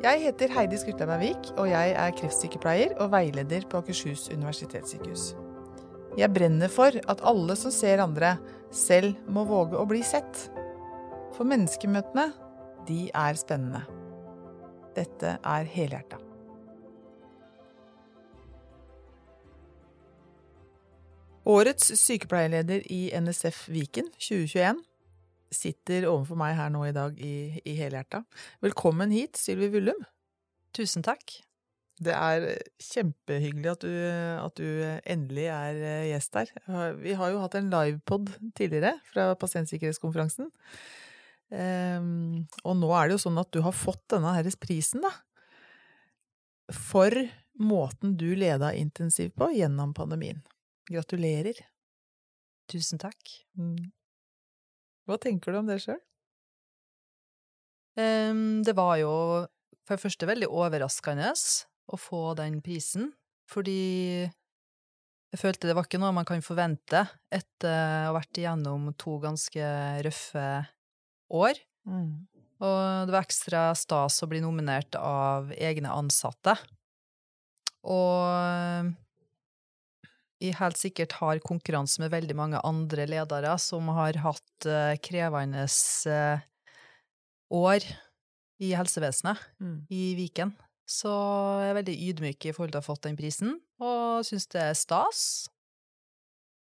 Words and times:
Jeg 0.00 0.22
heter 0.22 0.48
Heidi 0.54 0.78
Skurtleib 0.80 1.10
Ervik, 1.12 1.50
og 1.60 1.66
jeg 1.68 1.90
er 1.92 2.14
kreftsykepleier 2.16 2.94
og 3.04 3.10
veileder 3.12 3.66
på 3.68 3.82
Akershus 3.82 4.30
universitetssykehus. 4.32 5.34
Jeg 6.16 6.32
brenner 6.32 6.72
for 6.72 6.96
at 7.12 7.20
alle 7.20 7.52
som 7.60 7.74
ser 7.74 8.00
andre, 8.00 8.30
selv 8.72 9.12
må 9.28 9.44
våge 9.44 9.76
å 9.76 9.84
bli 9.90 10.00
sett. 10.00 10.46
For 11.36 11.44
menneskemøtene, 11.44 12.30
de 12.88 13.10
er 13.12 13.36
spennende. 13.36 13.84
Dette 14.96 15.36
er 15.36 15.68
helhjerta. 15.76 16.16
Årets 21.44 21.92
sykepleierleder 22.00 22.88
i 22.88 23.10
NSF 23.20 23.66
Viken 23.68 24.08
2021 24.16 24.80
sitter 25.50 26.06
overfor 26.08 26.38
meg 26.38 26.56
her 26.58 26.72
nå 26.72 26.84
i 26.86 26.94
dag 26.96 27.18
i, 27.18 27.60
i 27.66 27.76
helhjerta. 27.78 28.22
Velkommen 28.64 29.12
hit, 29.14 29.38
Sylvi 29.40 29.70
Vullum. 29.74 30.00
Tusen 30.76 31.04
takk. 31.06 31.40
Det 32.00 32.14
er 32.16 32.46
kjempehyggelig 32.80 33.72
at 33.74 33.82
du, 33.84 33.92
at 34.40 34.56
du 34.56 34.68
endelig 35.12 35.50
er 35.52 35.80
eh, 35.84 36.06
gjest 36.14 36.38
her. 36.38 36.52
Vi 37.02 37.12
har 37.18 37.32
jo 37.32 37.42
hatt 37.42 37.58
en 37.58 37.68
livepod 37.72 38.30
tidligere 38.56 38.94
fra 39.10 39.34
pasientsikkerhetskonferansen. 39.40 40.48
Um, 41.50 42.46
og 42.62 42.76
nå 42.78 42.88
er 42.94 43.08
det 43.08 43.18
jo 43.18 43.24
sånn 43.26 43.40
at 43.42 43.50
du 43.52 43.58
har 43.66 43.74
fått 43.74 44.04
denne 44.14 44.32
herres 44.36 44.56
prisen, 44.56 45.02
da. 45.02 45.10
For 46.70 47.12
måten 47.60 48.14
du 48.16 48.30
leda 48.38 48.70
intensivt 48.78 49.34
på 49.36 49.50
gjennom 49.58 49.92
pandemien. 49.96 50.40
Gratulerer. 50.88 51.58
Tusen 52.70 53.02
takk. 53.02 53.18
Mm. 53.58 53.90
Hva 55.10 55.18
tenker 55.18 55.50
du 55.50 55.58
om 55.58 55.66
det 55.66 55.80
sjøl? 55.82 55.98
Um, 57.98 58.60
det 58.62 58.76
var 58.78 58.94
jo 59.00 59.10
for 59.82 59.96
det 59.96 60.04
første 60.04 60.28
veldig 60.28 60.48
overraskende 60.54 61.32
å 61.90 61.98
få 61.98 62.30
den 62.38 62.60
prisen, 62.62 63.08
fordi 63.50 64.28
jeg 65.30 65.38
følte 65.38 65.66
det 65.66 65.74
var 65.74 65.86
ikke 65.86 65.98
noe 66.02 66.14
man 66.14 66.26
kan 66.26 66.42
forvente 66.42 67.02
etter 67.34 68.06
å 68.06 68.12
ha 68.12 68.14
vært 68.20 68.38
igjennom 68.38 68.92
to 68.98 69.18
ganske 69.22 69.72
røffe 70.06 70.46
år. 71.34 71.58
Mm. 71.90 72.30
Og 72.60 72.78
det 73.08 73.14
var 73.14 73.24
ekstra 73.24 73.62
stas 73.78 74.20
å 74.22 74.28
bli 74.30 74.42
nominert 74.44 74.94
av 74.98 75.50
egne 75.56 75.90
ansatte. 75.96 76.54
Og 77.82 78.90
helt 80.56 80.78
sikkert 80.80 81.18
har 81.20 81.40
konkurranse 81.44 82.00
med 82.02 82.12
veldig 82.14 82.36
mange 82.36 82.60
andre 82.64 83.04
ledere 83.08 83.52
som 83.60 83.90
har 83.92 84.16
hatt 84.24 84.68
uh, 84.68 84.96
krevende 85.04 85.66
uh, 86.08 86.40
år 87.52 87.84
i 88.60 88.72
helsevesenet 88.76 89.40
mm. 89.60 89.76
i 89.92 90.04
Viken. 90.18 90.54
Så 90.90 91.10
jeg 91.62 91.70
er 91.70 91.76
veldig 91.78 91.96
ydmyk 92.08 92.48
i 92.48 92.54
forhold 92.56 92.72
til 92.72 92.80
å 92.80 92.82
ha 92.82 92.88
fått 92.88 93.04
den 93.06 93.18
prisen, 93.18 93.58
og 93.84 94.24
syns 94.26 94.48
det 94.50 94.62
er 94.64 94.78
stas. 94.78 95.20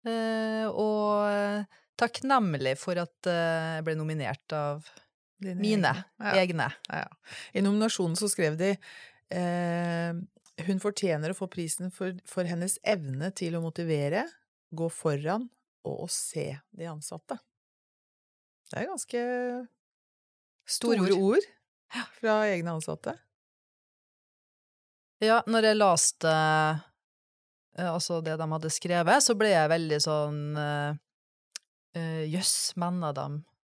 Uh, 0.09 0.67
og 0.73 1.69
takknemlig 1.99 2.77
for 2.81 2.99
at 3.03 3.29
jeg 3.29 3.85
ble 3.85 3.97
nominert 3.99 4.57
av 4.57 4.87
Dine 5.39 5.61
mine 5.61 5.93
egne. 6.19 6.33
Egne. 6.41 6.67
Ja. 6.91 7.07
I 7.55 7.63
nominasjonen 7.63 8.17
så 8.19 8.27
skrev 8.31 8.57
de 8.59 8.73
hun 10.67 10.81
fortjener 10.83 11.33
å 11.33 11.39
få 11.39 11.49
prisen 11.53 11.93
for, 11.95 12.17
for, 12.29 12.49
hennes 12.49 12.79
evne 12.87 13.31
til 13.37 13.57
å 13.59 13.63
motivere, 13.63 14.25
gå 14.75 14.89
foran 14.93 15.47
og 15.89 16.05
å 16.05 16.09
se 16.13 16.51
de 16.77 16.89
ansatte. 16.91 17.39
Det 18.69 18.83
er 18.83 18.91
ganske 18.91 19.23
store, 20.69 21.07
Stor. 21.07 21.17
ord. 21.17 21.49
fra 22.19 22.43
egne 22.51 22.75
ansatte. 22.77 23.15
Ja, 25.25 25.41
når 25.49 25.71
jeg 25.71 25.79
leste 25.79 26.31
eh, 26.31 27.89
altså 27.89 28.21
det 28.23 28.37
de 28.39 28.49
hadde 28.53 28.71
skrevet, 28.71 29.25
så 29.25 29.35
ble 29.39 29.51
jeg 29.55 29.73
veldig 29.73 30.01
sånn 30.05 30.43
eh, 30.61 30.99
eh, 31.97 32.25
Jøss, 32.29 32.75
uh, 32.75 32.83
mener 32.85 33.17
de 33.17 33.29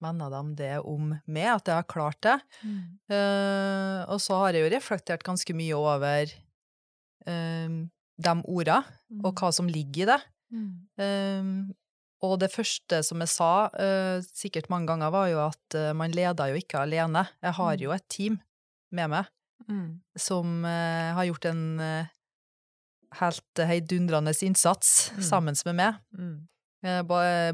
mener 0.00 0.32
de 0.32 0.42
det 0.56 0.74
om 0.88 1.10
meg, 1.28 1.48
at 1.52 1.68
jeg 1.68 1.76
har 1.76 1.88
klart 1.88 2.20
det? 2.24 2.38
Mm. 2.64 2.84
Uh, 3.12 4.00
og 4.08 4.20
så 4.24 4.38
har 4.42 4.56
jeg 4.56 4.64
jo 4.64 4.72
reflektert 4.72 5.24
ganske 5.26 5.56
mye 5.56 5.76
over 5.76 6.32
de 7.26 8.32
orda, 8.44 8.82
mm. 9.10 9.22
og 9.24 9.40
hva 9.40 9.50
som 9.54 9.68
ligger 9.70 10.04
i 10.04 10.10
det. 10.10 10.20
Mm. 10.50 10.72
Um, 11.00 11.52
og 12.26 12.36
det 12.42 12.50
første 12.52 13.00
som 13.06 13.22
jeg 13.22 13.32
sa, 13.32 13.52
uh, 13.72 14.20
sikkert 14.36 14.68
mange 14.72 14.90
ganger, 14.90 15.12
var 15.14 15.28
jo 15.30 15.42
at 15.46 15.76
uh, 15.78 15.90
man 15.96 16.12
leder 16.12 16.52
jo 16.52 16.60
ikke 16.60 16.82
alene. 16.82 17.24
Jeg 17.40 17.56
har 17.56 17.74
mm. 17.76 17.84
jo 17.84 17.94
et 17.96 18.06
team 18.12 18.38
med 18.92 19.12
meg 19.12 19.30
mm. 19.68 19.86
som 20.18 20.64
uh, 20.66 21.10
har 21.16 21.28
gjort 21.30 21.48
en 21.52 21.64
helt 23.20 23.62
heidundrende 23.66 24.34
innsats 24.46 25.10
mm. 25.16 25.22
sammen 25.26 25.56
med 25.66 25.78
meg. 25.80 26.00
Mm. 26.14 26.38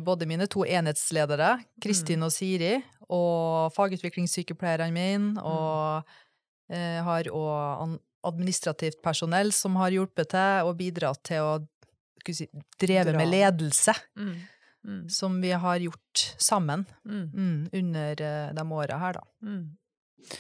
Både 0.06 0.26
mine 0.30 0.46
to 0.46 0.62
enhetsledere, 0.62 1.56
Kristin 1.82 2.22
og 2.22 2.30
Siri, 2.30 2.76
og 3.10 3.72
fagutviklingssykepleierne 3.74 4.94
mine, 4.94 5.42
og 5.42 6.06
har 6.70 7.30
òg 7.34 7.96
administrativt 8.28 9.00
personell 9.04 9.52
som 9.54 9.78
har 9.80 9.94
hjulpet 9.94 10.32
til 10.34 10.68
og 10.68 10.76
bidratt 10.80 11.22
til 11.26 11.46
å 11.46 11.54
si, 12.26 12.48
dreve 12.80 13.16
med 13.16 13.30
ledelse. 13.30 13.94
Mm. 14.18 14.36
Mm. 14.86 15.00
Som 15.10 15.40
vi 15.42 15.50
har 15.50 15.82
gjort 15.82 16.26
sammen 16.38 16.84
mm. 17.04 17.24
mm 17.34 17.62
under 17.74 18.20
uh, 18.22 18.52
de 18.54 18.66
åra 18.72 18.98
her, 19.02 19.18
da. 19.18 19.24
Mm. 19.42 20.36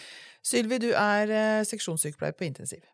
Sylvi, 0.46 0.78
du 0.78 0.92
er 0.94 1.32
uh, 1.32 1.64
seksjonssykepleier 1.66 2.36
på 2.38 2.46
intensiv. 2.46 2.84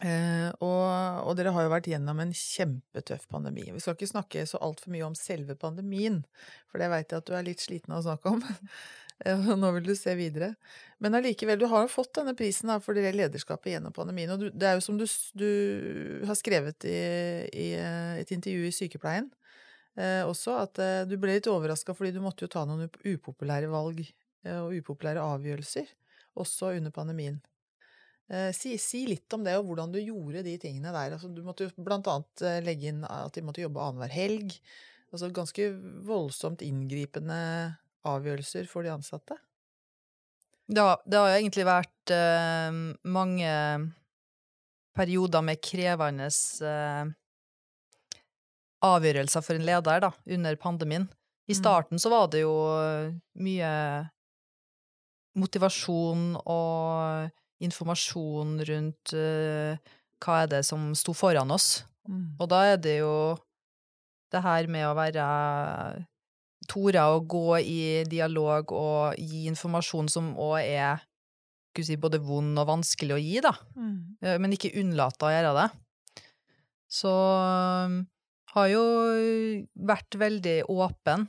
Eh, 0.00 0.48
og, 0.64 0.86
og, 1.26 1.34
dere 1.36 1.52
har 1.52 1.66
jo 1.66 1.72
vært 1.74 1.90
gjennom 1.90 2.22
en 2.22 2.32
kjempetøff 2.32 3.26
pandemi. 3.28 3.66
Vi 3.68 3.82
skal 3.84 3.98
ikke 3.98 4.08
snakke 4.08 4.46
så 4.48 4.60
altfor 4.64 4.94
mye 4.94 5.04
om 5.10 5.16
selve 5.18 5.58
pandemien, 5.60 6.22
for 6.72 6.80
det 6.80 6.88
veit 6.92 7.12
jeg 7.12 7.20
at 7.20 7.28
du 7.28 7.36
er 7.36 7.44
litt 7.44 7.60
sliten 7.60 7.92
av 7.92 8.00
å 8.00 8.06
snakke 8.08 8.32
om. 8.32 8.44
Og 9.28 9.56
nå 9.60 9.70
vil 9.76 9.90
du 9.90 9.92
se 9.98 10.14
videre. 10.16 10.54
Men 11.02 11.16
allikevel, 11.18 11.58
du 11.60 11.66
har 11.68 11.84
jo 11.84 11.92
fått 11.92 12.14
denne 12.16 12.32
prisen 12.36 12.72
for 12.84 12.96
det 12.96 13.10
lederskapet 13.16 13.74
gjennom 13.74 13.94
pandemien. 13.96 14.32
Og 14.32 14.46
det 14.52 14.68
er 14.68 14.78
jo 14.78 14.84
som 14.84 14.96
du, 15.00 15.04
du 15.36 16.24
har 16.28 16.38
skrevet 16.38 16.88
i, 16.88 16.96
i, 17.52 17.68
et 18.20 18.32
intervju 18.32 18.68
i 18.68 18.74
Sykepleien 18.74 19.28
eh, 19.98 20.22
også, 20.26 20.56
at 20.64 20.80
eh, 20.82 21.04
du 21.08 21.16
ble 21.20 21.36
litt 21.38 21.50
overraska 21.50 21.94
fordi 21.96 22.14
du 22.16 22.22
måtte 22.24 22.46
jo 22.46 22.52
ta 22.52 22.64
noen 22.68 22.88
upopulære 22.88 23.70
valg 23.72 24.02
eh, 24.04 24.58
og 24.58 24.74
upopulære 24.78 25.24
avgjørelser, 25.36 25.88
også 26.40 26.74
under 26.78 26.94
pandemien. 26.94 27.40
Eh, 28.30 28.50
si, 28.54 28.76
si, 28.78 29.02
litt 29.10 29.32
om 29.34 29.42
det, 29.46 29.56
og 29.58 29.66
hvordan 29.66 29.90
du 29.90 29.98
gjorde 29.98 30.44
de 30.46 30.54
tingene 30.62 30.94
der. 30.94 31.16
Altså, 31.16 31.32
du 31.34 31.42
måtte 31.42 31.66
jo 31.66 31.84
blant 31.84 32.06
annet 32.10 32.46
eh, 32.46 32.60
legge 32.62 32.92
inn 32.92 33.02
at 33.08 33.34
de 33.34 33.42
måtte 33.42 33.64
jobbe 33.64 33.82
annenhver 33.82 34.14
helg. 34.14 34.54
Altså 35.10 35.32
ganske 35.34 35.64
voldsomt 36.06 36.62
inngripende 36.62 37.40
avgjørelser 38.08 38.68
for 38.70 38.86
de 38.86 38.92
ansatte? 38.94 39.36
Det 40.70 40.82
har, 40.84 41.00
det 41.04 41.18
har 41.18 41.34
egentlig 41.34 41.66
vært 41.66 42.12
uh, 42.14 42.70
mange 43.10 43.54
perioder 44.96 45.42
med 45.46 45.62
krevende 45.64 46.28
uh, 46.62 47.10
avgjørelser 48.86 49.44
for 49.44 49.58
en 49.58 49.66
leder 49.66 50.04
da, 50.06 50.12
under 50.36 50.60
pandemien. 50.62 51.08
I 51.50 51.56
mm. 51.56 51.58
starten 51.58 51.98
så 51.98 52.12
var 52.12 52.30
det 52.30 52.44
jo 52.44 52.54
mye 53.42 53.72
motivasjon 55.40 56.34
og 56.40 57.64
informasjon 57.64 58.58
rundt 58.70 59.14
uh, 59.16 59.74
hva 60.20 60.42
er 60.44 60.50
det 60.54 60.64
som 60.68 60.90
sto 60.96 61.14
foran 61.16 61.50
oss. 61.54 61.82
Mm. 62.08 62.36
Og 62.38 62.48
da 62.50 62.64
er 62.72 62.80
det 62.80 63.00
jo 63.00 63.14
det 64.30 64.42
her 64.44 64.68
med 64.70 64.86
å 64.86 64.96
være 64.96 65.26
tore 66.68 67.04
å 67.12 67.20
gå 67.24 67.58
i 67.60 67.80
dialog 68.08 68.72
og 68.76 69.20
gi 69.20 69.46
informasjon 69.50 70.10
som 70.12 70.34
òg 70.40 70.58
er 70.60 71.06
si, 71.78 71.96
både 71.96 72.20
vond 72.22 72.58
og 72.58 72.68
vanskelig 72.68 73.14
å 73.14 73.20
gi, 73.20 73.38
da. 73.44 73.54
Mm. 73.78 73.96
Eh, 74.20 74.38
men 74.42 74.56
ikke 74.56 74.74
unnlate 74.80 75.26
å 75.26 75.32
gjøre 75.32 75.52
det. 75.56 75.68
Så 76.90 77.10
um, 77.10 78.00
har 78.56 78.66
jo 78.72 78.82
vært 79.78 80.18
veldig 80.18 80.56
åpen 80.72 81.28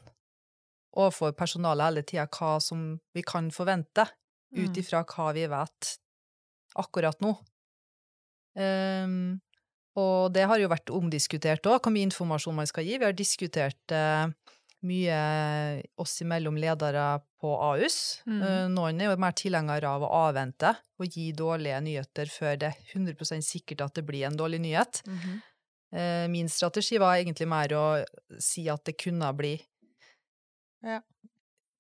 overfor 0.98 1.36
personalet 1.38 1.86
hele 1.86 2.04
tida 2.08 2.26
hva 2.34 2.56
som 2.64 2.96
vi 3.14 3.24
kan 3.24 3.52
forvente, 3.54 4.08
mm. 4.52 4.64
ut 4.64 4.82
ifra 4.82 5.04
hva 5.06 5.30
vi 5.38 5.46
vet 5.52 5.94
akkurat 6.82 7.22
nå. 7.24 7.36
Um, 8.58 9.38
og 10.02 10.32
det 10.36 10.48
har 10.48 10.60
jo 10.60 10.72
vært 10.72 10.92
omdiskutert 10.92 11.68
òg, 11.68 11.80
hvor 11.84 11.94
mye 11.94 12.08
informasjon 12.10 12.58
man 12.58 12.68
skal 12.68 12.88
gi. 12.88 12.98
Vi 12.98 13.08
har 13.08 13.16
diskutert 13.16 13.96
uh, 13.96 14.32
mye 14.88 15.18
oss 16.02 16.16
imellom 16.24 16.58
ledere 16.58 17.20
på 17.42 17.52
AUS. 17.54 18.22
Mm. 18.26 18.42
Eh, 18.42 18.66
noen 18.74 19.02
er 19.02 19.12
jo 19.12 19.20
mer 19.22 19.36
tilhengere 19.38 19.90
av 19.90 20.06
å 20.06 20.12
avvente 20.24 20.74
og 21.02 21.18
gi 21.18 21.30
dårlige 21.38 21.80
nyheter 21.86 22.32
før 22.34 22.58
det 22.62 22.72
er 22.72 22.98
100% 22.98 23.46
sikkert 23.46 23.86
at 23.86 23.98
det 23.98 24.06
blir 24.08 24.28
en 24.28 24.38
dårlig 24.38 24.62
nyhet. 24.62 25.04
Mm 25.08 25.18
-hmm. 25.18 25.40
Min 26.30 26.50
strategi 26.50 26.98
var 26.98 27.16
egentlig 27.16 27.48
mer 27.48 27.74
å 27.74 28.06
si 28.40 28.70
at 28.70 28.86
det 28.86 28.94
kunne 28.94 29.34
bli 29.34 29.62
ja. 30.82 31.02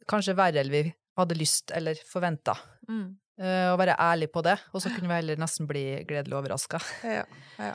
kanskje 0.07 0.33
verre 0.33 0.59
enn 0.59 0.71
vi 0.71 0.93
hadde 1.15 1.35
lyst 1.35 1.71
eller 1.71 1.95
forventa. 1.95 2.57
Mm. 2.89 3.17
eh, 3.41 3.71
og 3.71 3.79
være 3.79 3.95
ærlig 3.99 4.31
på 4.31 4.41
det, 4.41 4.57
og 4.73 4.81
så 4.81 4.89
kunne 4.95 5.07
vi 5.07 5.13
heller 5.13 5.37
nesten 5.37 5.67
bli 5.67 6.03
gledelig 6.07 6.37
overraska. 6.37 6.81
Ja. 7.03 7.25
ja. 7.57 7.73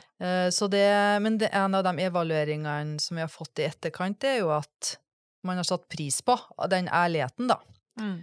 men 1.19 1.37
det, 1.37 1.49
en 1.53 1.75
av 1.75 1.83
de 1.83 1.99
evalueringene 1.99 2.99
som 2.99 3.17
vi 3.17 3.25
har 3.25 3.31
fått 3.31 3.59
i 3.59 3.63
etterkant, 3.63 4.19
det 4.21 4.35
er 4.35 4.39
jo 4.43 4.51
at 4.51 4.97
man 5.47 5.59
har 5.59 5.67
satt 5.67 5.87
pris 5.91 6.19
på 6.25 6.35
den 6.71 6.89
ærligheten, 6.91 7.49
da. 7.49 7.61
Mm. 8.01 8.19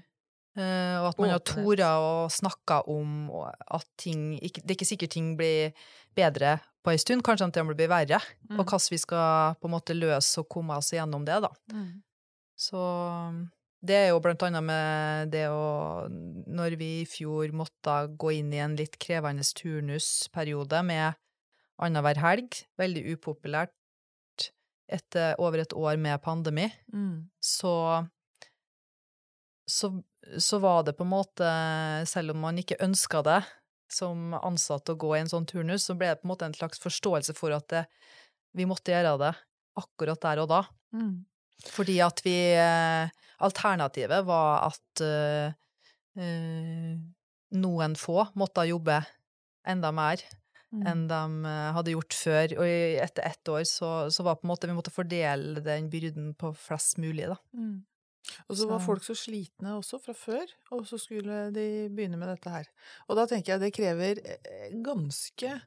Uh, 0.55 0.97
og 1.03 1.09
at 1.09 1.19
man 1.19 1.33
har 1.33 1.43
tort 1.43 1.81
å 1.83 2.29
snakke 2.31 2.77
om 2.93 3.27
at 3.35 3.89
ting 3.99 4.37
ikke, 4.39 4.63
Det 4.63 4.71
er 4.71 4.77
ikke 4.77 4.87
sikkert 4.87 5.15
ting 5.17 5.33
blir 5.35 5.73
bedre 6.15 6.61
på 6.85 6.93
ei 6.93 7.01
stund, 7.01 7.25
kanskje 7.27 7.49
at 7.49 7.57
det 7.57 7.65
blir 7.73 7.91
verre. 7.91 8.21
Mm. 8.47 8.61
Og 8.61 8.63
hvordan 8.63 8.93
vi 8.93 9.01
skal 9.03 9.59
på 9.59 9.67
en 9.67 9.75
måte 9.75 9.97
løse 9.99 10.45
og 10.45 10.49
komme 10.53 10.77
oss 10.79 10.93
gjennom 10.95 11.27
det, 11.27 11.41
da. 11.43 11.51
Mm. 11.75 12.05
Så 12.55 12.81
det 13.85 13.97
er 13.99 14.09
jo 14.13 14.21
blant 14.23 14.45
annet 14.47 14.65
med 14.65 15.33
det 15.35 15.49
å 15.51 16.07
Når 16.09 16.77
vi 16.81 16.91
i 17.03 17.09
fjor 17.09 17.51
måtte 17.57 17.97
gå 18.15 18.37
inn 18.39 18.53
i 18.55 18.63
en 18.63 18.77
litt 18.79 18.95
krevende 19.03 19.45
turnusperiode 19.59 20.85
med 20.87 21.19
annenhver 21.83 22.21
helg, 22.23 22.63
veldig 22.79 23.17
upopulært 23.17 23.75
etter 24.89 25.39
over 25.41 25.63
et 25.63 25.73
år 25.73 25.97
med 25.97 26.23
pandemi, 26.23 26.69
Mm. 26.93 27.31
så 27.41 28.07
så, 29.67 29.89
så 30.39 30.59
var 30.61 30.83
det 30.85 30.93
på 30.93 31.05
en 31.07 31.13
måte, 31.15 31.51
selv 32.07 32.35
om 32.35 32.43
man 32.45 32.59
ikke 32.61 32.77
ønska 32.85 33.23
det 33.25 33.39
som 33.89 34.35
ansatt 34.37 34.91
å 34.93 34.97
gå 35.01 35.15
i 35.17 35.23
en 35.23 35.31
sånn 35.31 35.47
turnus, 35.49 35.87
så 35.87 35.97
ble 35.97 36.11
det 36.11 36.21
på 36.21 36.29
en 36.29 36.33
måte 36.35 36.49
en 36.49 36.57
slags 36.57 36.83
forståelse 36.83 37.33
for 37.37 37.55
at 37.57 37.69
det, 37.73 37.85
vi 38.53 38.67
måtte 38.69 38.93
gjøre 38.93 39.15
det 39.23 39.33
akkurat 39.81 40.21
der 40.21 40.43
og 40.43 40.51
da. 40.53 40.61
Mm. 40.93 41.25
Fordi 41.65 41.97
at 42.05 42.21
vi 42.27 42.37
Alternativet 43.45 44.25
var 44.27 44.69
at 44.69 45.03
uh, 45.03 45.55
uh, 46.19 46.93
noen 47.55 47.97
få 47.99 48.25
måtte 48.39 48.67
jobbe 48.69 49.01
enda 49.69 49.91
mer 49.95 50.23
Mm. 50.75 50.87
enn 50.91 51.03
de 51.11 51.19
eh, 51.47 51.73
hadde 51.77 51.93
gjort 51.95 52.15
før. 52.19 52.55
Og 52.59 52.67
etter 53.05 53.27
ett 53.29 53.51
år 53.53 53.63
så, 53.69 53.91
så 54.11 54.25
var 54.27 54.39
på 54.41 54.49
en 54.49 54.51
måte 54.51 54.67
vi 54.71 54.75
måtte 54.77 54.91
fordele 54.95 55.63
den 55.63 55.87
byrden 55.93 56.33
på 56.41 56.51
flest 56.59 56.99
mulig, 56.99 57.29
da. 57.31 57.37
Mm. 57.55 57.85
Og 58.49 58.57
så 58.57 58.67
var 58.67 58.81
Så- 58.81 58.87
folk 58.87 59.05
så 59.05 59.15
slitne 59.15 59.77
også 59.77 60.01
fra 60.01 60.15
før, 60.17 60.47
og 60.73 60.87
så 60.89 60.99
skulle 60.99 61.53
de 61.53 61.67
begynne 61.93 62.17
med 62.19 62.29
dette 62.33 62.51
her. 62.51 62.67
Og 63.09 63.17
da 63.21 63.27
tenker 63.31 63.53
jeg 63.55 63.61
det 63.61 63.75
krever 63.77 64.19
eh, 64.25 64.71
ganske 64.83 65.61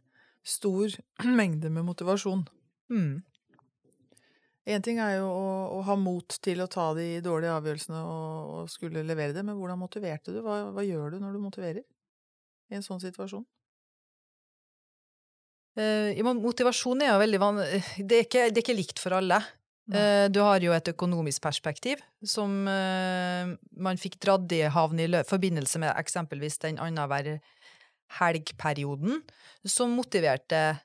stor 0.44 0.90
mengde 1.40 1.70
med 1.72 1.86
motivasjon. 1.86 2.48
Mm. 2.90 3.24
Én 4.68 4.84
ting 4.84 4.98
er 5.00 5.14
jo 5.22 5.28
å, 5.32 5.52
å 5.78 5.84
ha 5.88 5.96
mot 5.96 6.28
til 6.44 6.60
å 6.60 6.68
ta 6.68 6.90
de 6.98 7.22
dårlige 7.24 7.54
avgjørelsene 7.56 8.00
og, 8.04 8.50
og 8.58 8.72
skulle 8.74 9.06
levere 9.08 9.32
det, 9.38 9.46
men 9.48 9.56
hvordan 9.56 9.80
motiverte 9.80 10.34
du? 10.36 10.42
Hva, 10.44 10.74
hva 10.76 10.84
gjør 10.84 11.14
du 11.16 11.22
når 11.24 11.38
du 11.38 11.40
motiverer 11.40 11.86
i 12.68 12.76
en 12.76 12.84
sånn 12.84 13.00
situasjon? 13.00 13.46
Eh, 15.78 16.34
motivasjon 16.34 17.04
er 17.06 17.14
jo 17.14 17.22
veldig 17.22 17.40
van... 17.42 17.62
Det 17.62 18.18
er 18.22 18.26
ikke, 18.26 18.48
det 18.50 18.62
er 18.62 18.66
ikke 18.66 18.78
likt 18.78 19.02
for 19.02 19.18
alle. 19.18 19.40
Eh, 19.88 20.26
du 20.34 20.42
har 20.44 20.64
jo 20.64 20.74
et 20.76 20.90
økonomisk 20.92 21.46
perspektiv 21.46 22.02
som 22.26 22.66
uh, 22.68 23.54
man 23.80 24.00
fikk 24.02 24.18
dratt 24.20 24.52
i 24.52 24.66
havn 24.68 25.00
i 25.00 25.08
forbindelse 25.24 25.80
med 25.80 25.94
eksempelvis 25.96 26.60
den 26.66 26.82
annenhver 26.84 27.38
helgperioden, 28.18 29.22
som 29.68 29.96
motiverte 29.96 30.82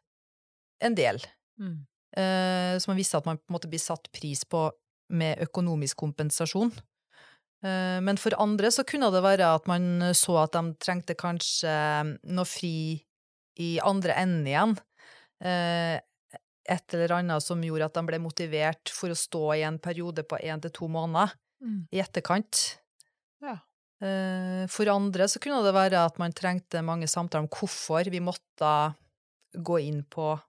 en 0.82 0.94
del. 0.98 1.18
Mm. 1.58 1.80
Uh, 2.14 2.78
så 2.78 2.92
man 2.92 3.00
visste 3.00 3.18
at 3.18 3.26
man 3.26 3.40
på 3.40 3.50
en 3.50 3.56
måte 3.56 3.70
blir 3.72 3.82
satt 3.82 4.06
pris 4.14 4.44
på 4.46 4.68
med 5.12 5.42
økonomisk 5.44 5.98
kompensasjon. 6.00 6.72
Men 7.62 8.18
for 8.18 8.34
andre 8.42 8.72
så 8.74 8.82
kunne 8.82 9.06
det 9.14 9.20
være 9.22 9.46
at 9.54 9.68
man 9.70 10.08
så 10.18 10.40
at 10.40 10.56
de 10.56 10.72
trengte 10.82 11.14
kanskje 11.14 11.70
noe 12.34 12.48
fri 12.48 12.96
i 13.60 13.78
andre 13.80 14.14
enden 14.14 14.46
igjen. 14.46 14.76
Eh, 15.42 16.00
et 16.64 16.94
eller 16.94 17.16
annet 17.18 17.42
som 17.42 17.60
gjorde 17.62 17.84
at 17.90 17.94
de 17.94 18.02
ble 18.06 18.18
motivert 18.22 18.88
for 18.94 19.10
å 19.10 19.18
stå 19.18 19.56
i 19.58 19.62
en 19.66 19.78
periode 19.82 20.22
på 20.22 20.38
én 20.40 20.60
til 20.62 20.70
to 20.70 20.88
måneder 20.88 21.32
Mm. 21.62 21.86
i 21.92 21.98
etterkant. 22.02 22.78
Ja. 23.40 23.58
Eh, 24.00 24.66
For 24.66 24.86
andre 24.90 25.24
så 25.28 25.38
kunne 25.38 25.62
det 25.62 25.74
være 25.74 26.04
at 26.04 26.18
man 26.18 26.32
trengte 26.32 26.82
mange 26.82 27.06
samtaler 27.06 27.44
om 27.44 27.48
hvorfor 27.48 28.10
vi 28.10 28.18
måtte 28.18 28.94
gå 29.54 29.78
inn 29.82 30.02
på 30.04 30.40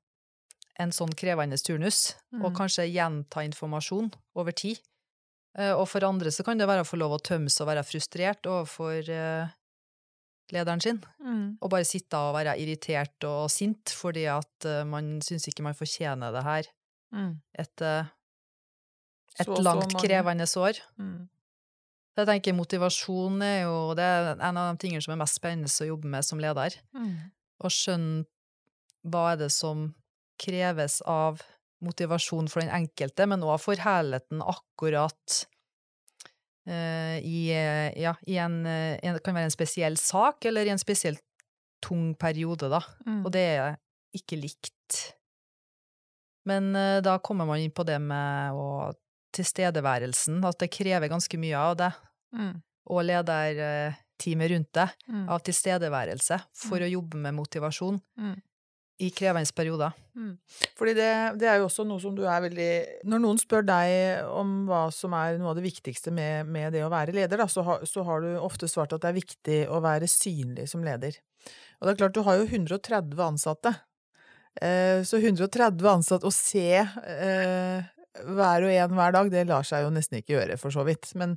en 0.80 0.90
sånn 0.90 1.14
krevende 1.14 1.58
turnus, 1.62 2.16
og 2.34 2.52
Mm. 2.52 2.56
kanskje 2.56 2.92
gjenta 2.92 3.44
informasjon 3.46 4.12
over 4.36 4.52
tid. 4.52 4.80
Eh, 5.56 5.72
Og 5.72 5.88
for 5.88 6.04
andre 6.04 6.30
så 6.32 6.44
kan 6.44 6.58
det 6.58 6.68
være 6.68 6.82
å 6.82 6.88
få 6.90 6.98
lov 6.98 7.12
å 7.12 7.22
tømme 7.22 7.50
seg 7.50 7.68
og 7.68 7.76
være 7.76 7.86
frustrert 7.86 8.42
overfor 8.46 9.08
lederen 10.54 10.82
sin, 10.84 11.00
Mm. 11.20 11.58
og 11.62 11.70
bare 11.74 11.86
sitte 11.88 12.16
og 12.18 12.36
være 12.38 12.56
irritert 12.62 13.24
og 13.28 13.50
sint 13.52 13.90
fordi 13.96 14.26
at 14.30 14.66
eh, 14.70 14.84
man 14.86 15.20
syns 15.22 15.48
ikke 15.50 15.64
man 15.66 15.74
fortjener 15.78 16.32
det 16.36 16.44
her 16.44 16.64
Mm. 17.14 17.42
etter 17.60 18.10
et 19.40 19.46
Så 19.48 19.56
så 19.56 19.64
langt, 19.64 19.94
mange. 19.94 20.02
krevende 20.08 20.46
år. 20.58 20.80
Mm. 20.98 21.28
Så 22.14 22.22
jeg 22.22 22.28
tenker 22.28 22.54
motivasjon 22.54 23.42
er 23.42 23.64
jo 23.64 23.94
det 23.98 24.04
er 24.06 24.36
en 24.40 24.58
av 24.58 24.76
de 24.76 24.82
tingene 24.88 25.02
som 25.02 25.14
er 25.14 25.22
mest 25.24 25.36
spennende 25.40 25.70
å 25.70 25.88
jobbe 25.88 26.06
med 26.06 26.24
som 26.26 26.40
leder. 26.40 26.76
Mm. 26.94 27.32
Å 27.64 27.68
skjønne 27.74 28.26
hva 29.06 29.34
er 29.34 29.38
det 29.38 29.52
som 29.52 29.94
kreves 30.40 31.02
av 31.06 31.42
motivasjon 31.84 32.48
for 32.50 32.62
den 32.62 32.70
enkelte, 32.70 33.26
men 33.28 33.42
òg 33.42 33.60
for 33.60 33.76
helheten 33.76 34.42
akkurat 34.42 35.46
eh, 35.46 35.53
i, 36.68 37.50
eh, 37.52 37.92
ja, 38.02 38.14
i 38.28 38.38
en, 38.38 38.66
eh, 38.66 39.00
en 39.04 39.20
kan 39.20 39.36
være 39.36 39.50
en 39.50 39.56
spesiell 39.56 39.98
sak, 40.00 40.46
eller 40.46 40.66
i 40.66 40.70
en 40.70 40.80
spesielt 40.82 41.22
tung 41.84 42.14
periode, 42.16 42.70
da. 42.72 42.80
Mm. 43.06 43.26
Og 43.26 43.32
det 43.36 43.42
er 43.58 43.76
ikke 44.16 44.38
likt. 44.40 45.14
Men 46.46 46.76
eh, 46.76 47.02
da 47.04 47.18
kommer 47.24 47.46
man 47.48 47.60
inn 47.60 47.72
på 47.76 47.86
det 47.88 48.00
med 48.02 48.54
å 48.56 48.94
tilstedeværelsen, 49.36 50.44
at 50.46 50.60
det 50.62 50.72
krever 50.72 51.10
ganske 51.10 51.40
mye 51.42 51.58
av 51.58 51.78
det, 51.78 51.92
Mm. 52.34 52.62
og 52.90 53.04
lederteamet 53.06 54.50
rundt 54.50 54.72
det, 54.74 54.90
Mm. 55.10 55.30
av 55.30 55.42
tilstedeværelse, 55.44 56.40
for 56.56 56.80
å 56.80 56.90
jobbe 56.90 57.16
med 57.18 57.34
motivasjon 57.36 58.02
Mm. 58.18 58.42
I 59.02 59.10
krevende 59.14 59.56
perioder. 59.56 59.94
Mm. 60.16 60.36
Fordi 60.78 60.94
det, 60.98 61.10
det 61.42 61.48
er 61.50 61.58
jo 61.60 61.68
også 61.68 61.86
noe 61.88 62.02
som 62.02 62.14
du 62.14 62.22
er 62.30 62.44
veldig 62.44 62.68
Når 63.10 63.22
noen 63.24 63.40
spør 63.42 63.64
deg 63.66 64.28
om 64.30 64.52
hva 64.68 64.84
som 64.94 65.16
er 65.18 65.40
noe 65.42 65.50
av 65.50 65.58
det 65.58 65.66
viktigste 65.66 66.14
med, 66.14 66.46
med 66.54 66.76
det 66.76 66.84
å 66.86 66.92
være 66.94 67.16
leder, 67.16 67.42
da, 67.42 67.48
så, 67.50 67.64
har, 67.66 67.82
så 67.90 68.06
har 68.06 68.22
du 68.22 68.36
ofte 68.38 68.70
svart 68.70 68.94
at 68.94 69.02
det 69.02 69.10
er 69.10 69.18
viktig 69.18 69.58
å 69.74 69.82
være 69.84 70.10
synlig 70.12 70.68
som 70.70 70.86
leder. 70.86 71.18
Og 71.80 71.88
det 71.88 71.96
er 71.96 72.00
klart, 72.04 72.16
du 72.16 72.24
har 72.28 72.38
jo 72.40 72.46
130 72.46 73.26
ansatte. 73.26 73.74
Eh, 74.62 75.02
så 75.08 75.18
130 75.18 75.90
ansatte, 75.90 76.30
å 76.30 76.34
se 76.34 76.78
eh, 76.78 77.92
hver 78.22 78.68
og 78.68 78.72
en 78.72 78.98
hver 78.98 79.16
dag, 79.16 79.32
det 79.34 79.48
lar 79.50 79.66
seg 79.66 79.88
jo 79.88 79.94
nesten 79.94 80.20
ikke 80.20 80.36
gjøre, 80.36 80.58
for 80.62 80.74
så 80.76 80.86
vidt. 80.88 81.10
Men, 81.20 81.36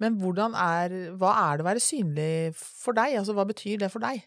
men 0.00 0.16
er 0.16 0.96
Hva 1.20 1.34
er 1.44 1.60
det 1.60 1.66
å 1.66 1.68
være 1.68 1.84
synlig 1.84 2.32
for 2.56 2.96
deg? 2.96 3.18
Altså, 3.20 3.36
hva 3.36 3.44
betyr 3.44 3.84
det 3.84 3.92
for 3.92 4.00
deg? 4.04 4.24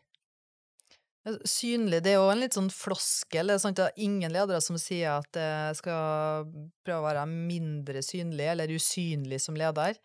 Synlig, 1.47 2.01
det 2.05 2.13
er 2.13 2.21
jo 2.21 2.29
en 2.31 2.39
litt 2.39 2.55
sånn 2.55 2.69
floskel. 2.71 3.49
Det 3.49 3.57
er, 3.57 3.61
sant, 3.63 3.79
det 3.79 3.89
er 3.89 4.03
ingen 4.05 4.31
ledere 4.31 4.61
som 4.63 4.77
sier 4.79 5.17
at 5.17 5.39
jeg 5.39 5.79
skal 5.79 6.47
prøve 6.85 6.99
å 7.01 7.07
være 7.07 7.25
mindre 7.29 8.03
synlig 8.05 8.47
eller 8.53 8.71
usynlig 8.71 9.41
som 9.43 9.57
leder. 9.59 9.97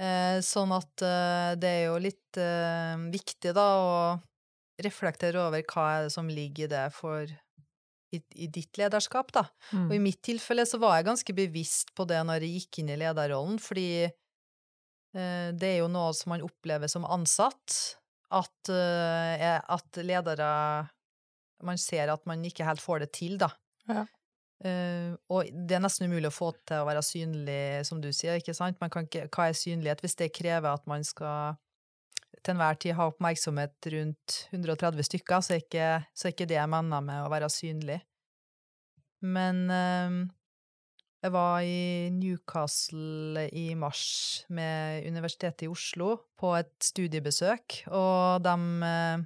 Eh, 0.00 0.40
sånn 0.42 0.72
at 0.72 1.04
eh, 1.04 1.52
det 1.60 1.70
er 1.70 1.84
jo 1.90 2.00
litt 2.00 2.40
eh, 2.40 2.96
viktig 3.12 3.52
da 3.56 3.66
å 3.78 3.94
reflektere 4.80 5.42
over 5.42 5.62
hva 5.68 5.86
er 5.92 6.06
det 6.06 6.14
som 6.14 6.30
ligger 6.30 6.66
i 6.66 6.72
det 6.72 6.86
for 6.96 7.28
i, 8.10 8.18
i 8.42 8.48
ditt 8.50 8.80
lederskap, 8.80 9.30
da. 9.36 9.44
Og 9.86 9.94
i 9.94 10.02
mitt 10.02 10.22
tilfelle 10.26 10.64
så 10.66 10.80
var 10.82 10.96
jeg 10.98 11.10
ganske 11.10 11.36
bevisst 11.36 11.92
på 11.94 12.06
det 12.10 12.22
når 12.26 12.42
jeg 12.46 12.56
gikk 12.56 12.80
inn 12.82 12.90
i 12.94 12.98
lederrollen, 12.98 13.60
fordi 13.62 13.90
eh, 14.08 15.48
det 15.54 15.68
er 15.68 15.78
jo 15.82 15.90
noe 15.92 16.10
som 16.16 16.34
man 16.34 16.42
opplever 16.46 16.90
som 16.90 17.06
ansatt, 17.06 17.99
at, 18.30 18.70
eh, 18.72 19.58
at 19.58 20.00
ledere 20.04 20.88
Man 21.60 21.76
ser 21.76 22.08
at 22.08 22.24
man 22.24 22.40
ikke 22.44 22.64
helt 22.64 22.80
får 22.80 23.02
det 23.02 23.10
til, 23.12 23.36
da. 23.36 23.50
Ja. 23.90 24.06
Uh, 24.60 25.16
og 25.32 25.48
det 25.52 25.76
er 25.76 25.80
nesten 25.80 26.08
umulig 26.08 26.28
å 26.28 26.32
få 26.32 26.50
til 26.68 26.82
å 26.82 26.86
være 26.88 27.02
synlig, 27.04 27.84
som 27.88 28.00
du 28.00 28.10
sier, 28.12 28.36
ikke 28.40 28.54
sant? 28.56 28.76
Man 28.80 28.92
kan 28.92 29.04
ikke, 29.04 29.26
hva 29.32 29.48
er 29.48 29.56
synlighet 29.56 30.00
hvis 30.04 30.16
det 30.20 30.30
krever 30.36 30.72
at 30.72 30.88
man 30.88 31.04
skal 31.04 31.56
til 32.40 32.54
enhver 32.54 32.76
tid 32.80 32.96
ha 32.96 33.08
oppmerksomhet 33.10 33.88
rundt 33.94 34.36
130 34.52 35.08
stykker, 35.08 35.44
så 35.44 35.56
er 35.56 35.62
ikke, 35.64 35.88
så 36.16 36.28
er 36.28 36.34
ikke 36.34 36.48
det 36.48 36.58
jeg 36.58 36.72
mener 36.72 37.04
med 37.04 37.24
å 37.24 37.32
være 37.32 37.48
synlig. 37.52 37.98
Men 39.20 39.64
eh, 39.74 40.20
jeg 41.20 41.32
var 41.34 41.60
i 41.68 42.08
Newcastle 42.14 43.44
i 43.52 43.74
mars 43.76 44.44
med 44.48 45.04
Universitetet 45.04 45.66
i 45.66 45.68
Oslo 45.68 46.14
på 46.40 46.54
et 46.56 46.72
studiebesøk, 46.80 47.82
og 47.92 48.40
de 48.44 48.54
eh, 48.88 49.24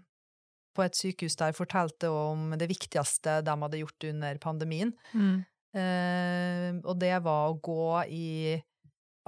på 0.74 0.82
et 0.82 0.98
sykehus 0.98 1.38
der 1.38 1.54
fortalte 1.54 2.10
om 2.10 2.56
det 2.58 2.66
viktigste 2.70 3.38
de 3.46 3.56
hadde 3.62 3.78
gjort 3.78 4.08
under 4.10 4.40
pandemien. 4.42 4.90
Mm. 5.14 5.44
Eh, 5.74 6.70
og 6.82 6.98
det 6.98 7.14
var 7.22 7.52
å 7.52 7.58
gå 7.62 7.86
i 8.10 8.28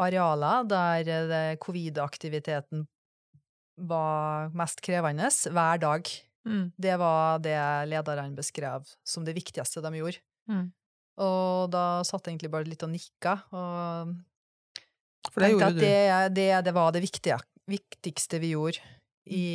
arealer 0.02 0.66
der 0.68 1.56
covid-aktiviteten 1.62 2.85
var 3.87 4.50
mest 4.56 4.82
krevende 4.85 5.30
hver 5.30 5.80
dag. 5.82 6.11
Mm. 6.46 6.66
Det 6.78 6.99
var 6.99 7.38
det 7.44 7.58
lederne 7.90 8.35
beskrev 8.37 8.90
som 9.06 9.25
det 9.26 9.37
viktigste 9.38 9.82
de 9.85 9.94
gjorde. 10.00 10.23
Mm. 10.50 10.66
Og 11.23 11.70
da 11.73 12.02
satt 12.04 12.26
jeg 12.26 12.35
egentlig 12.37 12.52
bare 12.52 12.68
litt 12.68 12.82
og 12.85 12.92
nikka, 12.92 13.38
og 13.56 14.12
For 15.32 15.40
det 15.42 15.50
gjorde 15.54 15.70
at 15.70 15.78
du. 15.78 15.80
det, 15.80 16.35
det, 16.37 16.49
det 16.66 16.75
var 16.76 16.92
det 16.92 17.02
viktige, 17.04 17.38
viktigste 17.70 18.40
vi 18.42 18.52
gjorde 18.52 18.82
i, 19.32 19.46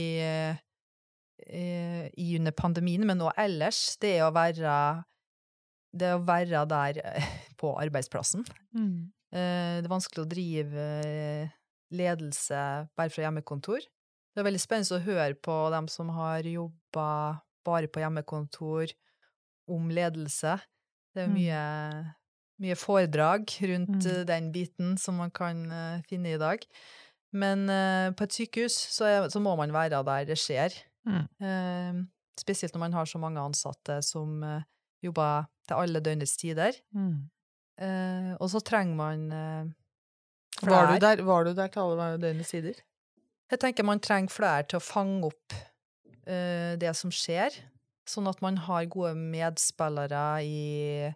eh, 1.45 2.07
i 2.17 2.27
under 2.39 2.51
pandemien, 2.57 3.05
men 3.07 3.21
òg 3.23 3.37
ellers. 3.39 3.95
Det 4.01 4.17
er 4.17 4.25
å 4.27 4.33
være 4.35 4.75
det 5.91 6.13
å 6.15 6.21
være 6.23 6.65
der 6.71 7.01
eh, 7.03 7.31
på 7.59 7.73
arbeidsplassen. 7.77 8.45
Mm. 8.73 9.11
Eh, 9.31 9.77
Det 9.81 9.85
er 9.87 9.91
vanskelig 9.91 10.25
å 10.25 10.29
drive 10.31 10.89
ledelse 11.91 12.61
bare 12.95 13.11
fra 13.11 13.25
hjemmekontor. 13.27 13.83
Det 14.31 14.39
er 14.39 14.47
veldig 14.47 14.63
spennende 14.63 14.97
å 14.97 15.03
høre 15.03 15.35
på 15.35 15.55
dem 15.73 15.89
som 15.91 16.11
har 16.15 16.47
jobba 16.47 17.07
bare 17.67 17.89
på 17.91 17.99
hjemmekontor, 18.01 18.93
om 19.71 19.91
ledelse. 19.93 20.55
Det 21.15 21.23
er 21.23 21.27
Mm. 21.27 21.33
mye, 21.35 22.13
mye 22.61 22.75
foredrag 22.79 23.49
rundt 23.61 24.05
Mm. 24.05 24.11
eh, 24.11 24.23
den 24.25 24.51
biten 24.53 24.97
som 24.97 25.15
man 25.17 25.31
kan 25.31 25.71
eh, 25.71 26.01
finne 26.07 26.33
i 26.33 26.37
dag. 26.37 26.59
Men 27.33 27.69
eh, 27.69 28.11
på 28.11 28.23
et 28.23 28.33
sykehus 28.33 28.75
så, 28.91 29.05
er, 29.05 29.29
så 29.29 29.39
må 29.39 29.55
man 29.57 29.71
være 29.73 30.03
der 30.03 30.25
det 30.25 30.37
skjer. 30.37 30.71
Mm. 31.05 32.07
Spesielt 32.39 32.73
når 32.73 32.79
man 32.79 32.93
har 32.93 33.05
så 33.05 33.17
mange 33.19 33.39
ansatte 33.39 34.01
som 34.03 34.41
jobber 35.03 35.47
til 35.67 35.75
alle 35.75 35.99
døgnets 35.99 36.37
tider. 36.37 36.71
Mm. 36.93 37.29
Og 38.39 38.49
så 38.49 38.59
trenger 38.63 38.95
man 38.95 39.29
flere. 40.59 40.71
Var, 40.87 40.93
du 40.93 40.99
der, 41.05 41.23
var 41.23 41.43
du 41.43 41.53
der 41.53 41.67
til 41.67 41.79
alle 41.79 42.17
døgnets 42.21 42.49
tider? 42.49 42.73
Jeg 43.51 43.59
tenker 43.59 43.83
man 43.83 43.99
trenger 43.99 44.29
flere 44.29 44.63
til 44.63 44.77
å 44.77 44.83
fange 44.85 45.25
opp 45.25 45.53
det 46.25 46.95
som 46.95 47.09
skjer, 47.11 47.49
sånn 48.11 48.27
at 48.31 48.41
man 48.43 48.59
har 48.67 48.85
gode 48.91 49.15
medspillere 49.17 50.23
i 50.45 51.11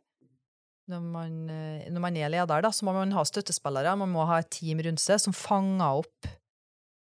når 0.92 1.02
man, 1.02 1.38
eh, 1.50 1.88
når 1.90 2.02
man 2.04 2.18
er 2.22 2.30
leder, 2.30 2.62
da, 2.62 2.70
så 2.70 2.86
må 2.86 2.94
man 2.94 3.14
ha 3.18 3.24
støttespillere. 3.26 3.96
Man 3.98 4.12
må 4.14 4.26
ha 4.30 4.38
et 4.44 4.52
team 4.54 4.80
rundt 4.86 5.02
seg 5.02 5.18
som 5.24 5.34
fanger 5.34 6.04
opp 6.04 6.28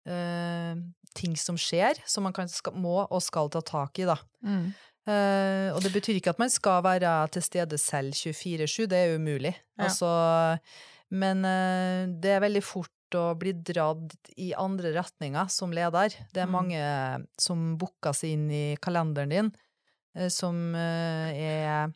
eh, 0.10 0.76
ting 1.16 1.36
som 1.40 1.58
skjer, 1.60 2.00
som 2.10 2.26
man 2.28 2.36
kan, 2.36 2.50
skal, 2.52 2.76
må 2.80 2.98
og 3.06 3.22
skal 3.24 3.50
ta 3.54 3.62
tak 3.66 4.02
i, 4.04 4.08
da. 4.10 4.18
Mm. 4.46 4.68
Eh, 5.10 5.70
og 5.74 5.80
det 5.86 5.94
betyr 5.96 6.20
ikke 6.20 6.34
at 6.36 6.42
man 6.44 6.52
skal 6.54 6.84
være 6.86 7.14
til 7.34 7.46
stede 7.46 7.80
selv 7.82 8.14
24-7, 8.20 8.84
det 8.92 9.00
er 9.00 9.16
umulig. 9.18 9.56
Ja. 9.80 9.88
Altså, 9.88 10.12
men 11.16 11.46
eh, 11.48 12.04
det 12.22 12.36
er 12.36 12.44
veldig 12.46 12.62
fort 12.68 12.92
å 13.18 13.32
bli 13.40 13.56
dratt 13.66 14.12
i 14.38 14.52
andre 14.54 14.92
retninger 15.00 15.48
som 15.50 15.72
leder. 15.74 16.14
Det 16.36 16.44
er 16.44 16.52
Mm. 16.52 16.54
mange 16.54 16.84
som 17.42 17.64
booker 17.80 18.14
seg 18.14 18.36
inn 18.36 18.52
i 18.54 18.66
kalenderen 18.78 19.32
din, 19.34 19.50
som 20.34 20.76
eh, 20.76 21.38
er 21.38 21.92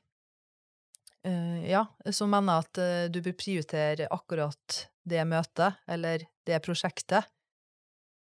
eh, 1.25 1.70
Ja, 1.72 1.86
som 2.12 2.32
mener 2.34 2.63
at 2.63 2.77
eh, 2.82 3.10
du 3.12 3.22
bør 3.25 3.38
prioritere 3.39 4.10
akkurat 4.13 4.88
det 5.03 5.24
møtet, 5.27 5.79
eller 5.88 6.24
det 6.48 6.60
prosjektet. 6.63 7.27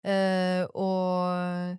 Eh, 0.06 0.62
og, 0.78 1.78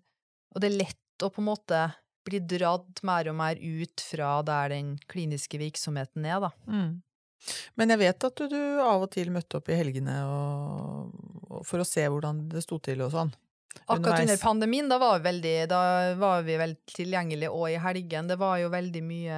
og 0.51 0.61
det 0.61 0.71
er 0.71 0.79
lett 0.81 1.23
å 1.23 1.31
på 1.31 1.43
en 1.43 1.49
måte 1.51 1.83
bli 2.27 2.41
dratt 2.43 3.01
mer 3.07 3.29
og 3.31 3.37
mer 3.39 3.59
ut 3.59 4.03
fra 4.03 4.39
der 4.45 4.73
den 4.73 4.95
kliniske 5.09 5.59
virksomheten 5.61 6.27
er, 6.27 6.41
da. 6.43 6.51
Mm. 6.67 6.99
Men 7.79 7.93
jeg 7.93 8.01
vet 8.01 8.25
at 8.27 8.41
du, 8.41 8.49
du 8.51 8.61
av 8.83 9.05
og 9.05 9.11
til 9.13 9.31
møtte 9.31 9.59
opp 9.59 9.69
i 9.71 9.77
helgene 9.79 10.17
og, 10.27 11.13
og 11.47 11.63
for 11.67 11.79
å 11.79 11.87
se 11.87 12.03
hvordan 12.03 12.49
det 12.51 12.65
sto 12.65 12.81
til 12.83 13.05
og 13.05 13.13
sånn. 13.15 13.31
Akkurat 13.89 14.21
under 14.21 14.37
pandemien, 14.37 14.89
da 14.89 14.97
var 15.01 15.19
vi 15.19 15.23
veldig, 15.29 15.69
da 15.69 15.79
var 16.19 16.41
vi 16.45 16.57
veldig 16.57 16.93
tilgjengelige, 16.93 17.49
og 17.49 17.71
i 17.71 17.77
helgen. 17.81 18.27
Det 18.29 18.37
var 18.41 18.57
jo 18.61 18.69
veldig 18.73 19.03
mye 19.05 19.37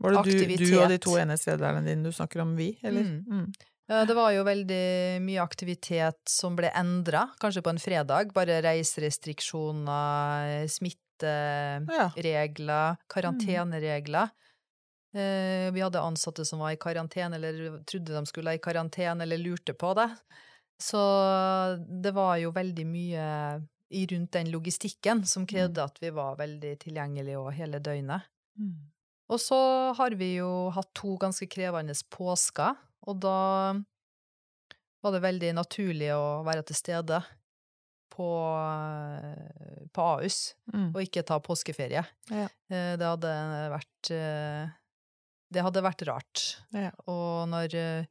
Var 0.00 0.10
det 0.16 0.22
du, 0.24 0.30
du 0.60 0.78
og 0.80 0.88
de 0.92 0.98
to 1.02 1.12
enhetslederne 1.20 1.82
dine 1.84 2.04
du 2.08 2.12
snakker 2.16 2.40
om 2.44 2.56
vi, 2.56 2.68
eller? 2.82 3.02
Mm. 3.04 3.24
Mm. 3.28 3.52
Ja, 3.90 4.04
det 4.06 4.14
var 4.14 4.30
jo 4.30 4.44
veldig 4.46 5.18
mye 5.24 5.40
aktivitet 5.42 6.20
som 6.30 6.54
ble 6.56 6.70
endra, 6.78 7.28
kanskje 7.42 7.62
på 7.66 7.70
en 7.72 7.80
fredag. 7.82 8.30
Bare 8.36 8.60
reiserestriksjoner, 8.62 10.68
smitteregler, 10.70 12.94
karanteneregler. 13.10 14.30
Eh, 15.10 15.74
vi 15.74 15.82
hadde 15.82 16.06
ansatte 16.06 16.46
som 16.46 16.62
var 16.62 16.70
i 16.70 16.78
karantene, 16.78 17.34
eller 17.34 17.82
trodde 17.82 18.14
de 18.14 18.22
skulle 18.30 18.54
i 18.54 18.62
karantene, 18.62 19.26
eller 19.26 19.42
lurte 19.42 19.74
på 19.74 19.90
det. 19.98 20.06
Så 20.80 21.00
det 22.02 22.12
var 22.16 22.38
jo 22.40 22.50
veldig 22.56 22.86
mye 22.88 23.24
i 23.90 24.04
rundt 24.06 24.32
den 24.32 24.48
logistikken 24.52 25.24
som 25.26 25.44
krevde 25.50 25.82
at 25.84 25.98
vi 26.00 26.10
var 26.14 26.36
veldig 26.38 26.76
tilgjengelige 26.84 27.38
og 27.40 27.52
hele 27.56 27.80
døgnet. 27.82 28.22
Mm. 28.56 28.76
Og 29.30 29.38
så 29.42 29.58
har 29.98 30.14
vi 30.18 30.36
jo 30.38 30.70
hatt 30.74 30.88
to 30.96 31.16
ganske 31.20 31.46
krevende 31.50 31.94
påsker, 32.10 32.78
og 33.06 33.20
da 33.22 33.34
var 35.02 35.14
det 35.14 35.22
veldig 35.24 35.52
naturlig 35.56 36.10
å 36.14 36.42
være 36.44 36.64
til 36.68 36.76
stede 36.76 37.20
på, 38.10 38.26
på 39.94 40.02
Ahus, 40.16 40.54
Mm. 40.72 40.90
og 40.94 41.00
ikke 41.02 41.22
ta 41.26 41.38
påskeferie. 41.42 42.04
Ja. 42.30 42.46
Eh, 42.70 42.96
Det 42.96 43.06
hadde 43.06 43.30
vært 43.72 44.10
eh, 44.14 44.68
Det 45.50 45.62
hadde 45.66 45.82
vært 45.82 46.02
rart. 46.06 46.42
Ja. 46.72 46.90
Og 47.10 47.48
når 47.50 47.74
eh, 47.74 48.04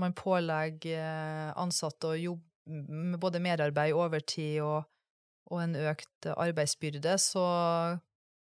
man 0.00 0.14
pålegger 0.16 0.98
eh, 0.98 1.52
ansatte 1.60 2.12
å 2.12 2.18
jobbe 2.18 2.42
med 2.88 3.18
både 3.20 3.40
merarbeid, 3.42 3.92
overtid 3.98 4.60
og, 4.62 4.84
og 5.50 5.62
en 5.64 5.74
økt 5.76 6.28
arbeidsbyrde, 6.30 7.16
så 7.18 7.42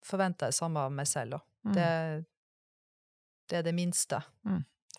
forventer 0.05 0.51
jeg 0.51 0.59
samme 0.59 0.83
av 0.87 0.93
meg 0.93 1.09
selv 1.09 1.39
òg. 1.41 1.47
Mm. 1.65 1.73
Det, 1.77 1.89
det 3.51 3.59
er 3.59 3.65
det 3.67 3.75
minste. 3.77 4.21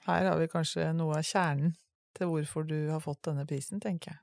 Her 0.07 0.27
har 0.31 0.41
vi 0.41 0.49
kanskje 0.49 0.89
noe 0.97 1.19
av 1.21 1.25
kjernen 1.25 1.75
til 2.17 2.27
hvorfor 2.29 2.65
du 2.67 2.75
har 2.91 2.99
fått 3.01 3.21
denne 3.29 3.45
prisen, 3.49 3.79
tenker 3.81 4.11
jeg. 4.15 4.19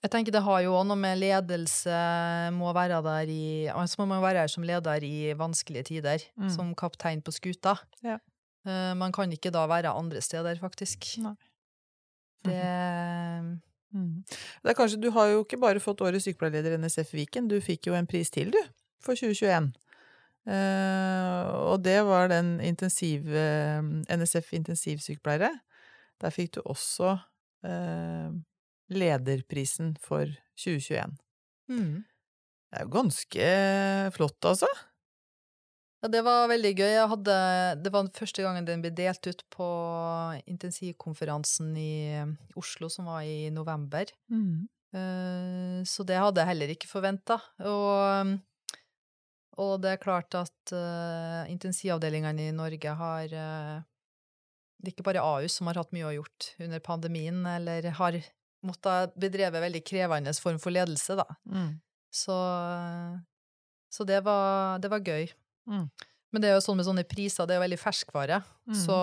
Jeg 0.00 0.12
tenker 0.14 0.32
det 0.32 0.40
har 0.46 0.62
jo 0.64 0.72
også 0.78 0.88
noe 0.88 0.96
med 0.96 1.18
ledelse 1.20 1.96
må 2.56 2.70
være 2.72 3.02
der 3.04 3.28
i 3.28 3.42
Altså 3.68 4.00
må 4.00 4.06
man 4.14 4.22
være 4.24 4.46
her 4.46 4.48
som 4.52 4.64
leder 4.64 5.04
i 5.04 5.32
vanskelige 5.36 5.90
tider, 5.90 6.22
Mm. 6.40 6.48
som 6.54 6.70
kaptein 6.74 7.20
på 7.20 7.32
skuta. 7.36 7.74
Ja. 8.00 8.16
Eh, 8.66 8.94
Man 8.94 9.12
kan 9.12 9.32
ikke 9.32 9.52
da 9.54 9.66
være 9.70 9.94
andre 9.96 10.20
steder, 10.24 10.58
faktisk. 10.60 11.16
Nei. 11.24 11.34
Det 12.44 13.60
Mm. 13.90 14.22
Det 14.62 14.70
er 14.70 14.76
kanskje, 14.78 15.00
du 15.02 15.10
har 15.10 15.32
jo 15.32 15.42
ikke 15.44 15.58
bare 15.60 15.82
fått 15.82 16.02
Årets 16.06 16.28
sykepleierleder 16.28 16.76
i 16.76 16.78
NSF 16.78 17.14
Viken, 17.16 17.48
du 17.50 17.58
fikk 17.62 17.88
jo 17.90 17.96
en 17.98 18.06
pris 18.06 18.30
til, 18.30 18.52
du, 18.54 18.60
for 19.02 19.18
2021. 19.18 19.72
Eh, 20.50 21.48
og 21.70 21.82
det 21.84 21.98
var 22.06 22.30
den 22.30 22.58
intensiv, 22.64 23.26
eh, 23.34 23.82
NSF 24.14 24.52
intensivsykepleiere. 24.56 25.50
Der 26.20 26.34
fikk 26.34 26.54
du 26.56 26.62
også 26.64 27.16
eh, 27.66 28.30
lederprisen 28.94 29.96
for 30.00 30.30
2021. 30.56 31.18
mm. 31.68 32.04
Det 32.70 32.78
er 32.78 32.84
jo 32.86 32.90
ganske 32.94 33.46
flott, 34.14 34.46
altså. 34.46 34.68
Ja, 36.00 36.08
det 36.08 36.22
var 36.24 36.48
veldig 36.48 36.70
gøy. 36.78 36.94
Hadde, 37.12 37.36
det 37.84 37.90
var 37.92 38.06
den 38.06 38.14
første 38.16 38.44
gangen 38.44 38.64
den 38.64 38.80
ble 38.80 38.92
delt 38.96 39.26
ut 39.28 39.42
på 39.52 39.66
intensivkonferansen 40.48 41.74
i 41.76 41.92
Oslo, 42.56 42.88
som 42.88 43.10
var 43.10 43.26
i 43.28 43.50
november. 43.52 44.08
Eh, 44.96 45.82
Så 45.84 46.06
det 46.08 46.16
hadde 46.16 46.40
jeg 46.40 46.50
heller 46.54 46.72
ikke 46.72 46.88
forventa. 46.88 47.36
Og, 47.68 48.32
og 49.60 49.74
det 49.84 49.92
er 49.92 50.00
klart 50.02 50.34
at 50.38 50.72
uh, 50.72 51.44
intensivavdelingene 51.52 52.48
i 52.48 52.56
Norge 52.56 52.96
har 52.96 53.36
uh, 53.36 53.84
Det 54.80 54.88
er 54.88 54.94
ikke 54.94 55.06
bare 55.10 55.22
Ahus 55.22 55.58
som 55.60 55.68
har 55.68 55.76
hatt 55.82 55.92
mye 55.92 56.08
å 56.08 56.14
gjort 56.16 56.54
under 56.64 56.80
pandemien, 56.80 57.44
eller 57.44 57.90
har 58.00 58.16
måttet 58.64 59.12
bedreve 59.20 59.60
veldig 59.60 59.84
krevende 59.84 60.32
form 60.40 60.58
for 60.60 60.72
ledelse, 60.72 61.16
da. 61.20 61.28
Mm. 61.44 61.76
Så, 62.10 62.36
så 63.92 64.04
det, 64.08 64.24
var, 64.24 64.80
det 64.80 64.90
var 64.90 65.04
gøy. 65.04 65.28
Mm. 65.68 65.90
Men 66.32 66.42
det 66.42 66.48
er 66.50 66.54
jo 66.54 66.62
sånn 66.62 66.76
med 66.78 66.86
sånne 66.86 67.02
priser, 67.10 67.46
det 67.46 67.54
er 67.56 67.58
jo 67.58 67.64
veldig 67.66 67.78
ferskvare. 67.82 68.36
Mm. 68.70 68.74
Så 68.84 68.96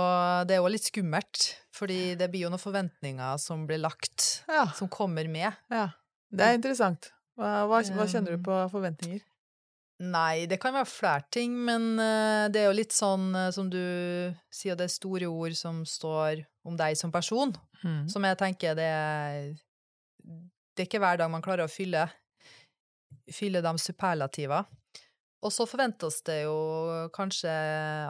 det 0.47 0.55
er 0.55 0.61
jo 0.61 0.69
litt 0.71 0.85
skummelt, 0.87 1.55
fordi 1.75 2.15
det 2.15 2.29
blir 2.31 2.45
jo 2.45 2.51
noen 2.53 2.61
forventninger 2.63 3.37
som 3.43 3.65
blir 3.67 3.81
lagt, 3.83 4.43
Ja, 4.47 4.69
som 4.73 4.87
kommer 4.87 5.27
med. 5.27 5.51
ja. 5.69 5.89
Det 6.31 6.43
er 6.43 6.55
interessant. 6.57 7.11
Hva, 7.39 7.65
hva, 7.69 7.77
hva 7.95 8.05
kjenner 8.07 8.33
Um, 8.33 8.37
du 8.39 8.43
på 8.43 8.55
forventninger? 8.71 9.21
Nei, 9.99 10.45
det 10.45 10.59
kan 10.59 10.73
være 10.73 10.85
flere 10.85 11.23
ting, 11.31 11.53
men 11.65 11.97
eh, 11.99 12.49
det 12.51 12.61
er 12.61 12.65
jo 12.67 12.75
litt 12.75 12.91
sånn 12.91 13.33
eh, 13.35 13.49
som 13.51 13.69
du 13.69 13.79
sier, 14.51 14.75
det 14.75 14.85
er 14.89 14.93
store 14.93 15.25
ord 15.31 15.55
som 15.55 15.83
står 15.85 16.43
om 16.65 16.75
deg 16.77 16.97
som 16.97 17.11
person, 17.11 17.55
Mm. 17.83 18.09
som 18.09 18.23
jeg 18.25 18.37
tenker 18.39 18.73
det 18.75 18.87
er 18.89 19.53
Det 20.75 20.81
er 20.83 20.85
ikke 20.89 20.99
hver 20.99 21.17
dag 21.17 21.29
man 21.31 21.41
klarer 21.45 21.63
å 21.67 21.71
fylle, 21.71 22.07
fylle 23.31 23.61
de 23.61 23.73
superlativa. 23.77 24.63
Og 25.45 25.51
så 25.53 25.67
forventes 25.69 26.21
det 26.25 26.43
jo 26.45 26.55
kanskje 27.13 27.51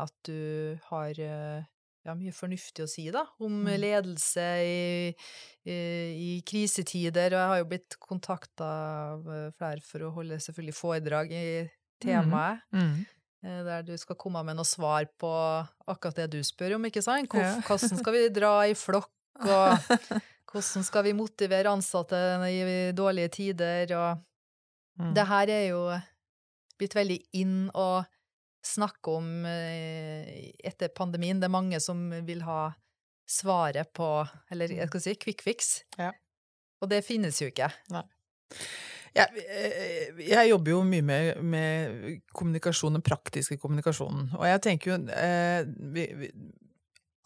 at 0.01 0.13
du 0.27 0.77
har 0.87 1.17
eh, 1.19 1.65
ja, 2.07 2.13
mye 2.15 2.31
fornuftig 2.31 2.85
å 2.85 2.87
si, 2.87 3.09
da, 3.11 3.25
om 3.43 3.57
Mm. 3.65 3.73
ledelse 3.83 4.45
i, 4.63 5.09
i, 5.67 5.75
i 6.23 6.29
krisetider. 6.47 7.33
Og 7.35 7.39
jeg 7.41 7.51
har 7.51 7.59
jo 7.59 7.67
blitt 7.73 7.97
kontakta 7.99 8.69
av 9.11 9.27
eh, 9.27 9.49
flere 9.59 9.83
for 9.83 10.07
å 10.07 10.13
holde 10.15 10.39
selvfølgelig 10.39 10.77
foredrag 10.77 11.33
i 11.35 11.45
temaet. 12.03 12.63
Mm. 12.71 12.81
Mm. 12.95 13.05
Der 13.67 13.83
du 13.85 13.93
skal 13.99 14.15
komme 14.19 14.41
med 14.43 14.55
noe 14.57 14.65
svar 14.65 15.05
på 15.19 15.29
akkurat 15.87 16.15
det 16.23 16.29
du 16.33 16.39
spør 16.43 16.77
om, 16.79 16.87
ikke 16.89 17.03
sant? 17.05 17.27
Hvor, 17.31 17.43
Hvordan 17.67 17.99
skal 18.01 18.15
vi 18.15 18.23
dra 18.39 18.53
i 18.67 18.73
flokk, 18.75 19.11
og 19.43 19.91
hvordan 20.51 20.83
skal 20.87 21.03
vi 21.05 21.13
motivere 21.13 21.69
ansatte 21.75 22.17
i 22.49 22.63
dårlige 22.97 23.29
tider, 23.41 23.93
og 23.99 24.23
Mm. 24.97 25.11
det 25.13 25.23
her 25.29 25.49
er 25.53 25.65
jo 25.69 25.81
blitt 26.77 26.95
veldig 26.97 27.17
inn 27.39 27.67
å 27.75 28.03
snakke 28.67 29.15
om 29.19 29.45
eh, 29.47 30.51
etter 30.65 30.91
pandemien. 30.95 31.39
Det 31.39 31.47
er 31.47 31.55
mange 31.55 31.79
som 31.83 32.09
vil 32.27 32.43
ha 32.47 32.71
svaret 33.27 33.89
på 33.91 34.07
Eller 34.55 34.71
jeg 34.71 34.87
skal 34.87 35.03
si 35.03 35.15
quick 35.19 35.43
fix. 35.43 35.81
Ja. 35.99 36.13
Og 36.81 36.91
det 36.91 37.03
finnes 37.05 37.41
jo 37.41 37.49
ikke. 37.51 37.69
Jeg, 39.17 39.43
eh, 39.49 40.21
jeg 40.29 40.51
jobber 40.51 40.75
jo 40.75 40.83
mye 40.85 41.05
med, 41.05 41.41
med 41.41 42.21
kommunikasjon, 42.37 42.99
den 42.99 43.05
praktiske 43.05 43.57
kommunikasjonen. 43.61 44.29
Og 44.37 44.45
jeg 44.47 44.63
tenker 44.63 44.93
jo 44.93 44.99
eh, 45.15 45.61
vi, 45.95 46.05
vi, 46.19 46.31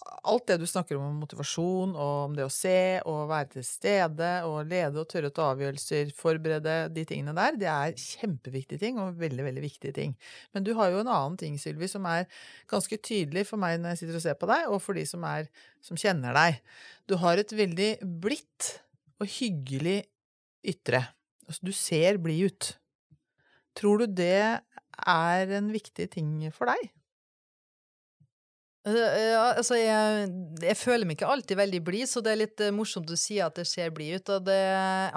Alt 0.01 0.47
det 0.49 0.55
du 0.61 0.65
snakker 0.65 0.97
om 0.97 1.03
om 1.11 1.19
motivasjon, 1.21 1.91
og 1.93 2.13
om 2.25 2.35
det 2.37 2.45
å 2.45 2.53
se, 2.53 3.01
og 3.09 3.29
være 3.29 3.51
til 3.55 3.65
stede, 3.65 4.29
og 4.49 4.69
lede 4.69 4.97
og 5.01 5.07
tørre 5.09 5.29
å 5.29 5.33
ta 5.35 5.47
avgjørelser, 5.51 6.13
forberede 6.17 6.75
de 6.93 7.03
tingene 7.09 7.35
der, 7.37 7.57
det 7.61 7.69
er 7.69 7.97
kjempeviktige 7.97 8.81
ting, 8.81 8.97
og 9.01 9.19
veldig, 9.21 9.45
veldig 9.45 9.63
viktige 9.65 9.95
ting. 9.97 10.15
Men 10.55 10.65
du 10.65 10.73
har 10.77 10.93
jo 10.93 11.03
en 11.03 11.11
annen 11.11 11.37
ting, 11.41 11.57
Sylvi, 11.61 11.89
som 11.91 12.07
er 12.09 12.25
ganske 12.71 12.97
tydelig 12.97 13.45
for 13.49 13.61
meg 13.61 13.77
når 13.81 13.93
jeg 13.93 14.01
sitter 14.01 14.19
og 14.19 14.25
ser 14.25 14.39
på 14.41 14.49
deg, 14.49 14.69
og 14.73 14.81
for 14.81 14.97
de 14.97 15.05
som, 15.09 15.25
er, 15.29 15.49
som 15.85 15.99
kjenner 15.99 16.37
deg. 16.37 16.61
Du 17.09 17.17
har 17.21 17.41
et 17.41 17.53
veldig 17.61 17.91
blidt 18.23 18.71
og 19.21 19.29
hyggelig 19.37 19.99
ytre. 20.65 21.03
Altså, 21.47 21.67
du 21.67 21.73
ser 21.77 22.17
blid 22.21 22.49
ut. 22.49 22.71
Tror 23.77 24.01
du 24.01 24.17
det 24.17 24.61
er 25.01 25.53
en 25.57 25.69
viktig 25.73 26.09
ting 26.17 26.33
for 26.55 26.69
deg? 26.73 26.89
Eh, 28.87 29.31
Ja, 29.31 29.43
altså, 29.55 29.77
jeg, 29.77 30.29
jeg 30.63 30.77
føler 30.79 31.05
meg 31.07 31.19
ikke 31.19 31.29
alltid 31.29 31.59
veldig 31.59 31.81
blid, 31.85 32.09
så 32.09 32.23
det 32.23 32.33
er 32.33 32.41
litt 32.43 32.63
eh, 32.63 32.73
morsomt 32.75 33.09
du 33.09 33.17
sier 33.19 33.47
at 33.47 33.59
det 33.59 33.67
ser 33.69 33.93
blid 33.95 34.21
ut. 34.21 34.33
Og 34.37 34.47
det 34.49 34.61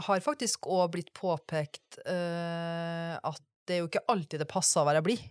har 0.07 0.25
faktisk 0.25 0.69
òg 0.69 0.91
blitt 0.97 1.13
påpekt 1.17 2.01
uh, 2.05 3.17
at 3.21 3.43
det 3.65 3.79
er 3.79 3.85
jo 3.85 3.89
ikke 3.89 4.05
alltid 4.13 4.43
det 4.45 4.51
passer 4.51 4.83
å 4.83 4.89
være 4.89 5.05
blid. 5.05 5.23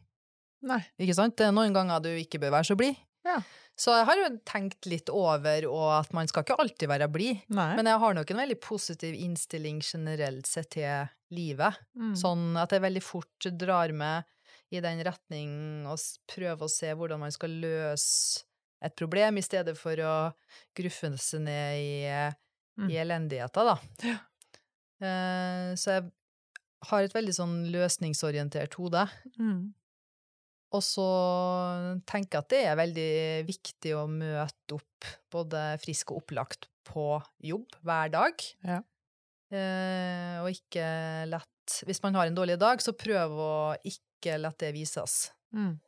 Nei. 0.66 0.80
Ikke 1.04 1.18
sant? 1.18 1.36
Det 1.38 1.50
er 1.50 1.56
noen 1.56 1.76
ganger 1.76 2.02
du 2.02 2.14
ikke 2.16 2.40
bør 2.42 2.56
være 2.58 2.72
så 2.72 2.78
blid. 2.80 2.98
Ja. 3.28 3.38
Så 3.80 3.94
jeg 3.98 4.06
har 4.06 4.20
jo 4.20 4.30
tenkt 4.46 4.86
litt 4.90 5.10
over 5.10 5.66
og 5.70 5.88
at 5.96 6.12
man 6.14 6.30
skal 6.30 6.46
ikke 6.46 6.58
alltid 6.62 6.92
være 6.92 7.10
blid. 7.12 7.42
Men 7.50 7.90
jeg 7.90 8.02
har 8.04 8.18
nok 8.18 8.34
en 8.34 8.42
veldig 8.44 8.60
positiv 8.62 9.16
innstilling 9.18 9.80
generelt 9.86 10.50
sett 10.50 10.70
til 10.76 11.10
livet. 11.34 11.80
Mm. 11.98 12.14
Sånn 12.20 12.44
at 12.62 12.74
jeg 12.74 12.84
veldig 12.84 13.04
fort 13.04 13.50
drar 13.58 13.94
med 13.98 14.30
i 14.74 14.82
den 14.84 15.02
retning 15.06 15.52
og 15.90 16.02
prøve 16.30 16.66
å 16.68 16.72
se 16.72 16.92
hvordan 16.98 17.22
man 17.22 17.34
skal 17.36 17.54
løse 17.64 18.44
et 18.84 18.96
problem, 19.00 19.38
i 19.40 19.46
stedet 19.46 19.78
for 19.80 19.96
å 20.04 20.16
gruffe 20.76 21.14
seg 21.22 21.46
ned 21.46 21.78
i, 21.80 22.34
Mm. 22.74 22.88
i 22.90 22.96
elendigheter, 22.98 23.68
da. 23.70 23.76
Ja. 24.02 24.18
Eh, 25.04 25.76
så 25.78 25.92
jeg 25.94 26.08
har 26.90 27.04
et 27.06 27.14
veldig 27.14 27.34
sånn 27.38 27.56
løsningsorientert 27.70 28.74
hode. 28.80 29.04
Mm. 29.38 29.74
Og 30.74 30.82
så 30.82 31.06
tenker 32.10 32.40
jeg 32.40 32.42
at 32.42 32.50
det 32.50 32.62
er 32.66 32.80
veldig 32.80 33.12
viktig 33.46 33.94
å 33.94 34.08
møte 34.10 34.80
opp 34.80 35.10
både 35.32 35.62
frisk 35.84 36.12
og 36.16 36.24
opplagt 36.24 36.66
på 36.90 37.06
jobb 37.46 37.78
hver 37.86 38.10
dag. 38.16 38.42
Ja. 38.66 38.80
Eh, 39.54 40.42
og 40.42 40.50
ikke 40.50 40.88
lett 41.30 41.50
Hvis 41.86 42.02
man 42.04 42.18
har 42.18 42.28
en 42.28 42.36
dårlig 42.36 42.58
dag, 42.60 42.82
så 42.84 42.92
prøv 42.92 43.38
å 43.40 43.52
ikke 43.86 44.02
la 44.40 44.50
det 44.60 44.74
vises 44.74 45.32
Mm. 45.54 45.80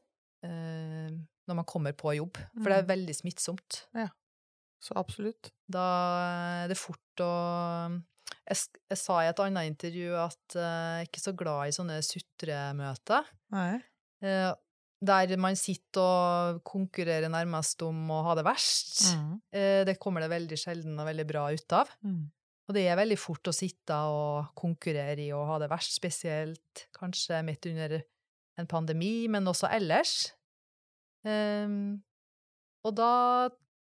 eh, 0.44 1.10
når 1.48 1.56
man 1.56 1.66
kommer 1.66 1.94
på 1.94 2.14
jobb. 2.16 2.38
For 2.62 2.70
det 2.70 2.78
er 2.78 2.84
Mm. 2.84 2.92
veldig 2.94 3.16
smittsomt. 3.16 3.86
Ja, 3.96 4.08
Så 4.82 4.94
absolutt. 4.96 5.52
Da 5.70 6.64
er 6.64 6.68
det 6.68 6.78
fort 6.78 7.00
å 7.20 8.02
jeg, 8.48 8.58
jeg 8.92 8.98
sa 8.98 9.20
i 9.22 9.28
et 9.30 9.40
annet 9.40 9.66
intervju 9.72 10.14
at 10.22 10.56
eh, 10.56 10.62
jeg 10.62 11.02
er 11.02 11.08
ikke 11.10 11.24
så 11.24 11.34
glad 11.36 11.68
i 11.68 11.72
sånne 11.72 11.98
sutremøter. 12.04 13.26
Eh, 14.22 14.54
der 15.06 15.38
man 15.38 15.56
sitter 15.56 16.02
og 16.02 16.64
konkurrerer 16.64 17.30
nærmest 17.30 17.82
om 17.86 18.08
å 18.10 18.24
ha 18.24 18.36
det 18.36 18.46
verst. 18.46 19.16
Mm. 19.16 19.42
Eh, 19.54 19.84
det 19.86 20.00
kommer 20.00 20.22
det 20.22 20.30
veldig 20.30 20.58
sjelden 20.58 21.00
og 21.00 21.06
veldig 21.08 21.28
bra 21.28 21.48
ut 21.54 21.74
av. 21.74 21.90
Mm. 22.04 22.32
Og 22.68 22.74
det 22.74 22.88
er 22.90 22.96
veldig 22.98 23.18
fort 23.20 23.44
å 23.44 23.54
sitte 23.54 23.94
og 23.94 24.48
konkurrere 24.56 25.20
i 25.22 25.30
å 25.36 25.44
ha 25.46 25.60
det 25.62 25.70
verst, 25.70 25.94
spesielt 26.00 26.88
kanskje 26.98 27.44
midt 27.46 27.66
under 27.70 28.02
en 28.60 28.70
pandemi, 28.70 29.28
men 29.32 29.48
også 29.48 29.70
ellers. 29.76 30.34
Um, 31.26 32.04
og 32.86 32.94
da 32.98 33.12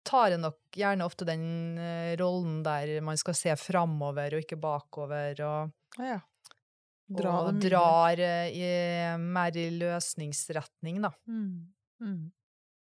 tar 0.06 0.32
jeg 0.32 0.40
nok 0.42 0.58
gjerne 0.76 1.06
ofte 1.06 1.26
den 1.28 1.78
eh, 1.80 2.14
rollen 2.20 2.60
der 2.64 2.98
man 3.04 3.18
skal 3.20 3.36
se 3.36 3.54
framover 3.60 4.36
og 4.36 4.44
ikke 4.44 4.60
bakover, 4.60 5.44
og, 5.46 5.76
Ja. 6.00 6.20
Dra 7.10 7.32
og 7.48 7.56
drar 7.58 8.20
eh, 8.22 8.52
i, 8.54 8.66
mer 9.18 9.56
i 9.58 9.66
løsningsretning, 9.74 11.00
da. 11.02 11.10
Mm. 11.26 11.72
Mm. 12.00 12.28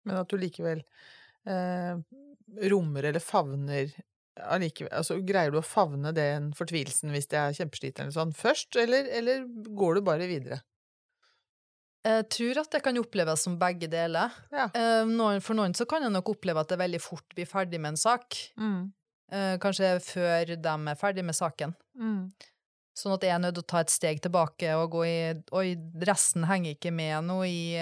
Men 0.06 0.20
at 0.20 0.30
du 0.30 0.38
likevel 0.38 0.84
eh, 1.50 1.98
rommer 2.70 3.08
eller 3.10 3.24
favner 3.24 3.90
allikevel 4.34 4.92
Altså, 4.94 5.18
greier 5.26 5.52
du 5.52 5.58
å 5.60 5.66
favne 5.66 6.12
den 6.14 6.52
fortvilelsen 6.56 7.12
hvis 7.14 7.28
det 7.30 7.40
er 7.40 7.58
kjempesliten 7.58 8.06
eller 8.06 8.16
sånn 8.16 8.36
først, 8.38 8.78
eller, 8.80 9.10
eller 9.18 9.44
går 9.74 9.98
du 9.98 10.06
bare 10.06 10.30
videre? 10.30 10.60
Jeg 12.04 12.26
tror 12.28 12.58
at 12.60 12.70
det 12.74 12.82
kan 12.84 12.98
oppleves 13.00 13.42
som 13.46 13.54
begge 13.58 13.88
deler. 13.88 14.32
Ja. 14.52 14.66
Eh, 14.76 15.38
for 15.40 15.56
noen 15.56 15.72
så 15.76 15.86
kan 15.88 16.02
jeg 16.04 16.12
nok 16.12 16.28
oppleve 16.34 16.60
at 16.60 16.68
det 16.68 16.76
veldig 16.82 17.00
fort 17.00 17.24
blir 17.34 17.48
ferdig 17.48 17.80
med 17.80 17.94
en 17.94 18.00
sak. 18.00 18.36
Mm. 18.60 18.92
Eh, 19.32 19.54
kanskje 19.62 19.94
før 20.04 20.52
de 20.52 20.74
er 20.92 20.98
ferdig 21.00 21.24
med 21.24 21.34
saken. 21.34 21.72
Mm. 21.96 22.26
Sånn 22.94 23.14
at 23.16 23.24
jeg 23.26 23.32
er 23.34 23.40
nødt 23.42 23.56
til 23.56 23.64
å 23.64 23.70
ta 23.72 23.80
et 23.82 23.90
steg 23.90 24.20
tilbake 24.22 24.74
og 24.78 24.92
gå 24.92 25.06
i 25.08 25.16
Oi, 25.56 25.74
resten 26.06 26.44
henger 26.46 26.76
ikke 26.76 26.92
med 26.94 27.24
noe 27.26 27.48
i, 27.48 27.72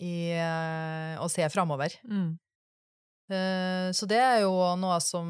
i 0.00 0.14
eh, 0.34 1.20
å 1.20 1.28
se 1.30 1.44
framover. 1.52 1.94
Mm. 2.08 2.38
Så 3.94 4.08
det 4.10 4.18
er 4.18 4.40
jo 4.42 4.50
noe 4.80 4.96
som 5.04 5.28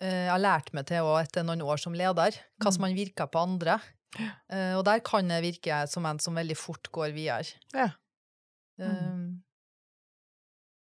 jeg 0.00 0.30
har 0.32 0.40
lært 0.40 0.70
meg 0.72 0.86
til 0.88 1.04
òg 1.04 1.18
etter 1.26 1.44
noen 1.44 1.60
år 1.60 1.76
som 1.82 1.92
leder, 1.92 2.38
hva 2.56 2.72
som 2.72 2.80
Mm. 2.80 2.86
man 2.86 2.94
virker 2.96 3.28
på 3.28 3.42
andre. 3.42 3.74
Eh, 4.18 4.74
og 4.76 4.84
der 4.88 4.98
kan 5.06 5.28
jeg 5.30 5.42
virke 5.44 5.84
som 5.88 6.06
en 6.06 6.18
som 6.18 6.34
veldig 6.34 6.56
fort 6.58 6.90
går 6.92 7.12
videre. 7.14 7.46
Ja. 7.76 7.90
Um, 8.80 9.42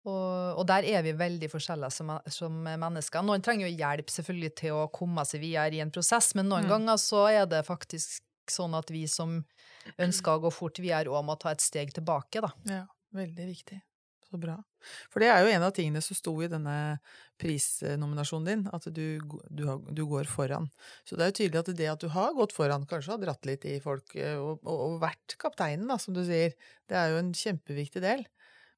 og, 0.08 0.60
og 0.62 0.68
der 0.70 0.86
er 0.88 1.02
vi 1.04 1.12
veldig 1.18 1.50
forskjellige 1.52 1.92
som, 1.92 2.12
som 2.32 2.56
mennesker. 2.64 3.22
Noen 3.26 3.44
trenger 3.46 3.68
jo 3.68 3.76
hjelp 3.82 4.14
selvfølgelig 4.14 4.52
til 4.62 4.78
å 4.78 4.86
komme 4.94 5.26
seg 5.28 5.42
videre 5.44 5.76
i 5.76 5.82
en 5.84 5.92
prosess, 5.92 6.32
men 6.40 6.48
noen 6.50 6.64
Mm. 6.66 6.72
ganger 6.72 6.98
så 7.02 7.26
er 7.34 7.46
det 7.50 7.66
faktisk 7.68 8.24
sånn 8.50 8.74
at 8.78 8.90
vi 8.90 9.04
som 9.08 9.44
ønsker 10.02 10.32
å 10.38 10.42
gå 10.48 10.52
fort 10.54 10.80
videre, 10.82 11.12
òg 11.12 11.26
må 11.28 11.36
ta 11.40 11.52
et 11.52 11.62
steg 11.62 11.92
tilbake, 11.94 12.42
da. 12.42 12.50
Ja, 12.66 12.86
veldig 13.14 13.46
viktig. 13.52 13.82
Så 14.30 14.38
bra. 14.38 14.56
For 15.10 15.24
det 15.24 15.32
er 15.34 15.42
jo 15.42 15.50
en 15.50 15.64
av 15.66 15.72
tingene 15.74 16.02
som 16.06 16.18
sto 16.18 16.36
i 16.46 16.50
denne 16.52 16.74
prisnominasjonen 17.42 18.46
din, 18.46 18.66
at 18.76 18.86
du, 18.94 19.20
du, 19.50 19.64
har, 19.66 19.80
du 19.82 20.04
går 20.06 20.30
foran. 20.30 20.68
Så 21.08 21.18
det 21.18 21.26
er 21.26 21.32
jo 21.32 21.38
tydelig 21.40 21.62
at 21.64 21.72
det 21.80 21.88
at 21.90 22.04
du 22.04 22.12
har 22.14 22.36
gått 22.38 22.54
foran, 22.54 22.86
kanskje 22.90 23.16
har 23.16 23.24
dratt 23.24 23.50
litt 23.50 23.66
i 23.66 23.80
folk, 23.82 24.14
eh, 24.14 24.38
og, 24.38 24.62
og, 24.62 24.84
og 24.86 25.00
vært 25.02 25.34
kapteinen, 25.42 25.88
da, 25.90 25.98
som 26.02 26.14
du 26.14 26.22
sier, 26.28 26.54
det 26.90 27.00
er 27.00 27.16
jo 27.16 27.24
en 27.24 27.34
kjempeviktig 27.34 28.06
del. 28.06 28.28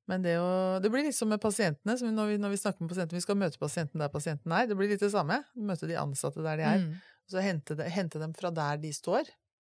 Men 0.09 0.23
det, 0.23 0.37
å, 0.41 0.79
det 0.83 0.89
blir 0.91 1.05
litt 1.05 1.15
som 1.15 1.29
med 1.31 1.41
pasientene. 1.43 1.97
som 1.99 2.11
når 2.15 2.33
vi, 2.33 2.41
når 2.41 2.55
vi 2.55 2.59
snakker 2.63 2.83
med 2.83 2.91
pasientene, 2.91 3.19
vi 3.19 3.27
skal 3.27 3.39
møte 3.39 3.61
pasienten 3.61 4.01
der 4.01 4.11
pasienten 4.11 4.55
er. 4.55 4.67
Det 4.67 4.75
blir 4.79 4.91
litt 4.91 5.03
det 5.03 5.11
samme. 5.13 5.37
Møte 5.55 5.87
de 5.87 5.99
ansatte 5.99 6.43
der 6.43 6.59
de 6.59 6.67
er. 6.67 6.83
Mm. 6.83 6.97
Og 7.27 7.35
så 7.35 7.43
hente, 7.45 7.77
de, 7.79 7.87
hente 7.91 8.19
dem 8.23 8.33
fra 8.35 8.51
der 8.55 8.81
de 8.81 8.91
står. 8.95 9.29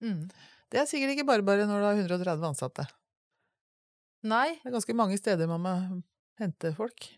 Mm. 0.03 0.25
Det 0.73 0.81
er 0.81 0.89
sikkert 0.91 1.15
ikke 1.15 1.29
bare 1.29 1.47
bare 1.47 1.69
når 1.71 1.83
du 1.83 1.87
har 1.87 2.01
130 2.07 2.49
ansatte. 2.51 2.87
Nei, 4.25 4.55
Det 4.63 4.71
er 4.71 4.75
ganske 4.79 4.97
mange 4.97 5.19
steder 5.21 5.49
man 5.51 5.63
må 5.65 5.75
hente 6.41 6.73
folk. 6.77 7.11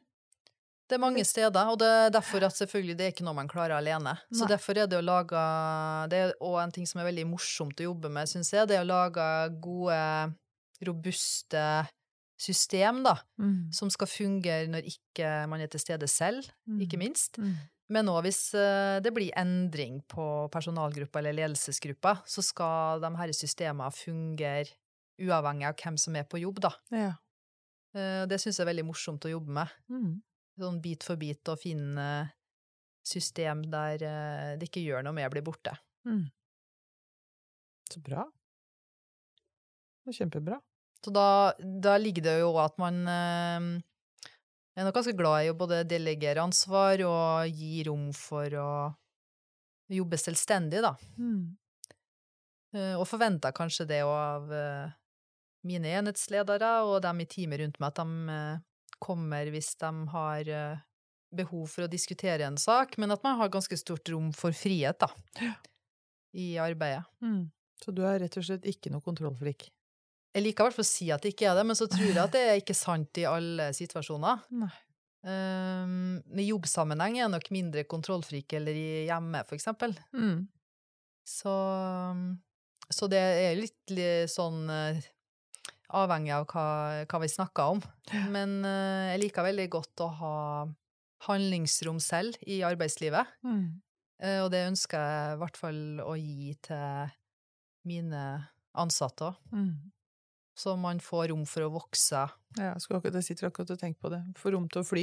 det 0.86 0.94
er 0.94 1.02
mange 1.02 1.24
steder, 1.26 1.66
og 1.70 1.78
det 1.78 1.86
er 1.86 2.10
derfor 2.14 2.44
at 2.46 2.54
selvfølgelig 2.54 2.96
det 2.98 3.04
er 3.06 3.12
ikke 3.14 3.24
noe 3.26 3.34
man 3.34 3.48
klarer 3.50 3.76
alene. 3.78 4.12
Så 4.30 4.46
derfor 4.46 4.78
er 4.78 4.86
det 4.86 4.98
å 4.98 5.02
lage 5.02 5.40
Det 6.10 6.18
er 6.18 6.34
òg 6.40 6.58
en 6.62 6.74
ting 6.74 6.86
som 6.86 7.00
er 7.00 7.08
veldig 7.08 7.26
morsomt 7.26 7.80
å 7.80 7.88
jobbe 7.88 8.10
med, 8.12 8.28
syns 8.30 8.52
jeg, 8.52 8.68
det 8.68 8.76
er 8.78 8.84
å 8.84 8.90
lage 8.90 9.26
gode, 9.62 9.98
robuste 10.86 11.86
system, 12.38 13.02
da, 13.02 13.16
som 13.72 13.88
skal 13.90 14.10
fungere 14.10 14.68
når 14.68 14.86
ikke 14.90 15.46
man 15.48 15.62
er 15.64 15.70
til 15.72 15.80
stede 15.80 16.06
selv, 16.06 16.44
ikke 16.78 16.98
minst. 17.00 17.38
Mm. 17.38 17.54
Men 17.88 18.08
òg 18.10 18.24
hvis 18.26 18.40
eh, 18.58 18.98
det 18.98 19.12
blir 19.14 19.30
endring 19.38 20.00
på 20.10 20.48
personalgruppa 20.50 21.20
eller 21.20 21.36
ledelsesgruppa, 21.38 22.16
så 22.26 22.42
skal 22.42 23.00
de 23.00 23.12
her 23.16 23.30
systemene 23.32 23.94
fungere 23.94 24.74
uavhengig 25.22 25.68
av 25.68 25.76
hvem 25.80 25.96
som 26.00 26.16
er 26.18 26.26
på 26.28 26.40
jobb, 26.42 26.60
da. 26.64 26.72
Ja. 26.94 27.12
Eh, 27.96 28.24
Det 28.28 28.38
syns 28.42 28.58
jeg 28.58 28.64
er 28.66 28.72
veldig 28.72 28.86
morsomt 28.88 29.24
å 29.24 29.32
jobbe 29.32 29.52
med. 29.60 29.74
Mm. 29.88 30.14
Sånn 30.60 30.80
bit 30.84 31.04
for 31.04 31.16
bit 31.20 31.48
å 31.52 31.56
finne 31.60 32.06
system 33.06 33.62
der 33.70 34.02
eh, 34.02 34.52
det 34.58 34.68
ikke 34.70 34.84
gjør 34.84 35.04
noe 35.04 35.14
om 35.14 35.20
jeg 35.22 35.32
blir 35.36 35.44
borte. 35.46 35.76
Mm. 36.08 36.24
Så 37.92 38.00
bra. 38.02 38.24
Det 40.04 40.12
er 40.14 40.18
kjempebra. 40.24 40.60
Så 41.04 41.12
da, 41.14 41.52
da 41.60 41.96
ligger 42.00 42.24
det 42.26 42.38
jo 42.40 42.56
at 42.58 42.74
man 42.82 43.04
jeg 43.06 44.82
er 44.82 44.88
nok 44.90 44.96
ganske 44.98 45.16
glad 45.16 45.46
i 45.46 45.48
å 45.48 45.56
både 45.56 45.84
delegere 45.88 46.42
ansvar 46.42 47.00
og 47.06 47.46
gi 47.48 47.84
rom 47.86 48.10
for 48.12 48.56
å 48.60 48.70
jobbe 49.88 50.18
selvstendig, 50.20 50.82
da. 50.84 50.90
Mm. 51.16 51.56
Eh, 52.76 52.94
Og 52.98 53.06
forventer 53.08 53.54
kanskje 53.56 53.86
det 53.88 54.02
òg 54.04 54.12
av 54.18 54.52
eh, 54.52 54.90
mine 55.66 55.92
enhetsledere 55.98 56.72
og 56.86 57.00
dem 57.04 57.22
i 57.24 57.28
teamet 57.30 57.60
rundt 57.62 57.80
meg, 57.82 57.92
at 57.92 58.00
de 58.02 58.34
eh, 58.36 58.64
kommer 59.02 59.50
hvis 59.52 59.74
de 59.82 59.90
har 60.14 60.48
eh, 60.48 60.84
behov 61.36 61.66
for 61.68 61.84
å 61.86 61.90
diskutere 61.92 62.46
en 62.46 62.56
sak, 62.60 62.96
men 63.02 63.12
at 63.12 63.24
man 63.26 63.36
har 63.40 63.50
ganske 63.52 63.76
stort 63.76 64.08
rom 64.12 64.30
for 64.32 64.54
frihet, 64.56 65.02
da, 65.02 65.10
i 66.36 66.54
arbeidet. 66.62 67.04
Mm. 67.24 67.48
Så 67.82 67.92
du 67.92 68.00
er 68.08 68.22
rett 68.22 68.38
og 68.40 68.46
slett 68.46 68.64
ikke 68.70 68.88
noe 68.94 69.04
kontrollfrik? 69.04 69.66
Jeg 70.36 70.44
liker 70.44 70.64
i 70.64 70.68
hvert 70.68 70.76
fall 70.76 70.84
å 70.84 70.88
si 70.88 71.06
at 71.12 71.22
det 71.24 71.32
ikke 71.32 71.46
er 71.50 71.58
det, 71.58 71.64
men 71.68 71.76
så 71.78 71.86
tror 71.88 72.06
jeg 72.08 72.20
at 72.20 72.34
det 72.34 72.42
er 72.44 72.58
ikke 72.60 72.76
sant 72.76 73.20
i 73.20 73.24
alle 73.28 73.70
situasjoner. 73.76 74.42
Nei. 74.62 74.72
Um, 75.26 76.20
I 76.38 76.44
jobbsammenheng 76.46 77.16
er 77.16 77.24
jeg 77.24 77.32
nok 77.32 77.48
mindre 77.50 77.82
kontrollfrik 77.90 78.52
eller 78.60 78.76
i 78.78 78.88
hjemme, 79.08 79.40
for 79.48 79.56
eksempel. 79.58 79.96
Mm. 80.14 80.44
Så, 81.26 81.54
så 82.94 83.08
det 83.10 83.18
er 83.18 83.58
litt 83.58 83.90
li- 83.96 84.28
sånn 84.30 84.68
eh, 84.70 85.00
avhengig 85.96 86.32
av 86.36 86.46
hva, 86.52 86.66
hva 87.08 87.20
vi 87.22 87.28
snakker 87.32 87.72
om. 87.76 87.80
Men 88.32 88.58
uh, 88.64 89.10
jeg 89.12 89.22
liker 89.24 89.46
veldig 89.46 89.68
godt 89.72 90.02
å 90.04 90.08
ha 90.20 90.34
handlingsrom 91.26 91.98
selv 92.02 92.36
i 92.46 92.60
arbeidslivet. 92.66 93.26
Mm. 93.46 93.80
Uh, 94.22 94.40
og 94.44 94.50
det 94.52 94.64
ønsker 94.70 95.00
jeg 95.00 95.34
i 95.36 95.40
hvert 95.42 95.56
fall 95.60 95.80
å 96.04 96.14
gi 96.20 96.54
til 96.66 97.12
mine 97.88 98.22
ansatte 98.76 99.30
òg. 99.30 99.38
Mm. 99.56 99.74
Så 100.56 100.72
man 100.80 101.00
får 101.04 101.28
rom 101.34 101.42
for 101.48 101.66
å 101.66 101.72
vokse. 101.74 102.22
Ja, 102.56 102.70
jeg, 102.72 102.80
akkurat, 102.88 103.16
jeg 103.20 103.26
sitter 103.26 103.50
akkurat 103.50 103.74
og 103.74 103.80
tenker 103.80 104.00
på 104.06 104.08
det. 104.14 104.22
Få 104.40 104.54
rom 104.54 104.68
til 104.72 104.80
å 104.80 104.86
fly. 104.88 105.02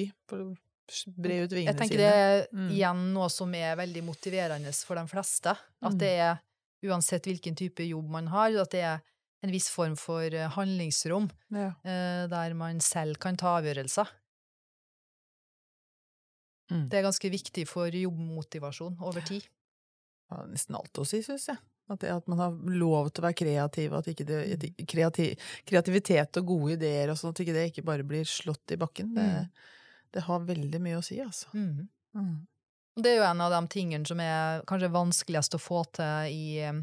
Bre 1.13 1.35
ut 1.45 1.53
vingene 1.53 1.69
Jeg 1.71 1.77
tenker 1.79 1.99
sine. 1.99 2.07
det 2.07 2.23
er 2.23 2.47
Mm. 2.51 2.69
igjen 2.73 3.03
noe 3.13 3.29
som 3.29 3.53
er 3.55 3.75
veldig 3.77 4.01
motiverende 4.03 4.73
for 4.85 4.95
de 4.97 5.05
fleste. 5.07 5.53
At 5.81 5.93
Mm. 5.93 5.97
det 6.01 6.09
er, 6.25 6.41
uansett 6.89 7.23
hvilken 7.29 7.55
type 7.55 7.85
jobb 7.87 8.09
man 8.09 8.27
har, 8.27 8.49
at 8.59 8.71
det 8.71 8.81
er 8.81 9.01
en 9.43 9.51
viss 9.51 9.69
form 9.73 9.95
for 9.99 10.23
eh, 10.33 10.49
handlingsrom 10.55 11.29
Ja. 11.51 11.73
eh, 11.83 12.25
der 12.31 12.53
man 12.55 12.79
selv 12.83 13.19
kan 13.19 13.35
ta 13.37 13.57
avgjørelser. 13.59 14.07
Mm. 16.71 16.87
Det 16.89 16.97
er 16.97 17.05
ganske 17.05 17.29
viktig 17.33 17.65
for 17.69 17.91
jobbmotivasjon 17.93 18.95
over 19.03 19.21
tid. 19.27 19.45
Ja, 20.31 20.45
nesten 20.49 20.77
alt 20.79 20.97
å 20.97 21.05
si, 21.05 21.19
syns 21.25 21.49
jeg. 21.51 21.59
At, 21.91 21.99
det, 21.99 22.13
at 22.15 22.29
man 22.31 22.39
har 22.39 22.53
lov 22.79 23.09
til 23.11 23.21
å 23.21 23.25
være 23.27 23.37
kreativ, 23.41 23.93
at 23.97 24.07
ikke 24.07 24.25
det, 24.25 24.37
at 24.55 24.63
kreati, 24.89 25.25
kreativitet 25.67 26.39
og 26.39 26.47
gode 26.53 26.77
ideer 26.77 27.11
og 27.11 27.19
sånn, 27.19 27.33
at 27.35 27.41
ikke 27.43 27.55
det 27.57 27.65
ikke 27.73 27.83
bare 27.85 28.05
blir 28.07 28.23
slått 28.29 28.71
i 28.73 28.79
bakken. 28.79 29.11
Det, 29.17 29.27
Mm. 29.27 29.49
det 30.15 30.23
har 30.29 30.39
veldig 30.47 30.79
mye 30.81 30.97
å 31.01 31.03
si, 31.03 31.19
altså. 31.19 31.51
Mm. 31.53 31.89
Mm. 32.15 32.33
Det 32.95 33.09
er 33.11 33.15
jo 33.17 33.25
en 33.27 33.41
av 33.41 33.51
de 33.51 33.61
tingene 33.73 34.05
som 34.07 34.19
er 34.21 34.61
kanskje 34.69 34.91
vanskeligst 34.93 35.55
å 35.57 35.61
få 35.61 35.83
til 35.91 36.31
i, 36.31 36.59
eh, 36.63 36.73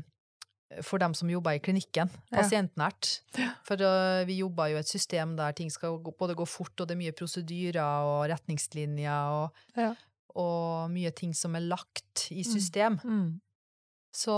for 0.82 0.98
dem 1.02 1.14
som 1.14 1.28
jobber 1.28 1.56
i 1.56 1.58
klinikken, 1.58 2.10
Ja. 2.30 2.38
pasientnært. 2.42 3.20
For 3.66 3.74
uh, 3.82 4.24
vi 4.24 4.36
jobber 4.38 4.68
jo 4.70 4.76
i 4.76 4.80
et 4.80 4.88
system 4.88 5.36
der 5.36 5.52
ting 5.52 5.70
skal 5.70 5.98
gå, 5.98 6.12
både 6.16 6.36
gå 6.38 6.46
fort, 6.46 6.72
og 6.80 6.86
det 6.88 6.94
er 6.94 7.00
mye 7.02 7.12
prosedyrer 7.16 8.04
og 8.06 8.28
retningslinjer 8.30 9.30
og, 9.34 9.50
Ja. 9.76 9.94
og 10.36 10.90
mye 10.90 11.10
ting 11.10 11.32
som 11.34 11.56
er 11.56 11.60
lagt 11.66 12.28
i 12.30 12.42
system. 12.44 13.00
Mm. 13.04 13.40
Så, 14.12 14.34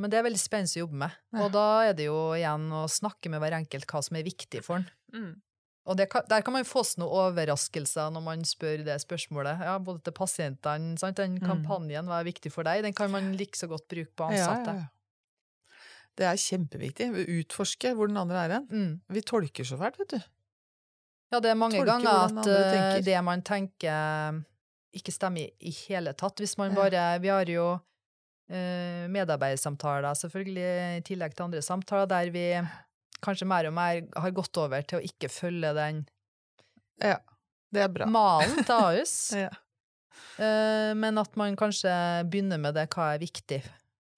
men 0.00 0.08
det 0.10 0.18
er 0.18 0.24
veldig 0.24 0.40
spennende 0.40 0.72
å 0.78 0.84
jobbe 0.86 1.00
med. 1.02 1.16
Ja. 1.34 1.40
Og 1.44 1.50
da 1.52 1.64
er 1.90 1.96
det 1.96 2.06
jo 2.06 2.32
igjen 2.36 2.70
å 2.72 2.86
snakke 2.88 3.28
med 3.32 3.40
hver 3.42 3.52
enkelt 3.58 3.86
hva 3.90 4.00
som 4.04 4.16
er 4.16 4.24
viktig 4.24 4.62
for 4.64 4.80
en. 4.80 4.86
Mm. 5.12 5.34
Og 5.84 5.98
det 6.00 6.06
kan, 6.08 6.22
der 6.30 6.40
kan 6.40 6.54
man 6.56 6.64
få 6.64 6.80
noen 6.96 7.12
overraskelser 7.12 8.08
når 8.14 8.22
man 8.24 8.44
spør 8.48 8.84
det 8.86 8.96
spørsmålet. 9.02 9.60
Ja, 9.68 9.74
både 9.84 10.00
til 10.06 10.12
pasientene. 10.16 10.96
Sant? 10.98 11.16
Den 11.20 11.36
Mm. 11.36 11.44
kampanjen, 11.46 12.06
hva 12.08 12.20
er 12.20 12.24
viktig 12.32 12.50
for 12.52 12.64
deg? 12.64 12.82
Den 12.82 12.94
kan 12.96 13.10
man 13.10 13.34
like 13.36 13.52
så 13.56 13.68
godt 13.68 13.86
bruke 13.88 14.08
på 14.16 14.30
Ja, 14.32 14.48
ansatte. 14.48 14.72
ja, 14.72 14.80
ja. 14.80 14.86
Det 16.14 16.26
er 16.28 16.38
kjempeviktig. 16.38 17.08
Utforske 17.40 17.94
hvor 17.98 18.10
den 18.10 18.20
andre 18.20 18.44
er 18.46 18.52
hen. 18.58 18.66
Mm. 18.70 18.92
Vi 19.16 19.22
tolker 19.26 19.66
så 19.66 19.78
fælt, 19.80 19.98
vet 19.98 20.14
du. 20.14 20.20
Ja, 21.34 21.40
det 21.42 21.50
er 21.50 21.58
mange 21.58 21.80
tolker 21.80 21.90
ganger 21.96 22.42
at 22.44 22.50
eh, 22.52 23.00
det 23.02 23.16
man 23.26 23.42
tenker 23.42 24.42
ikke 24.94 25.10
stemmer 25.14 25.48
i, 25.58 25.72
hele 25.88 26.12
tatt. 26.14 26.38
Hvis 26.38 26.54
man 26.60 26.76
bare 26.76 27.18
Vi 27.18 27.32
har 27.32 27.50
jo 27.50 27.66
eh, 27.74 29.08
medarbeidersamtaler, 29.10 30.14
selvfølgelig, 30.20 30.68
i 31.00 31.04
tillegg 31.08 31.34
til 31.34 31.48
andre 31.48 31.62
samtaler, 31.66 32.06
der 32.06 32.30
vi 32.34 32.46
kanskje 33.24 33.48
mer 33.48 33.66
og 33.66 33.74
mer 33.74 34.04
har 34.20 34.34
gått 34.36 34.56
over 34.60 34.84
til 34.86 35.00
å 35.00 35.04
ikke 35.04 35.30
følge 35.32 35.74
den 35.74 36.04
Ja. 37.02 37.18
Det 37.74 37.82
er 37.82 37.90
bra. 37.90 38.06
malen 38.06 38.60
til 38.62 38.74
Ahus. 38.86 39.14
Ja. 39.34 39.50
Eh, 40.38 40.92
men 40.94 41.18
at 41.18 41.34
man 41.40 41.56
kanskje 41.58 41.90
begynner 42.30 42.60
med 42.62 42.76
det 42.78 42.86
hva 42.94 43.14
er 43.16 43.22
viktig 43.24 43.64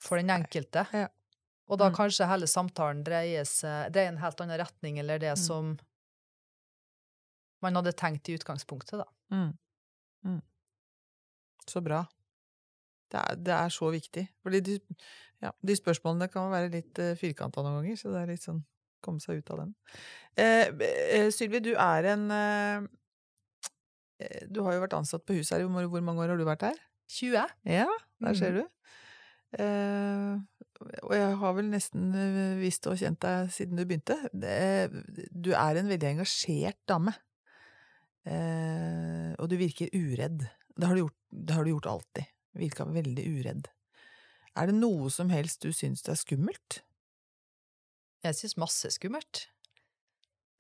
for 0.03 0.21
den 0.21 0.29
enkelte. 0.35 0.85
Ja. 0.93 1.09
Og 1.69 1.79
da 1.79 1.89
Mm. 1.91 1.95
kanskje 1.97 2.29
hele 2.31 2.47
samtalen 2.47 3.03
dreier 3.05 3.45
seg 3.45 3.93
dreier 3.93 4.09
en 4.13 4.19
helt 4.23 4.41
annen 4.41 4.59
retning 4.61 4.99
eller 5.03 5.19
det 5.19 5.33
Mm. 5.35 5.43
som 5.47 5.79
man 7.63 7.75
hadde 7.75 7.93
tenkt 7.93 8.29
i 8.29 8.37
utgangspunktet, 8.39 8.99
da. 9.01 9.07
Mm. 9.33 9.53
Mm. 10.25 10.43
Så 11.67 11.81
bra. 11.83 12.05
Det 13.11 13.19
er, 13.21 13.35
det 13.37 13.55
er 13.55 13.69
så 13.75 13.91
viktig. 13.91 14.29
Fordi 14.43 14.61
de, 14.61 14.79
ja, 15.43 15.51
de 15.65 15.77
spørsmålene 15.77 16.29
kan 16.31 16.51
være 16.53 16.71
litt 16.71 16.99
uh, 16.99 17.15
firkanta 17.19 17.63
noen 17.63 17.81
ganger, 17.83 17.97
så 17.97 18.13
det 18.13 18.23
er 18.23 18.33
litt 18.35 18.45
sånn 18.45 18.63
komme 19.03 19.21
seg 19.23 19.39
ut 19.39 19.51
av 19.55 19.59
den. 19.63 19.75
Eh, 20.37 20.67
eh, 21.15 21.29
Sylvi, 21.31 21.61
du 21.63 21.73
er 21.79 22.05
en 22.13 22.25
eh, 22.31 22.87
eh, 24.21 24.47
Du 24.51 24.63
har 24.67 24.75
jo 24.75 24.81
vært 24.83 24.97
ansatt 24.99 25.25
på 25.27 25.37
huset 25.39 25.59
her. 25.61 25.67
Hvor, 25.69 25.87
hvor 25.93 26.03
mange 26.03 26.25
år 26.25 26.29
har 26.35 26.37
du 26.41 26.45
vært 26.49 26.63
her? 26.63 26.81
20? 27.09 27.47
Ja, 27.71 27.87
der 28.21 28.35
ser 28.35 28.53
du. 28.57 28.63
Eh, 29.59 30.33
og 30.81 31.13
jeg 31.15 31.37
har 31.41 31.55
vel 31.57 31.69
nesten 31.71 32.11
eh, 32.17 32.57
visst 32.61 32.87
og 32.91 32.99
kjent 33.01 33.21
deg 33.25 33.53
siden 33.55 33.79
du 33.79 33.85
begynte. 33.89 34.19
Du 34.33 35.53
er 35.57 35.81
en 35.81 35.91
veldig 35.91 36.11
engasjert 36.17 36.79
dame. 36.89 37.15
Eh, 38.27 39.33
og 39.39 39.49
du 39.51 39.57
virker 39.61 39.93
uredd. 39.95 40.45
Det 40.77 40.89
har 40.89 40.97
du 40.97 41.05
gjort, 41.05 41.19
det 41.31 41.57
har 41.57 41.65
du 41.65 41.73
gjort 41.73 41.91
alltid. 41.95 42.33
Virka 42.57 42.87
veldig 42.89 43.27
uredd. 43.39 43.71
Er 44.57 44.71
det 44.71 44.79
noe 44.79 45.11
som 45.13 45.33
helst 45.33 45.65
du 45.65 45.73
syns 45.77 46.05
er 46.09 46.19
skummelt? 46.19 46.81
Jeg 48.25 48.37
syns 48.39 48.57
masse 48.61 48.89
er 48.89 48.95
skummelt. 48.95 49.47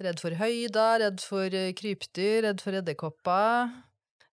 Redd 0.05 0.20
for 0.20 0.37
høyder, 0.37 1.00
redd 1.02 1.22
for 1.24 1.52
eh, 1.57 1.72
krypdyr, 1.76 2.44
redd 2.46 2.64
for 2.64 2.76
edderkopper. 2.76 3.72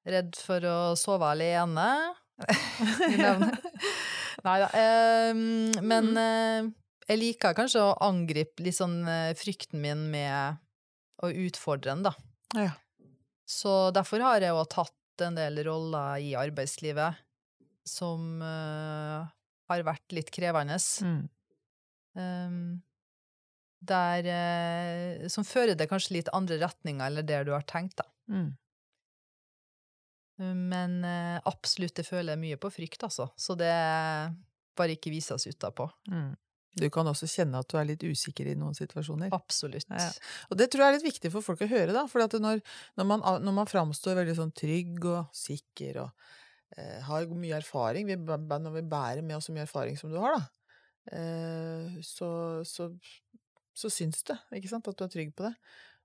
Redd 0.04 0.36
for 0.36 0.67
å 0.67 0.78
sove 1.00 1.32
alene. 1.32 1.89
Nei 4.46 4.56
da. 4.62 4.69
men 5.86 6.10
uh, 6.17 6.72
jeg 7.08 7.19
liker 7.19 7.56
kanskje 7.58 7.84
å 7.84 7.98
angripe 8.06 8.63
litt 8.63 8.78
sånn 8.78 9.02
eh, 9.10 9.34
frykten 9.36 9.82
min 9.84 10.06
med 10.13 10.60
å 11.24 11.30
utfordre 11.30 11.91
den, 11.91 12.06
da. 12.06 12.13
Ja. 12.56 12.72
Så 13.43 13.91
derfor 13.96 14.24
har 14.24 14.43
jeg 14.43 14.56
jo 14.56 14.63
tatt 14.72 15.24
en 15.26 15.36
del 15.36 15.60
roller 15.67 16.24
i 16.24 16.32
arbeidslivet 16.39 17.19
som 17.88 18.39
uh, 18.39 19.28
har 19.69 19.86
vært 19.86 20.15
litt 20.15 20.32
krevende. 20.34 20.80
Mm. 21.04 21.22
Um, 22.15 22.58
der 23.84 24.28
Som 25.28 25.43
fører 25.43 25.76
det 25.76 25.89
kanskje 25.91 26.22
litt 26.22 26.30
andre 26.32 26.56
retninger 26.62 27.04
eller 27.04 27.26
det 27.28 27.41
du 27.50 27.52
har 27.52 27.65
tenkt, 27.67 27.98
da. 28.00 28.08
Mm. 28.32 28.54
Men 30.41 31.04
eh, 31.06 31.38
absolutt, 31.50 31.96
det 32.00 32.08
føler 32.08 32.34
jeg 32.34 32.41
mye 32.41 32.62
på 32.62 32.72
frykt, 32.74 33.06
altså. 33.06 33.30
Så 33.38 33.56
det 33.60 33.74
bare 34.78 34.96
ikke 34.96 35.13
vises 35.13 35.46
utapå. 35.50 35.86
Mm. 36.10 36.34
Du 36.74 36.88
kan 36.89 37.06
også 37.06 37.28
kjenne 37.30 37.60
at 37.62 37.69
du 37.69 37.78
er 37.78 37.86
litt 37.86 38.02
usikker 38.02 38.48
i 38.50 38.56
noen 38.58 38.74
situasjoner. 38.78 39.30
Absolutt. 39.36 39.86
Ja. 39.93 40.08
Og 40.50 40.58
det 40.58 40.72
tror 40.74 40.86
jeg 40.86 40.89
er 40.89 40.98
litt 40.98 41.12
viktig 41.12 41.30
for 41.36 41.46
folk 41.46 41.62
å 41.62 41.69
høre, 41.69 41.93
da. 41.93 42.08
For 42.10 42.26
når, 42.41 42.63
når 42.98 43.10
man, 43.10 43.26
når 43.46 43.58
man 43.60 43.69
framstår 43.69 44.17
veldig 44.24 44.36
sånn 44.39 44.56
trygg 44.58 45.06
og 45.06 45.30
sikker 45.38 46.02
og 46.02 46.26
eh, 46.78 46.98
har 47.06 47.30
mye 47.30 47.60
erfaring, 47.60 48.10
vi, 48.10 48.17
når 48.17 48.74
vi 48.80 48.86
bærer 48.89 49.22
med 49.22 49.38
oss 49.38 49.52
så 49.52 49.56
mye 49.56 49.67
erfaring 49.67 50.00
som 50.02 50.10
du 50.10 50.17
har, 50.17 50.39
da, 50.39 50.74
eh, 51.13 52.02
så, 52.02 52.32
så, 52.65 52.89
så 53.78 53.93
syns 53.93 54.26
det, 54.32 54.39
ikke 54.58 54.74
sant, 54.74 54.89
at 54.89 54.98
du 54.98 55.06
er 55.06 55.13
trygg 55.13 55.38
på 55.38 55.46
det. 55.46 55.54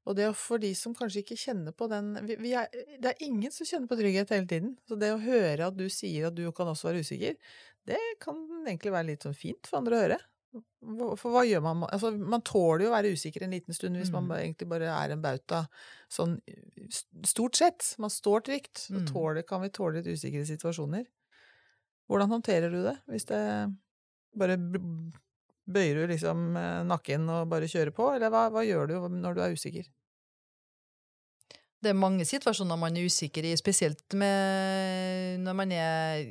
Og 0.08 0.16
det 0.16 0.30
for 0.40 0.60
de 0.62 0.70
som 0.78 0.94
kanskje 0.96 1.20
ikke 1.22 1.36
kjenner 1.36 1.74
på 1.76 1.88
den 1.92 2.14
er, 2.16 2.70
Det 2.96 3.10
er 3.12 3.24
ingen 3.26 3.52
som 3.52 3.66
kjenner 3.68 3.90
på 3.90 3.98
trygghet 4.00 4.30
hele 4.32 4.48
tiden. 4.48 4.70
Så 4.88 4.96
det 4.98 5.10
å 5.12 5.20
høre 5.20 5.66
at 5.68 5.76
du 5.76 5.84
sier 5.92 6.28
at 6.30 6.34
du 6.38 6.46
kan 6.56 6.70
også 6.72 6.88
være 6.88 7.04
usikker, 7.04 7.36
det 7.88 8.00
kan 8.22 8.40
egentlig 8.66 8.92
være 8.94 9.10
litt 9.12 9.26
sånn 9.26 9.36
fint 9.36 9.68
for 9.68 9.78
andre 9.82 9.96
å 9.98 10.02
høre. 10.06 10.18
For 11.20 11.28
hva 11.34 11.42
gjør 11.44 11.60
man? 11.62 11.82
Altså, 11.92 12.10
man 12.16 12.40
tåler 12.46 12.86
jo 12.86 12.90
å 12.90 12.94
være 12.96 13.12
usikker 13.12 13.44
en 13.44 13.52
liten 13.52 13.76
stund 13.76 13.98
hvis 14.00 14.10
man 14.14 14.24
Mm. 14.30 14.32
egentlig 14.38 14.68
bare 14.70 14.88
er 14.88 15.12
en 15.12 15.20
bauta. 15.22 15.66
Sånn 16.08 16.38
stort 17.26 17.54
sett. 17.60 17.94
Man 17.98 18.08
står 18.10 18.40
trygt. 18.48 18.86
Så 18.88 19.02
Mm. 19.02 19.06
tåler, 19.12 19.42
kan 19.46 19.60
vi 19.60 19.68
tåle 19.68 20.00
litt 20.00 20.06
usikre 20.08 20.46
situasjoner. 20.48 21.04
Hvordan 22.08 22.30
håndterer 22.32 22.70
du 22.72 22.82
det? 22.82 22.96
Hvis 23.08 23.26
det 23.26 23.76
bare 24.34 24.56
bøyer 25.68 25.94
du 26.06 26.06
liksom 26.14 26.56
eh, 26.56 26.82
nakken 26.88 27.28
og 27.28 27.48
bare 27.50 27.68
kjører 27.68 27.92
på, 27.92 28.14
eller 28.14 28.30
hva, 28.30 28.48
hva 28.50 28.64
gjør 28.64 28.88
du 28.88 28.94
når 29.20 29.34
du 29.34 29.40
er 29.42 29.52
usikker? 29.52 29.86
Det 31.78 31.92
er 31.92 31.98
mange 31.98 32.26
situasjoner 32.26 32.78
man 32.80 32.96
er 32.98 33.06
usikker 33.06 33.46
i, 33.46 33.54
spesielt 33.58 34.16
med 34.18 35.44
når 35.44 35.56
man 35.60 35.74
er 35.76 36.26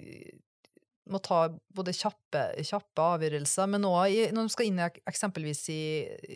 må 1.11 1.19
ta 1.23 1.45
både 1.75 1.93
kjappe, 1.95 2.41
kjappe 2.67 3.03
avgjørelser, 3.15 3.69
men 3.71 3.85
òg 3.87 4.33
når 4.33 4.47
man 4.47 4.51
skal 4.51 4.69
inn 4.69 4.81
eksempelvis 4.83 5.61
i, 5.73 5.83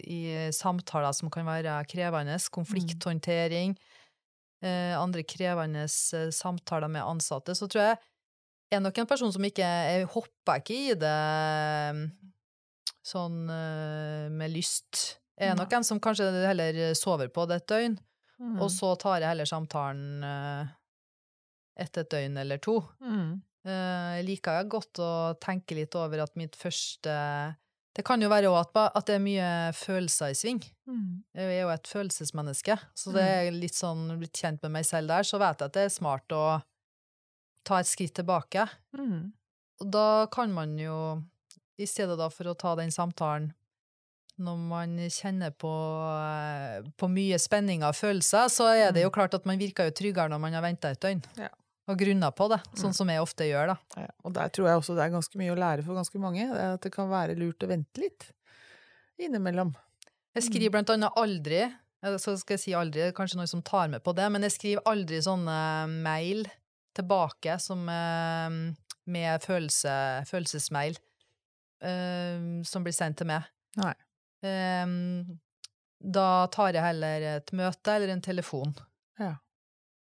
i 0.02 0.20
samtaler 0.56 1.16
som 1.16 1.32
kan 1.34 1.48
være 1.48 1.76
krevende, 1.92 2.38
konflikthåndtering, 2.56 3.76
eh, 4.64 4.94
andre 4.98 5.26
krevende 5.28 5.86
eh, 5.88 6.30
samtaler 6.36 6.92
med 6.92 7.06
ansatte, 7.06 7.56
så 7.58 7.68
tror 7.68 7.90
jeg 7.90 8.00
er 8.78 8.84
nok 8.84 9.02
en 9.02 9.10
person 9.10 9.34
som 9.34 9.44
ikke 9.44 9.68
Jeg 9.68 10.06
hopper 10.14 10.62
ikke 10.62 10.78
i 10.78 10.94
det 10.96 11.18
mm, 11.98 12.06
sånn 13.04 13.42
eh, 13.52 14.30
med 14.32 14.54
lyst. 14.54 15.18
Jeg 15.36 15.52
er 15.52 15.60
nok 15.60 15.74
en 15.74 15.84
som 15.88 16.00
kanskje 16.00 16.30
heller 16.46 16.94
sover 16.96 17.32
på 17.34 17.48
det 17.50 17.62
et 17.62 17.70
døgn, 17.74 18.00
Mm. 18.42 18.56
og 18.58 18.72
så 18.74 18.96
tar 18.98 19.20
jeg 19.22 19.30
heller 19.30 19.46
samtalen 19.46 20.24
eh, 20.26 20.70
etter 21.84 22.02
et 22.06 22.10
døgn 22.10 22.40
eller 22.42 22.58
to. 22.58 22.80
Mm. 23.06 23.36
Eh, 23.68 24.08
Jeg 24.18 24.26
liker 24.26 24.64
godt 24.66 25.02
å 25.04 25.10
tenke 25.38 25.78
litt 25.78 25.94
over 25.96 26.24
at 26.24 26.34
mitt 26.40 26.58
første 26.58 27.14
Det 27.94 28.06
kan 28.08 28.22
jo 28.24 28.30
være 28.32 28.50
at, 28.56 28.72
at 28.96 29.06
det 29.06 29.16
er 29.18 29.24
mye 29.24 29.48
følelser 29.76 30.32
i 30.32 30.38
sving. 30.40 30.62
Mm. 30.88 31.22
Jeg 31.36 31.54
er 31.58 31.62
jo 31.62 31.72
et 31.74 31.88
følelsesmenneske, 31.92 32.78
så 32.96 33.12
det 33.14 33.26
er 33.28 33.52
litt 33.52 33.76
sånn 33.76 34.06
blitt 34.18 34.40
kjent 34.42 34.62
med 34.64 34.72
meg 34.80 34.86
selv 34.88 35.12
der, 35.12 35.28
så 35.28 35.38
vet 35.42 35.60
jeg 35.60 35.68
at 35.70 35.76
det 35.76 35.84
er 35.86 35.94
smart 35.94 36.32
å 36.32 36.46
ta 37.68 37.82
et 37.82 37.90
skritt 37.92 38.16
tilbake. 38.16 38.64
Mm. 38.98 39.34
Og 39.84 39.92
da 39.92 40.26
kan 40.32 40.54
man 40.56 40.78
jo, 40.80 40.96
i 41.78 41.86
stedet 41.86 42.16
da 42.18 42.30
for 42.32 42.48
å 42.48 42.56
ta 42.56 42.74
den 42.80 42.90
samtalen 42.96 43.52
når 44.42 44.60
man 44.68 44.94
kjenner 45.14 45.54
på, 45.54 45.72
eh, 46.18 46.86
på 46.98 47.10
mye 47.12 47.38
spenning 47.42 47.86
av 47.86 47.96
følelser, 47.98 48.50
så 48.52 48.70
er 48.74 48.94
det 48.96 49.06
jo 49.06 49.14
klart 49.14 49.36
at 49.38 49.46
man 49.50 49.60
virker 49.62 49.90
jo 49.90 49.96
tryggere 49.98 50.32
når 50.32 50.42
man 50.42 50.58
har 50.58 50.66
venta 50.66 50.92
et 50.92 51.02
døgn. 51.02 51.22
Ja. 51.40 51.52
Og 51.90 51.98
grunner 52.00 52.32
på 52.32 52.48
det, 52.52 52.60
sånn 52.78 52.94
som 52.96 53.10
jeg 53.10 53.22
ofte 53.24 53.48
gjør, 53.48 53.74
da. 53.74 54.04
Ja, 54.04 54.12
og 54.24 54.34
der 54.38 54.52
tror 54.54 54.70
jeg 54.70 54.80
også 54.80 54.96
det 54.96 55.04
er 55.06 55.16
ganske 55.16 55.40
mye 55.42 55.54
å 55.54 55.60
lære 55.60 55.86
for 55.86 55.98
ganske 55.98 56.22
mange. 56.22 56.46
Det 56.48 56.68
at 56.78 56.86
det 56.86 56.92
kan 56.94 57.10
være 57.12 57.38
lurt 57.40 57.66
å 57.66 57.70
vente 57.72 58.04
litt 58.04 58.28
innimellom. 59.22 59.74
Jeg 60.38 60.48
skriver 60.48 60.76
blant 60.78 60.94
annet 60.94 61.18
aldri, 61.20 61.64
eh, 61.66 62.18
så 62.22 62.36
skal 62.40 62.58
jeg 62.58 62.64
si 62.66 62.76
aldri, 62.78 63.02
det 63.02 63.12
er 63.12 63.18
kanskje 63.18 63.42
noen 63.42 63.52
som 63.52 63.66
tar 63.66 63.92
med 63.92 64.06
på 64.06 64.14
det, 64.18 64.30
men 64.32 64.46
jeg 64.48 64.56
skriver 64.58 64.88
aldri 64.90 65.20
sånne 65.26 65.58
mail 66.06 66.46
tilbake 66.98 67.58
som 67.64 67.84
eh, 67.92 68.60
med 69.12 69.48
følelse, 69.48 69.96
følelsesmail 70.30 71.00
som 71.82 72.84
blir 72.86 72.94
sendt 72.94 73.18
til 73.18 73.26
meg. 73.26 73.48
Nei. 73.80 73.96
Eh, 74.44 74.86
da 76.02 76.48
tar 76.48 76.74
jeg 76.74 76.82
heller 76.84 77.22
et 77.38 77.52
møte 77.54 77.94
eller 77.96 78.10
en 78.16 78.22
telefon. 78.26 78.74
Ja. 79.20 79.36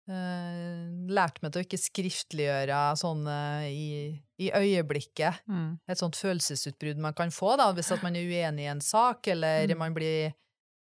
Eh, 0.09 0.87
lært 1.13 1.37
meg 1.43 1.51
til 1.53 1.61
å 1.61 1.65
ikke 1.67 1.77
skriftliggjøre 1.79 2.79
sånn 2.99 3.21
i, 3.69 4.17
i 4.41 4.49
øyeblikket 4.51 5.43
Mm. 5.47 5.77
et 5.87 5.97
sånt 6.01 6.15
følelsesutbrudd 6.17 6.97
man 6.97 7.13
kan 7.13 7.29
få 7.29 7.55
da, 7.57 7.71
hvis 7.71 7.93
man 8.01 8.15
er 8.17 8.25
uenig 8.25 8.65
i 8.65 8.71
en 8.71 8.81
sak, 8.81 9.27
eller 9.27 9.67
Mm. 9.67 9.77
man 9.77 9.93
blir 9.93 10.33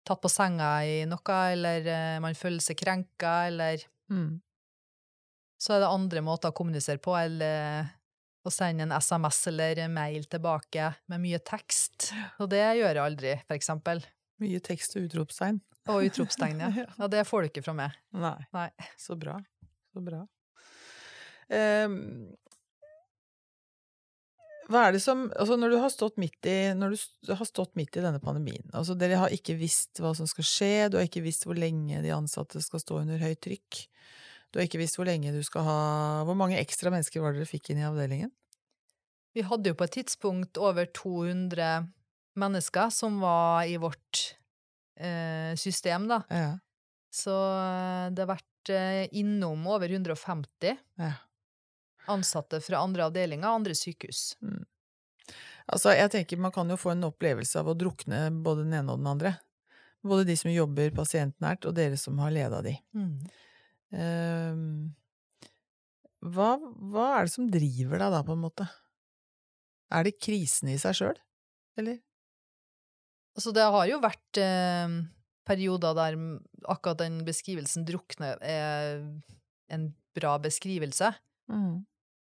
tatt 0.07 0.21
på 0.21 0.29
senga 0.31 0.71
i 0.87 1.03
noe, 1.05 1.51
eller 1.51 1.85
eh, 1.85 2.19
man 2.19 2.33
føler 2.33 2.59
seg 2.63 2.77
krenka, 2.77 3.47
eller 3.47 3.77
Mm. 4.09 4.39
så 5.61 5.73
er 5.75 5.79
det 5.81 5.89
andre 5.91 6.21
måter 6.21 6.49
å 6.49 6.55
kommunisere 6.55 6.97
på, 6.97 7.13
eller 7.19 7.91
å 8.49 8.53
sende 8.53 8.87
en 8.87 8.95
SMS 8.95 9.41
eller 9.51 9.83
mail 9.93 10.25
tilbake 10.29 10.91
med 11.11 11.23
mye 11.23 11.39
tekst. 11.45 12.11
Og 12.41 12.49
det 12.51 12.63
gjør 12.63 12.91
jeg 12.91 13.03
aldri, 13.03 13.35
for 13.45 13.57
eksempel. 13.57 14.03
Mye 14.39 14.59
tekst 14.63 14.95
og 14.97 15.07
utropstegn. 15.07 15.61
Og 15.91 16.09
utropstegn, 16.09 16.61
ja. 16.63 16.69
Ja, 16.99 17.09
det 17.11 17.25
får 17.27 17.45
du 17.45 17.51
ikke 17.51 17.65
fra 17.65 17.75
meg. 17.77 17.95
Nei. 18.15 18.37
Nei. 18.55 18.69
Så 18.99 19.17
bra. 19.19 19.37
Så 19.93 20.03
bra. 20.05 20.23
Um, 21.49 21.97
hva 24.69 24.83
er 24.85 24.93
det 24.93 25.01
som 25.01 25.23
Altså, 25.33 25.57
når 25.57 25.73
du 25.73 25.77
har 25.81 25.89
stått 25.89 26.19
midt 26.21 26.45
i 26.45 26.75
Når 26.77 26.93
du 27.25 27.31
har 27.33 27.47
stått 27.49 27.71
midt 27.79 27.97
i 27.97 28.03
denne 28.03 28.21
pandemien 28.21 28.67
Altså, 28.69 28.93
dere 28.93 29.17
har 29.17 29.33
ikke 29.33 29.55
visst 29.57 29.97
hva 29.97 30.11
som 30.13 30.29
skal 30.29 30.45
skje, 30.45 30.73
du 30.93 30.99
har 30.99 31.07
ikke 31.07 31.25
visst 31.25 31.47
hvor 31.49 31.57
lenge 31.57 32.03
de 32.05 32.13
ansatte 32.13 32.61
skal 32.61 32.83
stå 32.83 32.99
under 33.01 33.17
høyt 33.17 33.41
trykk. 33.47 33.79
Du 34.49 34.59
har 34.59 34.65
ikke 34.65 34.81
visst 34.81 34.97
hvor 34.97 35.05
lenge 35.05 35.33
du 35.33 35.41
skal 35.45 35.65
ha 35.67 35.79
Hvor 36.25 36.37
mange 36.37 36.57
ekstra 36.57 36.89
mennesker 36.93 37.21
var 37.21 37.35
det 37.35 37.43
dere 37.43 37.51
fikk 37.51 37.69
inn 37.69 37.81
i 37.83 37.87
avdelingen? 37.87 38.31
Vi 39.37 39.43
hadde 39.45 39.71
jo 39.71 39.77
på 39.77 39.85
et 39.85 39.93
tidspunkt 39.99 40.57
over 40.57 40.89
200 40.89 41.85
mennesker 42.39 42.89
som 42.93 43.19
var 43.21 43.67
i 43.69 43.75
vårt 43.77 44.23
eh, 44.97 45.53
system, 45.53 46.07
da. 46.09 46.23
Ja. 46.33 46.55
Så 47.13 47.35
eh, 47.35 48.07
det 48.09 48.23
har 48.25 48.31
vært 48.31 48.71
eh, 48.73 49.05
innom 49.21 49.67
over 49.69 49.89
150 49.89 50.73
ja. 50.97 51.11
ansatte 52.09 52.61
fra 52.65 52.81
andre 52.81 53.05
avdelinger 53.09 53.53
andre 53.53 53.77
sykehus. 53.77 54.33
Altså, 55.69 55.93
jeg 55.93 56.09
tenker 56.13 56.41
man 56.41 56.53
kan 56.55 56.69
jo 56.69 56.79
få 56.79 56.95
en 56.95 57.05
opplevelse 57.11 57.61
av 57.61 57.69
å 57.69 57.77
drukne 57.77 58.29
både 58.33 58.65
den 58.65 58.79
ene 58.81 58.95
og 58.95 59.03
den 59.03 59.11
andre. 59.13 59.35
Både 60.05 60.25
de 60.25 60.35
som 60.39 60.49
jobber 60.51 60.93
pasientnært, 60.95 61.67
og 61.67 61.75
dere 61.77 61.97
som 61.99 62.17
har 62.23 62.33
leda 62.33 62.63
de. 62.65 62.77
Ehm, 62.95 63.19
hva, 66.19 66.49
hva 66.59 67.05
er 67.15 67.25
det 67.25 67.33
som 67.33 67.49
driver 67.49 67.97
deg 68.03 68.13
da, 68.13 68.21
på 68.25 68.35
en 68.35 68.43
måte? 68.43 68.67
Er 69.89 70.05
det 70.05 70.19
krisen 70.21 70.69
i 70.69 70.77
seg 70.81 70.97
sjøl, 70.99 71.17
eller? 71.79 71.97
Altså, 73.37 73.53
det 73.55 73.65
har 73.65 73.85
jo 73.89 74.01
vært 74.03 74.41
eh, 74.41 74.97
perioder 75.47 75.95
der 75.97 76.17
akkurat 76.69 76.99
den 77.01 77.21
beskrivelsen 77.25 77.85
drukne 77.87 78.35
er 78.45 78.99
en 79.73 79.87
bra 80.17 80.35
beskrivelse. 80.41 81.13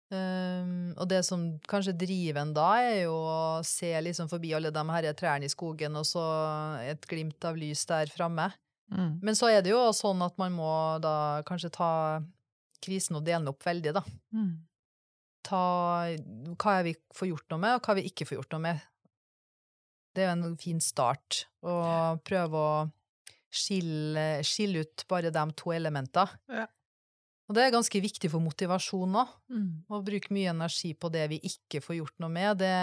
Um, 0.09 0.95
og 0.97 1.05
det 1.11 1.21
som 1.27 1.43
kanskje 1.69 1.93
driver 2.01 2.41
en 2.41 2.55
da, 2.57 2.69
er 2.81 3.03
jo 3.03 3.17
å 3.19 3.41
se 3.67 3.91
liksom 4.05 4.31
forbi 4.31 4.55
alle 4.57 4.73
de 4.73 4.85
her 4.89 5.11
trærne 5.19 5.49
i 5.49 5.53
skogen, 5.53 5.99
og 6.01 6.07
så 6.09 6.25
et 6.81 7.05
glimt 7.11 7.45
av 7.45 7.59
lys 7.61 7.85
der 7.91 8.09
framme. 8.13 8.49
Mm. 8.95 9.19
Men 9.23 9.37
så 9.37 9.51
er 9.53 9.63
det 9.65 9.73
jo 9.75 9.83
sånn 9.97 10.23
at 10.25 10.37
man 10.41 10.55
må 10.57 10.71
da 11.05 11.43
kanskje 11.49 11.73
ta 11.75 11.91
krisen 12.85 13.19
og 13.19 13.27
dele 13.27 13.43
den 13.43 13.53
opp 13.53 13.67
veldig, 13.67 13.95
da. 13.97 14.05
Mm. 14.35 14.53
Ta 15.49 15.65
hva 16.61 16.77
vi 16.87 16.95
får 17.15 17.33
gjort 17.33 17.53
noe 17.53 17.63
med, 17.65 17.79
og 17.79 17.85
hva 17.85 17.99
vi 17.99 18.07
ikke 18.09 18.29
får 18.29 18.41
gjort 18.41 18.57
noe 18.57 18.65
med. 18.69 18.87
Det 20.17 20.25
er 20.25 20.33
jo 20.33 20.39
en 20.39 20.59
fin 20.61 20.81
start. 20.83 21.45
Å 21.63 21.75
prøve 22.27 22.59
å 22.59 22.73
skille, 23.49 24.27
skille 24.47 24.85
ut 24.85 25.05
bare 25.11 25.33
de 25.35 25.45
to 25.57 25.73
elementene. 25.75 26.41
Ja. 26.53 26.67
Og 27.49 27.57
det 27.57 27.65
er 27.65 27.73
ganske 27.73 28.01
viktig 28.05 28.29
for 28.29 28.45
motivasjon 28.45 29.15
òg. 29.17 29.31
Mm. 29.49 29.69
Å 29.89 30.03
bruke 30.05 30.35
mye 30.37 30.53
energi 30.53 30.93
på 30.93 31.09
det 31.13 31.25
vi 31.33 31.39
ikke 31.49 31.81
får 31.81 31.97
gjort 32.03 32.17
noe 32.21 32.33
med, 32.33 32.59
det, 32.61 32.75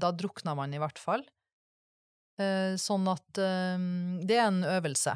da 0.00 0.12
drukner 0.16 0.56
man 0.56 0.72
i 0.72 0.80
hvert 0.80 1.00
fall. 1.00 1.24
Eh, 2.40 2.74
sånn 2.80 3.06
at 3.12 3.38
eh, 3.38 3.84
det 4.26 4.38
er 4.38 4.48
en 4.48 4.64
øvelse. 4.66 5.14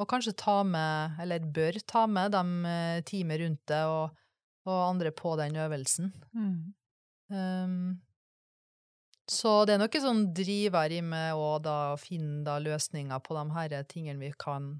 Og 0.00 0.08
kanskje 0.08 0.36
ta 0.36 0.60
med, 0.64 1.16
eller 1.20 1.44
bør 1.44 1.78
ta 1.88 2.06
med, 2.08 2.34
de 2.34 2.68
eh, 2.68 3.00
teamet 3.08 3.40
rundt 3.42 3.62
det 3.68 3.80
og, 3.88 4.20
og 4.68 4.78
andre 4.84 5.12
på 5.16 5.34
den 5.40 5.56
øvelsen. 5.60 6.12
Mm. 6.36 6.54
Um, 7.30 7.74
så 9.30 9.60
det 9.64 9.76
er 9.76 9.82
noe 9.82 10.02
sånn 10.02 10.24
driver 10.34 10.90
i 10.90 11.00
meg 11.06 11.38
å 11.38 11.60
da 11.62 11.94
finne 12.00 12.40
da 12.44 12.56
løsninger 12.58 13.20
på 13.22 13.36
de 13.36 13.44
her 13.54 13.76
tingene 13.88 14.18
vi 14.18 14.32
kan, 14.34 14.72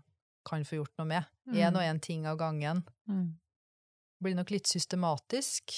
kan 0.48 0.64
få 0.66 0.80
gjort 0.80 0.96
noe 0.98 1.08
med. 1.12 1.28
Én 1.50 1.70
Mm. 1.70 1.76
og 1.76 1.84
én 1.84 2.00
ting 2.02 2.26
av 2.26 2.36
gangen. 2.40 2.82
Mm. 3.08 3.38
Blir 4.20 4.34
nok 4.36 4.50
litt 4.50 4.66
systematisk. 4.66 5.76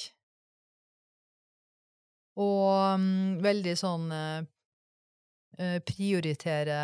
Og 2.41 2.97
um, 2.97 3.39
veldig 3.45 3.77
sånn 3.77 4.09
eh, 5.59 5.79
prioritere 5.87 6.79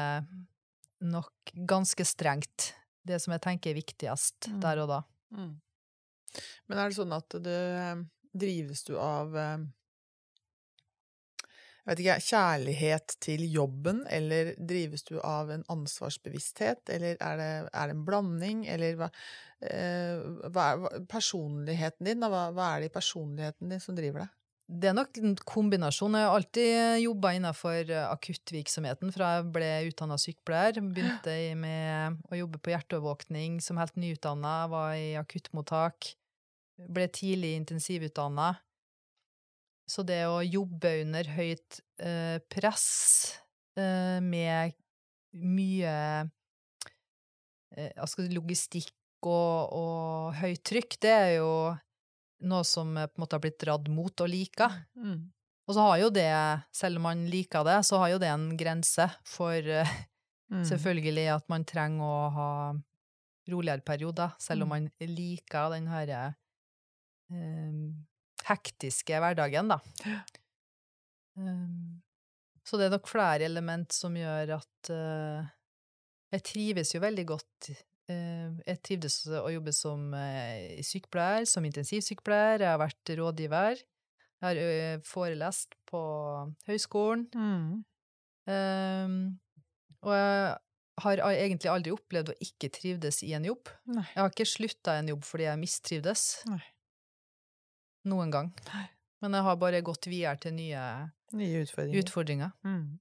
nok 1.01 1.53
ganske 1.69 2.05
strengt 2.05 2.73
det 3.09 3.21
som 3.23 3.33
jeg 3.35 3.45
tenker 3.45 3.73
er 3.73 3.81
viktigst 3.81 4.51
Mm. 4.51 4.61
der 4.61 4.83
og 4.83 4.89
da. 4.89 5.01
Mm. 5.33 5.61
Men 6.69 6.79
er 6.79 6.89
det 6.89 6.99
sånn 6.99 7.13
at 7.17 7.39
det 7.45 7.59
eh, 7.81 8.05
drives 8.35 8.85
du 8.85 8.97
av 9.01 9.37
eh, 9.37 9.67
jeg 11.89 11.95
vet 11.95 12.01
ikke, 12.03 12.15
kjærlighet 12.29 13.13
til 13.25 13.45
jobben, 13.49 14.03
eller 14.13 14.51
drives 14.61 15.07
du 15.09 15.15
av 15.25 15.49
en 15.55 15.63
ansvarsbevissthet, 15.73 16.83
eller 16.93 17.17
er 17.17 17.39
det, 17.41 17.53
er 17.73 17.89
det 17.89 17.95
en 17.97 18.03
blanding, 18.05 18.67
eller 18.69 18.99
hva, 19.01 19.09
eh, 19.65 20.21
hva 20.53 20.67
er 20.75 21.07
personligheten 21.09 22.11
din, 22.11 22.21
da, 22.21 22.29
hva, 22.29 22.43
hva 22.53 22.75
er 22.75 22.85
det 22.85 22.91
i 22.91 22.97
personligheten 22.99 23.73
din 23.73 23.81
som 23.81 23.97
driver 23.97 24.27
deg? 24.27 24.38
Det 24.69 24.91
er 24.91 24.97
nok 24.97 25.17
en 25.23 25.33
kombinasjon. 25.49 26.17
Jeg 26.19 26.29
har 26.29 26.35
alltid 26.37 27.01
jobba 27.01 27.33
innenfor 27.39 27.89
akuttvirksomheten 28.05 29.15
fra 29.15 29.31
jeg 29.39 29.47
ble 29.55 29.69
utdanna 29.89 30.19
sykepleier. 30.21 30.83
Begynte 30.85 31.37
med 31.57 32.19
å 32.29 32.41
jobbe 32.43 32.61
på 32.61 32.75
hjerteovervåkning 32.75 33.63
som 33.65 33.81
helt 33.81 33.97
nyutdanna, 33.97 34.55
var 34.69 34.93
i 35.01 35.15
akuttmottak. 35.17 36.11
Ble 36.85 37.09
tidlig 37.09 37.55
intensivutdanna. 37.63 38.53
Så 39.89 40.05
det 40.05 40.21
å 40.29 40.45
jobbe 40.45 40.99
under 41.01 41.33
høyt 41.33 41.81
eh, 42.05 42.37
press 42.53 42.89
eh, 43.81 44.21
med 44.21 44.77
mye 45.33 45.95
eh, 47.73 48.29
logistikk 48.37 48.93
og, 49.25 49.73
og 49.73 50.37
høyt 50.43 50.61
trykk, 50.69 51.01
det 51.01 51.15
er 51.15 51.33
jo 51.39 51.53
noe 52.47 52.65
som 52.65 52.95
på 52.95 53.03
en 53.19 53.23
måte 53.25 53.35
har 53.37 53.43
blitt 53.43 53.59
dratt 53.59 53.89
mot 53.91 54.21
og 54.21 54.29
lika. 54.31 54.69
Mm. 54.97 55.31
Og 55.69 55.75
så 55.77 55.81
har 55.85 55.99
jo 56.01 56.11
det, 56.11 56.29
selv 56.73 56.97
om 56.97 57.03
man 57.09 57.27
liker 57.29 57.65
det, 57.67 57.79
så 57.85 57.99
har 58.01 58.15
jo 58.15 58.19
det 58.23 58.29
en 58.33 58.51
grense 58.57 59.09
for 59.27 59.59
uh, 59.59 59.97
Mm. 60.49 60.63
selvfølgelig 60.65 61.27
at 61.29 61.45
man 61.53 61.65
trenger 61.69 62.01
å 62.09 62.29
ha 62.33 62.51
roligere 63.53 63.83
perioder, 63.85 64.31
selv 64.41 64.63
om 64.65 64.71
Mm. 64.71 64.71
man 64.71 65.09
liker 65.13 65.71
den 65.75 65.87
her 65.93 66.13
um, 67.31 68.07
hektiske 68.49 69.13
hverdagen, 69.21 69.69
da. 69.69 69.77
Um, 71.37 72.01
så 72.65 72.79
det 72.81 72.87
er 72.89 72.95
nok 72.97 73.09
flere 73.09 73.45
element 73.45 73.93
som 73.93 74.17
gjør 74.17 74.55
at 74.57 74.91
uh, 74.91 75.45
jeg 76.33 76.43
trives 76.49 76.95
jo 76.95 77.01
veldig 77.05 77.27
godt 77.27 77.71
Eh, 77.75 77.88
Jeg 78.09 78.81
trivdes 78.87 79.19
å 79.37 79.49
jobbe 79.53 79.73
som 79.77 80.15
eh, 80.17 80.79
sykepleier, 80.87 81.45
som 81.49 81.67
intensivsykepleier. 81.69 82.63
Jeg 82.65 82.73
har 82.73 82.81
vært 82.81 83.13
rådgiver. 83.19 83.83
Jeg 84.39 84.47
har 84.47 84.61
eh, 84.63 85.01
forelest 85.05 85.77
på 85.91 86.01
høyskolen. 86.69 87.27
Mm. 87.35 87.85
Um, 88.49 89.17
og 90.07 90.15
jeg 90.15 90.57
har 91.05 91.23
egentlig 91.35 91.69
aldri 91.71 91.93
opplevd 91.93 92.33
å 92.33 92.37
ikke 92.47 92.71
trivdes 92.75 93.21
i 93.27 93.35
en 93.37 93.45
jobb. 93.51 93.69
Nei. 93.93 94.07
Jeg 94.15 94.23
har 94.23 94.33
ikke 94.33 94.49
slutta 94.49 94.97
en 94.99 95.11
jobb 95.13 95.27
fordi 95.29 95.49
jeg 95.51 95.61
mistrivdes. 95.61 96.25
Nei. 96.49 96.63
Noen 98.09 98.33
gang. 98.33 98.49
Nei. 98.73 98.87
Men 99.21 99.35
jeg 99.35 99.47
har 99.51 99.61
bare 99.61 99.83
gått 99.85 100.07
videre 100.09 100.39
til 100.41 100.55
nye 100.55 100.83
Nye 101.37 101.63
utfordringer. 101.67 102.05
utfordringer. 102.07 102.53
Mm. 102.65 102.99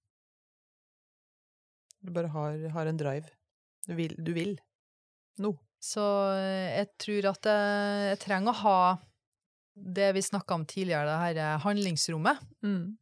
Du 2.01 2.11
bare 2.15 2.31
har, 2.33 2.57
har 2.73 2.89
en 2.89 2.99
drive. 2.99 3.29
Du 3.87 3.93
vil. 3.95 4.15
Du 4.17 4.33
vil. 4.35 4.57
Nå. 5.43 5.51
Så 5.83 6.03
eh, 6.35 6.79
jeg 6.79 6.87
tror 6.97 7.27
at 7.33 7.49
jeg, 7.51 8.07
jeg 8.11 8.19
trenger 8.25 8.51
å 8.55 8.61
ha 8.63 8.79
det 9.77 10.07
vi 10.17 10.23
snakka 10.25 10.55
om 10.57 10.63
tidligere, 10.65 11.05
det 11.05 11.19
her 11.21 11.41
eh, 11.43 11.59
handlingsrommet. 11.61 12.39
Mm. 12.65 12.97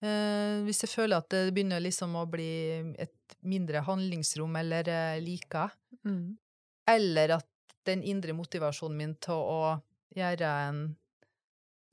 Eh, 0.00 0.62
hvis 0.64 0.84
jeg 0.84 0.92
føler 0.92 1.18
at 1.18 1.28
det 1.34 1.48
begynner 1.56 1.82
liksom 1.82 2.14
å 2.20 2.22
bli 2.30 2.48
et 3.02 3.36
mindre 3.42 3.82
handlingsrom 3.86 4.56
eller 4.62 4.88
eh, 4.94 5.20
lika, 5.24 5.68
Mm. 6.06 6.36
eller 6.86 7.32
at 7.40 7.48
den 7.84 8.02
indre 8.06 8.32
motivasjonen 8.36 8.96
min 8.96 9.14
til 9.20 9.34
å 9.34 9.62
gjøre 10.14 10.48
en 10.68 10.78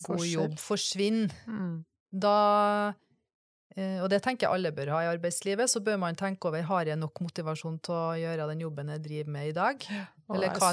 god 0.05 0.19
Forskjell. 0.19 0.31
jobb 0.35 0.59
forsvinner, 0.61 1.31
Mm. 1.47 1.83
da 2.13 2.93
Og 3.75 4.05
det 4.07 4.21
tenker 4.23 4.45
jeg 4.45 4.55
alle 4.55 4.69
bør 4.71 4.93
ha 4.93 4.99
i 5.03 5.07
arbeidslivet. 5.11 5.67
Så 5.67 5.81
bør 5.83 5.97
man 5.99 6.15
tenke 6.15 6.47
over 6.47 6.63
har 6.63 6.87
jeg 6.87 6.95
nok 6.95 7.19
motivasjon 7.25 7.81
til 7.83 7.95
å 7.95 8.13
gjøre 8.21 8.45
den 8.53 8.61
jobben 8.63 8.93
jeg 8.93 9.01
driver 9.03 9.33
med 9.35 9.49
i 9.49 9.55
dag. 9.57 9.87
Eller 10.31 10.53
er 10.53 10.61
hva, 10.61 10.69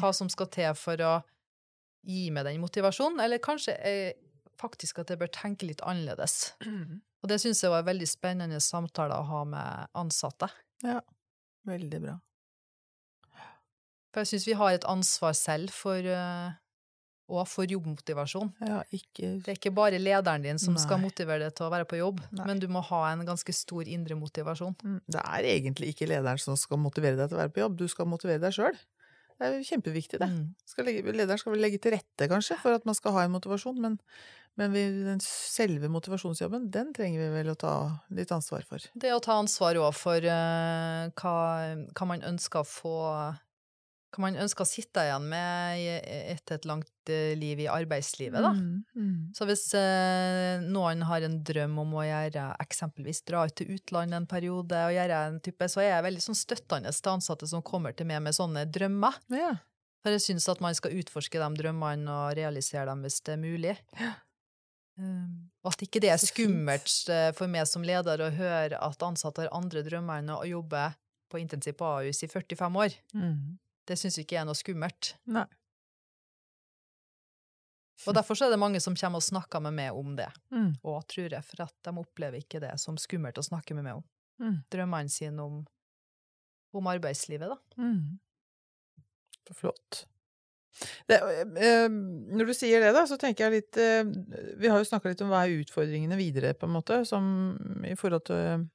hva 0.00 0.12
som 0.16 0.30
skal 0.32 0.48
til 0.54 0.70
for 0.80 1.02
å 1.04 1.10
gi 2.08 2.30
meg 2.32 2.46
den 2.48 2.62
motivasjonen. 2.62 3.20
Eller 3.20 3.42
kanskje 3.44 3.74
eh, 3.84 4.16
faktisk 4.56 5.02
at 5.02 5.12
jeg 5.12 5.20
bør 5.20 5.34
tenke 5.36 5.68
litt 5.68 5.84
annerledes. 5.84 6.54
Mm. 6.64 7.02
Og 7.20 7.28
det 7.28 7.42
syns 7.44 7.60
jeg 7.60 7.74
var 7.74 7.84
veldig 7.84 8.08
spennende 8.08 8.62
samtaler 8.64 9.20
å 9.20 9.28
ha 9.34 9.44
med 9.52 9.92
ansatte. 10.00 10.48
Ja, 10.86 11.02
Veldig 11.66 12.00
bra. 12.02 12.14
For 14.14 14.22
jeg 14.22 14.30
syns 14.30 14.46
vi 14.48 14.56
har 14.56 14.76
et 14.76 14.86
ansvar 14.88 15.34
selv 15.36 15.74
for 15.74 15.98
uh, 15.98 16.54
og 17.26 17.46
for 17.50 17.66
jobbmotivasjon. 17.70 18.52
Ja, 18.62 18.80
ikke 18.94 19.32
Det 19.42 19.50
er 19.50 19.58
ikke 19.58 19.74
bare 19.74 19.98
lederen 19.98 20.44
din 20.44 20.60
som 20.62 20.76
skal 20.78 21.00
motivere 21.02 21.48
deg 21.48 21.56
til 21.58 21.66
å 21.66 21.72
være 21.72 21.88
på 21.88 21.98
jobb, 21.98 22.20
Nei. 22.30 22.46
men 22.46 22.60
du 22.62 22.68
må 22.70 22.82
ha 22.86 23.02
en 23.10 23.24
ganske 23.26 23.54
stor 23.54 23.88
indre 23.90 24.14
motivasjon. 24.18 24.76
Mm, 24.82 25.00
Det 25.06 25.22
er 25.22 25.48
egentlig 25.50 25.94
ikke 25.94 26.08
lederen 26.10 26.38
som 26.38 26.56
skal 26.56 26.78
motivere 26.78 27.18
deg 27.18 27.28
til 27.30 27.38
å 27.38 27.42
være 27.42 27.54
på 27.54 27.64
jobb, 27.64 27.76
du 27.76 27.88
skal 27.90 28.06
motivere 28.06 28.42
deg 28.42 28.54
sjøl. 28.54 28.78
Det 29.36 29.48
er 29.50 29.64
kjempeviktig, 29.68 30.18
det. 30.22 30.30
Mm. 30.32 30.54
Skal 30.64 30.86
legge, 30.88 31.12
lederen 31.12 31.38
skal 31.38 31.52
vel 31.52 31.60
legge 31.66 31.80
til 31.82 31.92
rette, 31.92 32.28
kanskje, 32.30 32.56
for 32.62 32.78
at 32.78 32.86
man 32.88 32.96
skal 32.96 33.12
ha 33.12 33.26
en 33.26 33.34
motivasjon, 33.34 33.80
men, 33.82 33.98
men 34.56 34.72
vi, 34.72 34.86
den 35.04 35.20
selve 35.20 35.90
motivasjonsjobben, 35.92 36.70
den 36.72 36.94
trenger 36.96 37.20
vi 37.20 37.28
vel 37.34 37.50
å 37.52 37.58
ta 37.58 37.74
litt 38.16 38.32
ansvar 38.32 38.64
for. 38.64 38.86
Det 38.94 39.12
å 39.12 39.20
ta 39.20 39.36
ansvar 39.42 39.76
òg 39.82 39.92
for 39.98 40.24
uh, 40.24 41.10
hva, 41.20 41.36
hva 41.90 42.08
man 42.08 42.24
ønsker 42.24 42.62
å 42.62 42.70
få 42.70 42.96
Hva 44.14 44.22
man 44.22 44.38
ønsker 44.40 44.64
å 44.64 44.68
sitte 44.68 45.02
igjen 45.04 45.24
med 45.28 45.80
etter 46.32 46.56
et 46.56 46.66
langt 46.68 47.10
eh, 47.12 47.34
liv 47.36 47.60
i 47.64 47.68
arbeidslivet, 47.68 48.38
da. 48.40 48.52
Mm, 48.54 48.84
mm. 48.96 49.16
Så 49.36 49.48
hvis 49.48 49.64
eh, 49.76 50.62
noen 50.62 51.02
har 51.08 51.26
en 51.26 51.40
drøm 51.44 51.74
om 51.82 51.96
å 51.98 52.04
gjøre 52.06 52.48
eksempelvis 52.62 53.24
dra 53.28 53.44
ut 53.48 53.56
til 53.58 53.74
utlandet 53.76 54.20
en 54.20 54.28
periode, 54.30 54.82
og 54.88 54.94
gjøre 54.94 55.22
en 55.30 55.40
type, 55.44 55.68
så 55.72 55.82
er 55.82 55.90
jeg 55.90 56.06
veldig 56.06 56.26
sånn 56.28 56.38
støttende 56.38 56.94
til 56.94 57.12
ansatte 57.12 57.50
som 57.50 57.64
kommer 57.66 57.96
til 57.96 58.08
meg 58.08 58.22
med 58.24 58.36
sånne 58.38 58.64
drømmer. 58.72 59.18
Ja. 59.34 59.56
For 60.06 60.14
jeg 60.14 60.22
syns 60.22 60.46
at 60.52 60.62
man 60.62 60.76
skal 60.78 60.94
utforske 61.00 61.42
de 61.42 61.50
drømmene 61.58 62.06
og 62.06 62.36
realisere 62.38 62.86
dem 62.86 63.02
hvis 63.02 63.18
det 63.26 63.34
er 63.34 63.42
mulig. 63.42 63.74
Um, 64.96 65.50
og 65.60 65.74
at 65.74 65.82
ikke 65.84 66.00
det 66.00 66.08
er 66.14 66.20
skummelt 66.22 67.10
eh, 67.12 67.28
for 67.36 67.50
meg 67.52 67.66
som 67.68 67.82
leder 67.84 68.22
å 68.22 68.30
høre 68.32 68.78
at 68.80 69.02
ansatte 69.04 69.42
har 69.42 69.52
andre 69.52 69.82
drømmer 69.84 70.22
enn 70.22 70.30
å 70.32 70.44
jobbe 70.48 70.86
på 71.28 71.40
intensiv 71.42 71.74
på 71.76 71.88
Ahus 71.98 72.22
i 72.22 72.30
45 72.30 72.78
år. 72.80 72.94
Mm. 73.18 73.58
Det 73.86 73.96
syns 74.00 74.18
ikke 74.18 74.36
jeg 74.36 74.42
er 74.42 74.48
noe 74.48 74.58
skummelt. 74.58 75.14
Nei. 75.30 75.46
Og 78.04 78.14
derfor 78.14 78.36
så 78.36 78.46
er 78.46 78.52
det 78.52 78.60
mange 78.60 78.80
som 78.82 78.96
kommer 78.98 79.22
og 79.22 79.24
snakker 79.24 79.62
med 79.64 79.76
meg 79.78 79.96
om 79.96 80.12
det. 80.18 80.28
Mm. 80.52 80.74
Og 80.84 80.98
tror 81.08 81.32
jeg, 81.32 81.44
for 81.46 81.64
at 81.64 81.74
de 81.86 81.94
opplever 82.02 82.42
ikke 82.42 82.60
det 82.62 82.74
som 82.82 82.98
skummelt 83.00 83.38
å 83.40 83.46
snakke 83.46 83.76
med 83.78 83.86
meg 83.86 84.02
om. 84.02 84.04
Mm. 84.42 84.58
Drømmene 84.72 85.12
sine 85.12 85.46
om, 85.46 85.62
om 86.76 86.92
arbeidslivet, 86.92 87.54
da. 87.54 87.80
Mm. 87.80 88.18
Så 89.46 89.56
flott. 89.56 90.04
Det, 91.08 91.16
øh, 91.22 91.88
når 92.36 92.50
du 92.50 92.52
sier 92.52 92.82
det, 92.84 92.92
da, 92.92 93.06
så 93.08 93.16
tenker 93.16 93.46
jeg 93.46 93.62
litt 93.62 93.78
øh, 93.80 94.10
Vi 94.60 94.68
har 94.68 94.76
jo 94.76 94.84
snakka 94.84 95.08
litt 95.08 95.22
om 95.24 95.30
hva 95.32 95.46
er 95.46 95.62
utfordringene 95.62 96.18
videre, 96.20 96.52
på 96.52 96.68
en 96.68 96.74
måte, 96.74 97.00
som 97.08 97.24
i 97.86 97.94
forhold 97.96 98.26
til 98.28 98.66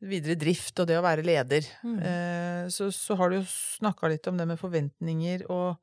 videre 0.00 0.36
drift 0.40 0.80
og 0.80 0.88
det 0.88 0.98
å 0.98 1.04
være 1.04 1.24
leder. 1.26 1.66
Mm. 1.84 1.96
Eh, 1.98 2.62
så, 2.72 2.90
så 2.94 3.16
har 3.20 3.30
du 3.30 3.40
jo 3.40 3.48
snakka 3.48 4.10
litt 4.12 4.28
om 4.30 4.38
det 4.40 4.48
med 4.48 4.60
forventninger 4.60 5.44
og 5.52 5.76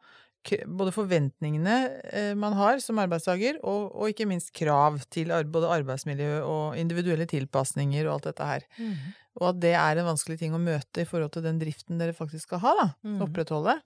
både 0.47 0.93
forventningene 0.95 1.75
eh, 2.07 2.33
man 2.39 2.55
har 2.55 2.79
som 2.79 2.99
arbeidstaker, 3.01 3.59
og, 3.67 3.89
og 3.91 4.13
ikke 4.13 4.27
minst 4.29 4.53
krav 4.55 5.01
til 5.11 5.33
ar 5.35 5.47
både 5.51 5.71
arbeidsmiljø 5.79 6.39
og 6.45 6.77
individuelle 6.79 7.27
tilpasninger 7.27 8.07
og 8.07 8.13
alt 8.15 8.29
dette 8.29 8.47
her. 8.47 8.67
Og 9.41 9.51
at 9.51 9.61
det 9.61 9.75
er 9.77 9.99
en 9.99 10.09
vanskelig 10.13 10.39
ting 10.41 10.55
å 10.55 10.61
møte 10.61 11.03
i 11.03 11.09
forhold 11.09 11.35
til 11.35 11.45
den 11.45 11.59
driften 11.61 11.99
dere 11.99 12.15
faktisk 12.17 12.47
skal 12.47 12.63
ha, 12.63 12.73
da. 12.79 12.87
Mm. 13.05 13.19
Opprettholde. 13.27 13.77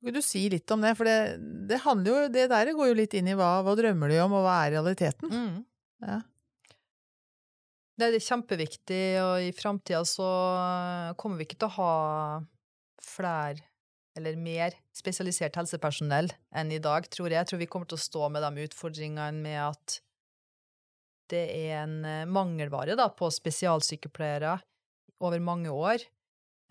Kan 0.00 0.16
du 0.16 0.22
si 0.24 0.46
litt 0.48 0.70
om 0.72 0.80
det? 0.80 0.94
For 0.96 1.04
det, 1.04 1.36
det 1.68 1.82
handler 1.84 2.10
jo 2.14 2.28
Det 2.32 2.46
der 2.48 2.70
går 2.72 2.88
jo 2.88 2.96
litt 3.02 3.16
inn 3.18 3.26
i 3.28 3.34
hva, 3.36 3.58
hva 3.66 3.74
drømmer 3.76 4.08
du 4.08 4.16
om, 4.22 4.38
og 4.38 4.46
hva 4.46 4.54
er 4.64 4.78
realiteten? 4.78 5.28
Mm. 5.28 5.58
Ja. 6.06 6.20
Det 8.00 8.06
er 8.08 8.22
kjempeviktig, 8.24 9.04
og 9.20 9.44
i 9.44 9.50
framtida 9.52 10.00
så 10.08 10.26
kommer 11.20 11.36
vi 11.36 11.44
ikke 11.44 11.58
til 11.60 11.68
å 11.68 11.74
ha 11.74 11.94
flere 13.04 13.66
eller 14.16 14.38
mer 14.40 14.74
spesialisert 14.96 15.58
helsepersonell 15.60 16.30
enn 16.56 16.72
i 16.72 16.80
dag, 16.82 17.04
tror 17.12 17.28
jeg. 17.28 17.36
Jeg 17.36 17.50
tror 17.50 17.60
vi 17.60 17.68
kommer 17.70 17.90
til 17.90 17.98
å 17.98 18.04
stå 18.06 18.30
med 18.32 18.46
de 18.46 18.64
utfordringene 18.64 19.44
med 19.44 19.58
at 19.66 19.98
det 21.30 21.44
er 21.60 21.84
en 21.84 22.00
eh, 22.08 22.24
mangelvare 22.26 22.96
da, 22.98 23.06
på 23.14 23.28
spesialsykepleiere 23.30 24.56
over 25.22 25.44
mange 25.44 25.70
år. 25.70 26.02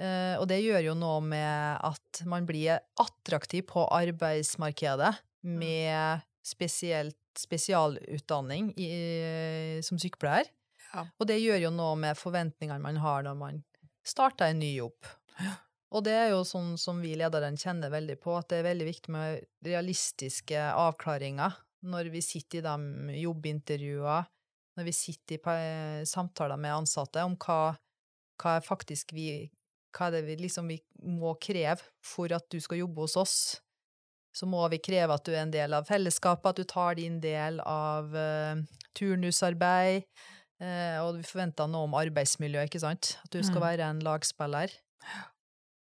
Eh, 0.02 0.36
og 0.36 0.50
det 0.52 0.60
gjør 0.66 0.90
jo 0.90 0.98
noe 0.98 1.22
med 1.24 1.86
at 1.86 2.24
man 2.28 2.50
blir 2.50 2.82
attraktiv 3.00 3.70
på 3.70 3.86
arbeidsmarkedet 4.02 5.14
med 5.46 6.26
spesielt 6.44 7.16
spesialutdanning 7.40 8.74
i, 8.82 8.90
som 9.86 10.02
sykepleier. 10.02 10.50
Ja. 10.94 11.06
Og 11.20 11.28
det 11.30 11.40
gjør 11.42 11.66
jo 11.68 11.72
noe 11.74 11.98
med 12.00 12.18
forventningene 12.18 12.82
man 12.84 13.00
har 13.04 13.26
når 13.26 13.38
man 13.40 13.62
starter 14.06 14.52
en 14.52 14.62
ny 14.62 14.74
jobb. 14.78 15.10
Og 15.90 16.04
det 16.06 16.14
er 16.14 16.28
jo 16.34 16.44
sånn 16.46 16.76
som 16.78 17.00
vi 17.02 17.16
lederen 17.18 17.58
kjenner 17.58 17.90
veldig 17.94 18.20
på, 18.22 18.36
at 18.38 18.50
det 18.52 18.60
er 18.60 18.68
veldig 18.68 18.88
viktig 18.90 19.14
med 19.14 19.46
realistiske 19.66 20.66
avklaringer 20.78 21.56
når 21.90 22.10
vi 22.14 22.22
sitter 22.22 22.60
i 22.60 22.66
de 22.66 23.22
jobbintervjuer, 23.22 24.28
når 24.78 24.86
vi 24.86 24.94
sitter 24.94 25.40
i 25.40 26.04
samtaler 26.10 26.60
med 26.60 26.82
ansatte 26.82 27.24
om 27.26 27.38
hva, 27.40 27.74
hva 28.42 28.58
er 28.58 28.66
faktisk 28.66 29.16
vi 29.16 29.48
hva 29.96 30.10
er 30.10 30.20
det 30.20 30.26
vi 30.28 30.36
liksom 30.44 30.68
vi 30.70 30.78
må 31.02 31.32
kreve 31.42 31.82
for 32.06 32.30
at 32.36 32.46
du 32.54 32.60
skal 32.62 32.84
jobbe 32.84 33.08
hos 33.08 33.16
oss? 33.18 33.38
så 34.40 34.48
må 34.48 34.62
vi 34.72 34.80
kreve 34.82 35.16
at 35.16 35.26
du 35.26 35.34
er 35.34 35.44
en 35.44 35.54
del 35.54 35.74
av 35.76 35.88
fellesskapet, 35.90 36.52
at 36.52 36.60
du 36.62 36.68
tar 36.70 36.98
din 37.00 37.18
del 37.24 37.60
av 37.66 38.14
uh, 38.14 38.62
turnusarbeid, 38.98 40.06
og 40.60 41.16
vi 41.18 41.24
forventer 41.24 41.68
noe 41.72 41.88
om 41.88 41.94
arbeidsmiljø, 41.96 42.66
ikke 42.68 42.80
sant? 42.84 43.18
At 43.24 43.32
du 43.32 43.42
skal 43.44 43.62
Mm. 43.62 43.66
være 43.68 43.90
en 43.90 44.00
lagspiller. 44.04 44.70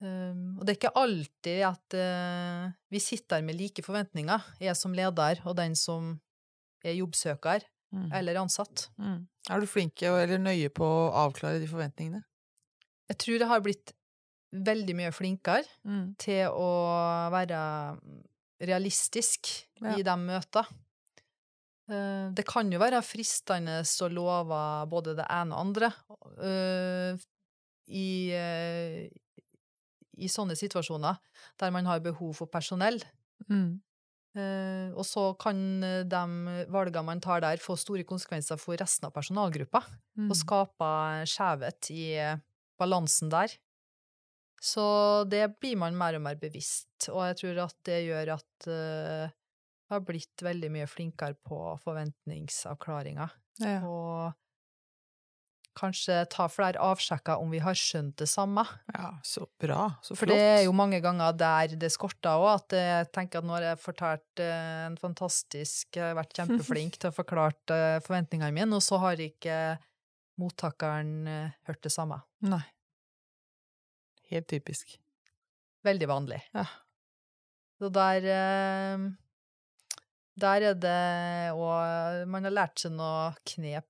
Um, 0.02 0.56
og 0.58 0.64
det 0.66 0.72
er 0.72 0.78
ikke 0.80 0.96
alltid 0.96 1.64
at 1.68 1.96
uh, 2.00 2.72
vi 2.90 3.00
sitter 3.04 3.42
med 3.44 3.58
like 3.60 3.84
forventninger, 3.84 4.40
jeg 4.62 4.76
som 4.80 4.94
leder 4.96 5.42
og 5.46 5.58
den 5.58 5.76
som 5.76 6.20
er 6.86 6.94
jobbsøker 6.94 7.66
Mm. 7.92 8.12
eller 8.14 8.36
ansatt. 8.38 8.90
Mm. 9.02 9.28
Er 9.50 9.60
du 9.60 9.66
flink 9.66 10.04
eller 10.04 10.38
nøye 10.38 10.70
på 10.70 10.86
å 10.86 11.12
avklare 11.26 11.58
de 11.60 11.66
forventningene? 11.68 12.22
Jeg 13.10 13.18
tror 13.18 13.40
jeg 13.40 13.48
har 13.50 13.60
blitt 13.66 13.94
veldig 14.54 14.96
mye 14.96 15.12
flinkere 15.12 15.66
Mm. 15.84 16.16
til 16.22 16.46
å 16.54 16.70
være 17.34 17.98
realistisk 18.62 19.66
Ja. 19.82 19.96
i 19.98 20.04
de 20.04 20.16
møtene. 20.16 20.68
Eh, 21.90 22.30
Det 22.38 22.46
kan 22.48 22.70
jo 22.72 22.80
være 22.82 23.02
fristende 23.06 23.82
å 23.82 24.10
love 24.14 24.62
både 24.92 25.16
det 25.18 25.26
ene 25.34 25.56
og 25.56 25.68
andre 25.68 25.90
eh, 26.46 27.18
i, 27.90 28.10
eh, 28.38 29.10
i 30.20 30.30
sånne 30.30 30.58
situasjoner 30.60 31.18
der 31.58 31.72
man 31.74 31.90
har 31.90 32.00
behov 32.06 32.36
for 32.38 32.48
personell. 32.52 33.02
Mm. 33.50 33.80
Og 34.96 35.02
så 35.04 35.24
kan 35.42 35.58
de 35.82 36.20
valgene 36.72 37.02
man 37.04 37.20
tar 37.20 37.42
der, 37.42 37.58
få 37.60 37.74
store 37.76 38.06
konsekvenser 38.08 38.60
for 38.62 38.78
resten 38.80 39.08
av 39.10 39.16
personalgruppa 39.16 39.82
Mm. 40.20 40.30
og 40.30 40.36
skape 40.38 40.90
skjevhet 41.32 41.90
i 41.96 42.06
balansen 42.80 43.30
der. 43.32 43.56
Så 44.62 45.26
det 45.28 45.46
blir 45.60 45.78
man 45.80 45.96
mer 45.98 46.16
og 46.16 46.22
mer 46.22 46.36
bevisst, 46.36 47.10
og 47.10 47.24
jeg 47.30 47.38
tror 47.42 47.60
at 47.66 47.76
det 47.88 48.00
gjør 48.06 48.34
at 48.36 48.70
har 49.90 50.04
blitt 50.06 50.44
veldig 50.46 50.70
mye 50.74 50.88
flinkere 50.90 51.38
på 51.46 51.58
forventningsavklaringer. 51.84 53.34
Ja. 53.64 53.80
Og 53.88 54.38
kanskje 55.80 56.24
ta 56.32 56.48
flere 56.52 56.82
avsjekker 56.84 57.40
om 57.40 57.52
vi 57.54 57.62
har 57.64 57.78
skjønt 57.78 58.18
det 58.20 58.28
samme. 58.30 58.66
ja, 58.94 59.12
så 59.24 59.46
bra. 59.62 59.90
Så 60.04 60.18
For 60.18 60.30
det 60.30 60.40
er 60.40 60.64
jo 60.66 60.74
mange 60.76 61.00
ganger 61.04 61.36
der 61.38 61.76
det 61.80 61.92
skorter 61.94 62.40
òg, 62.40 62.50
at 62.58 62.76
jeg 62.78 63.12
tenker 63.16 63.42
at 63.42 63.48
nå 63.48 63.56
har 63.56 63.68
jeg 63.72 63.84
fortalt 63.84 64.44
eh, 64.44 64.88
en 64.88 64.98
fantastisk 65.00 65.96
Jeg 65.96 66.12
har 66.12 66.18
vært 66.20 66.36
kjempeflink 66.36 66.98
til 67.00 67.12
å 67.12 67.16
forklare 67.16 67.78
eh, 67.78 68.02
forventningene 68.06 68.56
mine, 68.56 68.76
og 68.76 68.84
så 68.84 69.00
har 69.04 69.22
ikke 69.24 69.78
mottakeren 70.40 71.16
eh, 71.28 71.56
hørt 71.70 71.82
det 71.86 71.94
samme. 71.96 72.22
Nei. 72.46 72.64
Helt 74.30 74.50
typisk. 74.52 75.00
Veldig 75.86 76.10
vanlig. 76.12 76.44
Ja. 76.54 76.68
Så 77.80 77.88
der 77.96 78.26
Der 80.40 80.62
er 80.72 80.76
det 80.80 80.98
òg 81.58 82.26
man 82.32 82.46
har 82.48 82.54
lært 82.56 82.80
seg 82.86 82.94
noe 82.96 83.34
knep 83.50 83.86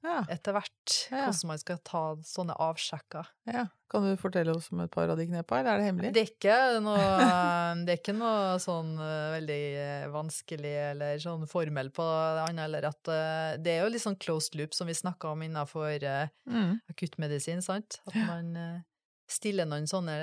Ja, 0.00 0.22
etter 0.32 0.54
hvert, 0.56 0.94
Ja. 1.12 1.26
hvordan 1.28 1.48
man 1.50 1.58
skal 1.60 1.76
ta 1.84 2.00
sånne 2.24 2.54
avsjekker. 2.56 3.26
ja. 3.52 3.66
Kan 3.90 4.04
du 4.06 4.12
fortelle 4.16 4.52
oss 4.54 4.68
om 4.70 4.80
et 4.84 4.90
par 4.94 5.10
av 5.10 5.18
de 5.18 5.24
knepa, 5.26 5.58
eller 5.58 5.72
er 5.74 5.78
det 5.80 5.86
hemmelig? 5.88 6.10
Det 6.14 6.20
er 6.22 6.28
ikke 6.30 6.58
noe, 6.80 6.96
det 7.84 7.90
er 7.92 7.98
ikke 7.98 8.14
noe 8.16 8.54
sånn 8.62 8.92
eh, 9.02 9.32
veldig 9.34 9.58
eh, 9.82 10.04
vanskelig 10.14 10.74
eller 10.92 11.18
sånn 11.18 11.42
formel 11.50 11.90
på 11.90 12.06
det 12.06 12.44
andre, 12.46 12.64
eller 12.70 12.86
at 12.88 13.10
eh, 13.10 13.56
det 13.58 13.74
er 13.74 13.82
jo 13.82 13.90
litt 13.90 14.04
sånn 14.06 14.16
closed 14.22 14.54
loop 14.54 14.72
som 14.78 14.86
vi 14.86 14.94
snakka 14.94 15.32
om 15.34 15.42
innenfor 15.42 15.98
Mm. 16.46 16.78
akuttmedisin, 16.88 17.60
sant? 17.66 17.98
At 18.06 18.14
man 18.30 18.54
stiller 19.28 19.66
noen 19.66 19.86
sånne 19.90 20.16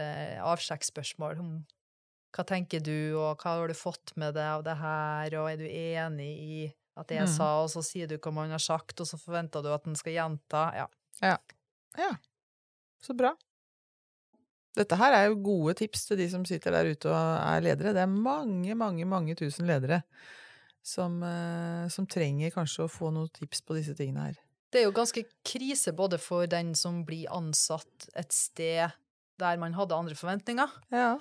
avsjekkspørsmål 0.44 1.40
om 1.44 1.52
hva 2.38 2.46
tenker 2.48 2.84
du, 2.86 3.16
og 3.18 3.42
hva 3.42 3.56
har 3.58 3.72
du 3.72 3.74
fått 3.78 4.14
med 4.20 4.36
deg 4.38 4.46
av 4.60 4.64
det 4.68 4.76
her, 4.78 5.36
og 5.42 5.50
er 5.52 5.58
du 5.58 5.66
enig 5.68 6.30
i 6.38 6.60
at 6.98 7.10
det 7.10 7.18
jeg 7.20 7.28
Mm. 7.28 7.34
sa, 7.36 7.50
og 7.64 7.70
så 7.74 7.82
sier 7.86 8.08
du 8.10 8.18
hva 8.18 8.32
man 8.34 8.54
har 8.54 8.62
sagt, 8.62 9.00
og 9.02 9.08
så 9.10 9.18
forventer 9.22 9.62
du 9.66 9.70
at 9.74 9.84
den 9.86 9.96
skal 9.98 10.14
gjenta, 10.14 10.64
ja. 10.78 10.88
Ja, 11.98 12.12
så 13.02 13.16
bra. 13.18 13.34
Dette 14.78 14.98
her 15.00 15.14
er 15.18 15.24
jo 15.32 15.40
gode 15.42 15.74
tips 15.80 16.06
til 16.06 16.20
de 16.22 16.28
som 16.30 16.44
sitter 16.46 16.76
der 16.76 16.92
ute 16.94 17.10
og 17.10 17.16
er 17.18 17.64
ledere. 17.66 17.96
Det 17.98 18.04
er 18.04 18.12
mange, 18.12 18.76
mange, 18.78 19.06
mange 19.10 19.34
tusen 19.36 19.66
ledere 19.66 20.04
som, 20.86 21.18
eh, 21.24 21.88
som 21.90 22.06
trenger 22.06 22.54
kanskje 22.54 22.86
å 22.86 22.92
få 22.92 23.10
noen 23.14 23.32
tips 23.34 23.64
på 23.66 23.74
disse 23.80 23.96
tingene 23.98 24.28
her. 24.30 24.38
Det 24.72 24.82
er 24.82 24.86
jo 24.86 24.94
ganske 24.94 25.24
krise 25.48 25.94
både 25.96 26.20
for 26.22 26.46
den 26.46 26.76
som 26.76 27.04
blir 27.08 27.26
ansatt 27.34 28.10
et 28.16 28.32
sted 28.36 28.92
der 29.40 29.58
man 29.58 29.74
hadde 29.74 29.96
andre 29.96 30.16
forventninger, 30.18 30.70
Ja. 30.92 31.18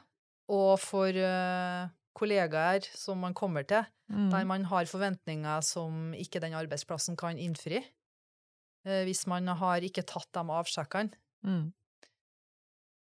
Og 0.48 0.78
for 0.80 1.08
eh, 1.10 1.88
kollegaer 2.16 2.86
som 2.96 3.18
man 3.20 3.34
kommer 3.34 3.66
til, 3.66 3.84
Mm. 4.06 4.28
der 4.30 4.44
man 4.46 4.64
har 4.70 4.84
forventninger 4.86 5.60
som 5.66 6.12
ikke 6.14 6.38
den 6.40 6.52
arbeidsplassen 6.54 7.16
kan 7.18 7.36
innfri. 7.42 7.80
Eh, 8.86 9.02
hvis 9.02 9.26
man 9.26 9.48
har 9.48 9.82
ikke 9.82 10.04
tatt 10.06 10.28
de 10.32 10.44
avsjekkene. 10.46 11.10
Mm. 11.42 11.72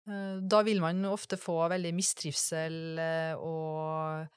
Eh, 0.08 0.36
da 0.46 0.60
vil 0.62 0.80
man 0.80 1.02
ofte 1.10 1.34
få 1.38 1.56
veldig 1.72 1.92
mistrivsel, 1.94 2.76
og 3.38 4.28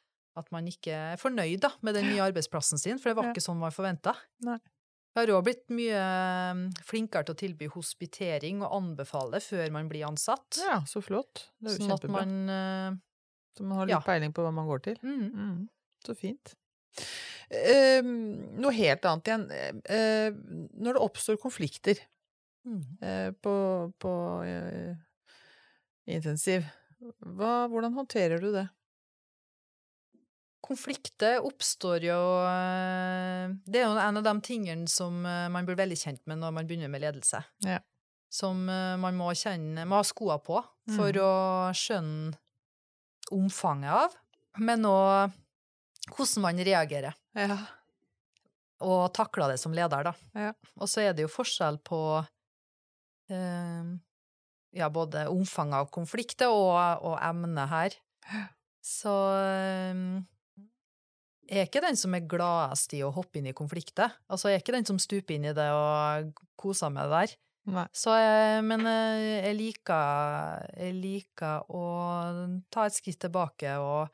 at 0.41 0.51
man 0.51 0.65
ikke 0.67 0.91
er 1.13 1.21
fornøyd 1.21 1.61
da, 1.61 1.69
med 1.85 1.93
den 1.99 2.09
nye 2.09 2.25
arbeidsplassen 2.31 2.81
sin, 2.81 2.97
for 2.97 3.09
det 3.11 3.17
var 3.19 3.29
Ja. 3.29 3.33
ikke 3.35 3.45
sånn 3.45 3.61
man 3.61 3.71
forventa. 3.71 4.15
Jeg 5.15 5.21
har 5.23 5.31
òg 5.37 5.45
blitt 5.47 5.69
mye 5.71 5.99
eh, 5.99 6.81
flinkere 6.83 7.23
til 7.23 7.35
å 7.35 7.39
tilby 7.39 7.69
hospitering 7.71 8.59
og 8.65 8.73
anbefale 8.75 9.39
før 9.39 9.69
man 9.71 9.87
blir 9.87 10.03
ansatt. 10.09 10.59
Ja, 10.59 10.81
så 10.89 10.99
flott. 11.03 11.45
Det 11.55 11.71
er 11.71 11.77
jo 11.77 11.85
sånn 11.85 11.95
at 11.95 12.03
kjempebra. 12.03 12.25
man 12.25 12.51
eh, 12.51 12.97
Så 13.55 13.63
man 13.63 13.79
har 13.79 13.87
litt 13.87 13.95
ja. 13.95 14.03
peiling 14.03 14.35
på 14.35 14.43
hva 14.43 14.51
man 14.55 14.67
går 14.67 14.83
til. 14.89 14.99
mm, 14.99 15.29
Mm, 15.31 15.61
så 16.03 16.17
fint. 16.19 16.55
Eh, 17.47 18.03
noe 18.03 18.75
helt 18.75 19.07
annet 19.07 19.31
igjen. 19.31 19.47
Eh, 19.87 20.35
når 20.83 20.97
det 20.97 21.05
oppstår 21.07 21.39
konflikter 21.39 22.03
mm. 22.67 22.83
eh, 22.99 23.31
på, 23.39 23.55
på 24.01 24.13
eh, 24.43 24.99
intensiv, 26.11 26.67
hva, 27.23 27.69
hvordan 27.71 27.95
håndterer 27.95 28.43
du 28.43 28.51
det? 28.51 28.67
Konflikter 30.65 31.43
oppstår 31.45 32.05
jo 32.07 32.17
eh, 32.49 33.51
Det 33.69 33.81
er 33.81 33.85
jo 33.85 33.97
en 34.01 34.17
av 34.21 34.23
de 34.25 34.33
tingene 34.47 34.87
som 34.89 35.19
eh, 35.29 35.45
man 35.53 35.67
blir 35.67 35.77
veldig 35.77 35.97
kjent 36.01 36.23
med 36.25 36.39
når 36.41 36.55
man 36.57 36.65
begynner 36.69 36.89
med 36.89 37.03
ledelse. 37.05 37.43
Ja. 37.67 37.77
Som 38.33 38.63
eh, 38.69 38.95
man 38.97 39.15
må 39.19 39.29
kjenne 39.37 39.85
Må 39.87 39.99
ha 40.01 40.07
skoa 40.07 40.39
på 40.41 40.57
for 40.95 41.09
Mm. 41.13 41.21
å 41.21 41.31
skjønne 41.73 42.35
omfanget 43.33 43.89
av, 43.89 44.11
men 44.61 44.83
òg 44.85 45.33
hvordan 46.13 46.43
man 46.43 46.59
reagerer. 46.61 47.15
Ja. 47.33 47.55
Og 48.85 49.07
takler 49.17 49.49
det 49.53 49.57
som 49.57 49.73
leder, 49.73 50.05
da. 50.05 50.11
Ja. 50.37 50.51
Og 50.77 50.85
så 50.91 51.01
er 51.01 51.15
det 51.17 51.23
jo 51.25 51.31
forskjell 51.33 51.79
på 51.81 51.99
eh, 53.33 53.87
ja, 54.77 54.89
både 54.93 55.25
omfanget 55.31 55.79
av 55.81 55.89
konflikter 55.95 56.53
og, 56.53 56.77
og 57.01 57.17
emnet 57.25 57.71
her. 57.71 57.97
Så 58.85 59.15
eh, 59.41 60.05
er 61.47 61.67
ikke 61.67 61.83
den 61.83 61.97
som 61.99 62.15
er 62.17 62.27
gladest 62.29 62.93
i 62.97 63.01
å 63.05 63.13
hoppe 63.15 63.39
inn 63.39 63.49
i 63.51 63.55
konflikter. 63.57 64.13
Altså, 64.31 64.49
jeg 64.49 64.59
er 64.59 64.63
ikke 64.63 64.77
den 64.77 64.87
som 64.87 65.01
stuper 65.01 65.37
inn 65.37 65.47
i 65.49 65.55
det 65.55 65.67
og 65.73 66.43
koser 66.59 66.93
med 66.93 67.09
det 67.09 67.21
der. 67.21 67.35
Nei. 67.75 67.85
Så 67.97 68.13
jeg, 68.13 68.61
men 68.67 68.85
eh, 68.85 69.47
jeg 69.47 69.55
liker, 69.57 70.67
jeg 70.77 70.97
liker 70.99 71.71
å 71.73 71.85
ta 72.69 72.85
et 72.85 72.93
skritt 72.93 73.23
tilbake 73.23 73.71
og, 73.81 74.11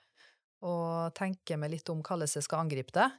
og 0.64 1.12
tenke 1.18 1.58
meg 1.60 1.74
litt 1.74 1.92
om 1.92 2.00
hvordan 2.00 2.32
jeg 2.32 2.48
skal 2.48 2.64
angripe 2.64 2.96
det. 2.96 3.10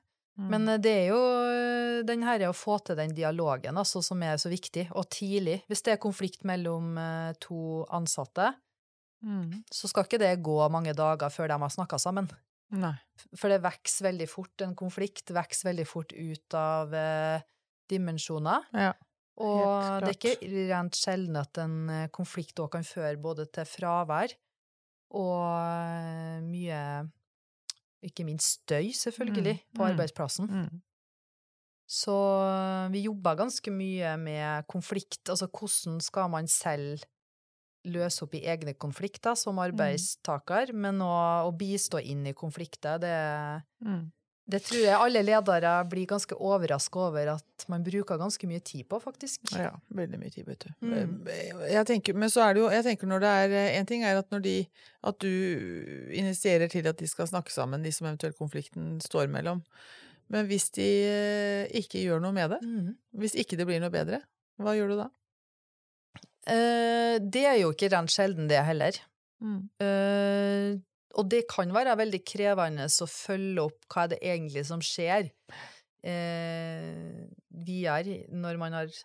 Mm. 0.40 0.48
Men 0.48 0.68
eh, 0.68 0.80
det 0.80 0.92
er 0.92 1.10
jo 1.10 1.20
eh, 1.44 1.98
den 2.08 2.24
her 2.24 2.46
å 2.48 2.54
få 2.56 2.78
til 2.86 2.96
den 2.98 3.12
dialogen 3.16 3.78
altså, 3.78 4.02
som 4.04 4.22
er 4.24 4.38
så 4.40 4.52
viktig, 4.52 4.88
og 4.96 5.10
tidlig. 5.12 5.60
Hvis 5.68 5.84
det 5.84 5.96
er 5.96 6.02
konflikt 6.02 6.46
mellom 6.48 6.96
eh, 6.98 7.32
to 7.42 7.82
ansatte, 7.92 8.54
mm. 9.24 9.62
så 9.72 9.90
skal 9.90 10.08
ikke 10.08 10.22
det 10.22 10.34
gå 10.44 10.56
mange 10.72 10.96
dager 10.96 11.32
før 11.32 11.52
de 11.52 11.60
har 11.64 11.76
snakka 11.76 12.00
sammen. 12.00 12.30
Nei. 12.73 12.95
For 13.37 13.53
det 13.53 13.62
vokser 13.64 14.09
veldig 14.09 14.29
fort, 14.31 14.55
en 14.64 14.77
konflikt 14.79 15.33
vokser 15.35 15.70
veldig 15.70 15.87
fort 15.89 16.12
ut 16.16 16.57
av 16.57 16.95
eh, 16.97 17.45
dimensjoner. 17.93 18.68
Ja. 18.73 18.93
Og 19.43 20.05
det 20.05 20.11
er 20.11 20.16
ikke 20.16 20.53
rent 20.70 20.99
sjelden 20.99 21.39
at 21.41 21.59
en 21.61 21.77
eh, 21.93 22.09
konflikt 22.12 22.61
òg 22.61 22.73
kan 22.75 22.87
føre 22.87 23.16
både 23.20 23.49
til 23.53 23.68
fravær 23.68 24.35
og 25.16 25.41
eh, 25.57 26.39
mye 26.45 26.81
Ikke 28.03 28.25
minst 28.27 28.64
støy, 28.64 28.91
selvfølgelig, 28.99 29.61
Mm, 29.62 29.77
på 29.79 29.85
mm. 29.85 29.91
arbeidsplassen. 29.93 30.49
Mm. 30.51 30.81
Så 31.87 32.16
eh, 32.49 32.91
vi 32.91 33.05
jobber 33.05 33.37
ganske 33.39 33.70
mye 33.70 34.16
med 34.18 34.66
konflikt, 34.66 35.29
altså 35.29 35.47
hvordan 35.47 36.01
skal 36.01 36.31
man 36.33 36.49
selv 36.49 37.05
løse 37.85 38.22
opp 38.24 38.35
i 38.39 38.45
egne 38.47 38.74
konflikter 38.78 39.35
som 39.39 39.59
arbeidstaker, 39.59 40.72
men 40.74 41.01
å, 41.03 41.12
å 41.49 41.53
bistå 41.57 41.99
inn 42.01 42.26
i 42.26 42.35
konflikter, 42.35 42.99
det, 43.03 43.16
Mm. 43.85 44.11
Det 44.53 44.59
tror 44.66 44.80
jeg 44.83 44.99
alle 44.99 45.20
ledere 45.22 45.70
blir 45.89 46.05
ganske 46.11 46.35
overraska 46.35 46.99
over 46.99 47.28
at 47.37 47.64
man 47.70 47.85
bruker 47.87 48.18
ganske 48.18 48.45
mye 48.51 48.59
tid 48.61 48.89
på, 48.91 48.99
faktisk. 49.01 49.39
Ja, 49.55 49.70
veldig 49.95 50.18
mye 50.18 50.33
tid, 50.35 50.45
vet 50.51 50.66
du. 50.66 50.72
Mm. 50.83 51.12
Jeg 51.70 51.87
tenker, 51.87 52.16
men 52.18 52.28
så 52.28 52.43
er 52.43 52.55
det 52.55 52.61
jo 52.64 52.68
Jeg 52.74 52.85
tenker 52.89 53.07
når 53.07 53.22
det 53.22 53.30
er 53.30 53.55
En 53.78 53.87
ting 53.87 54.03
er 54.03 54.18
at 54.18 54.28
når 54.35 54.43
de 54.43 54.57
At 55.07 55.18
du 55.22 55.30
initierer 56.11 56.68
til 56.68 56.87
at 56.91 56.99
de 56.99 57.07
skal 57.09 57.30
snakke 57.30 57.55
sammen, 57.55 57.87
de 57.87 57.93
som 57.95 58.07
eventuelt 58.11 58.37
konflikten 58.37 58.99
står 59.01 59.30
mellom. 59.30 59.62
Men 60.28 60.47
hvis 60.51 60.68
de 60.74 60.89
eh, 61.07 61.70
ikke 61.78 62.03
gjør 62.03 62.20
noe 62.26 62.35
med 62.35 62.51
det, 62.51 62.61
Mm. 62.66 62.95
hvis 63.14 63.35
ikke 63.39 63.57
det 63.57 63.66
blir 63.70 63.80
noe 63.80 63.95
bedre, 63.95 64.22
hva 64.59 64.74
gjør 64.76 64.89
du 64.93 64.97
da? 65.05 65.09
Eh, 66.51 67.18
det 67.22 67.45
er 67.47 67.61
jo 67.61 67.70
ikke 67.74 67.90
rent 67.93 68.12
sjelden, 68.12 68.49
det 68.51 68.62
heller. 68.66 68.99
Mm. 69.43 69.61
Eh, 69.82 70.80
og 71.18 71.28
det 71.28 71.45
kan 71.51 71.72
være 71.74 71.99
veldig 72.01 72.22
krevende 72.24 72.88
å 72.88 73.09
følge 73.11 73.66
opp 73.66 73.88
hva 73.93 74.07
er 74.07 74.12
det 74.14 74.20
egentlig 74.24 74.62
som 74.64 74.80
skjer 74.82 75.28
eh, 76.09 77.24
videre 77.66 78.22
når 78.32 78.61
man 78.61 78.78
har 78.80 79.03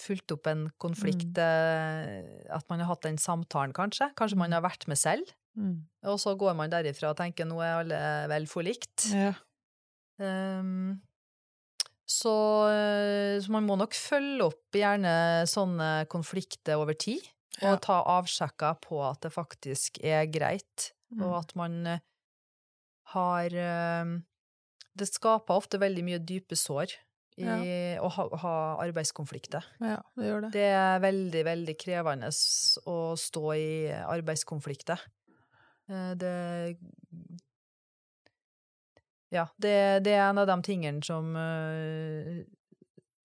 fulgt 0.00 0.32
opp 0.34 0.48
en 0.50 0.64
konflikt, 0.82 1.36
mm. 1.36 2.46
at 2.50 2.64
man 2.72 2.80
har 2.82 2.88
hatt 2.90 3.04
den 3.06 3.20
samtalen, 3.22 3.74
kanskje. 3.76 4.08
Kanskje 4.18 4.40
man 4.40 4.56
har 4.56 4.64
vært 4.64 4.88
med 4.90 4.98
selv, 4.98 5.34
Mm. 5.56 5.86
og 6.04 6.18
så 6.20 6.34
går 6.36 6.52
man 6.52 6.68
derifra 6.68 7.14
og 7.14 7.16
tenker 7.16 7.46
nå 7.48 7.62
er 7.64 7.78
alle 7.78 8.00
vel 8.28 8.44
forlikt. 8.50 9.06
Ja. 9.08 9.30
Um, 10.20 10.98
så, 12.06 12.32
eh, 12.70 13.36
så 13.42 13.50
man 13.50 13.66
må 13.66 13.76
nok 13.78 13.94
følge 13.98 14.46
opp 14.46 14.72
gjerne 14.78 15.12
sånne 15.50 16.06
konflikter 16.12 16.78
over 16.80 16.94
tid, 16.94 17.22
og 17.62 17.72
Ja. 17.72 17.76
ta 17.76 18.02
avsjekker 18.04 18.76
på 18.84 19.00
at 19.10 19.20
det 19.22 19.32
faktisk 19.32 19.98
er 20.04 20.26
greit, 20.26 20.92
Mm. 21.12 21.22
og 21.22 21.36
at 21.38 21.54
man 21.56 21.86
eh, 21.86 21.98
har 23.14 23.46
eh, 23.54 24.04
Det 24.98 25.06
skaper 25.08 25.54
ofte 25.54 25.78
veldig 25.78 26.02
mye 26.04 26.18
dype 26.18 26.56
sår 26.56 26.88
i 27.38 27.44
å 28.00 28.08
ha, 28.10 28.28
ha 28.40 28.54
arbeidskonflikter. 28.80 29.62
ja, 29.78 29.98
det 30.16 30.24
gjør 30.24 30.40
det. 30.46 30.52
Det 30.52 30.64
er 30.72 31.00
veldig, 31.00 31.44
veldig 31.44 31.74
krevende 31.78 32.30
å 32.88 33.14
stå 33.20 33.42
i 33.54 33.92
arbeidskonflikter. 33.92 34.98
Det 36.16 36.78
Ja, 39.34 39.46
det, 39.58 40.04
det 40.06 40.12
er 40.14 40.28
en 40.30 40.38
av 40.38 40.46
de 40.46 40.56
tingene 40.62 41.02
som 41.04 41.32
eh, 41.36 42.44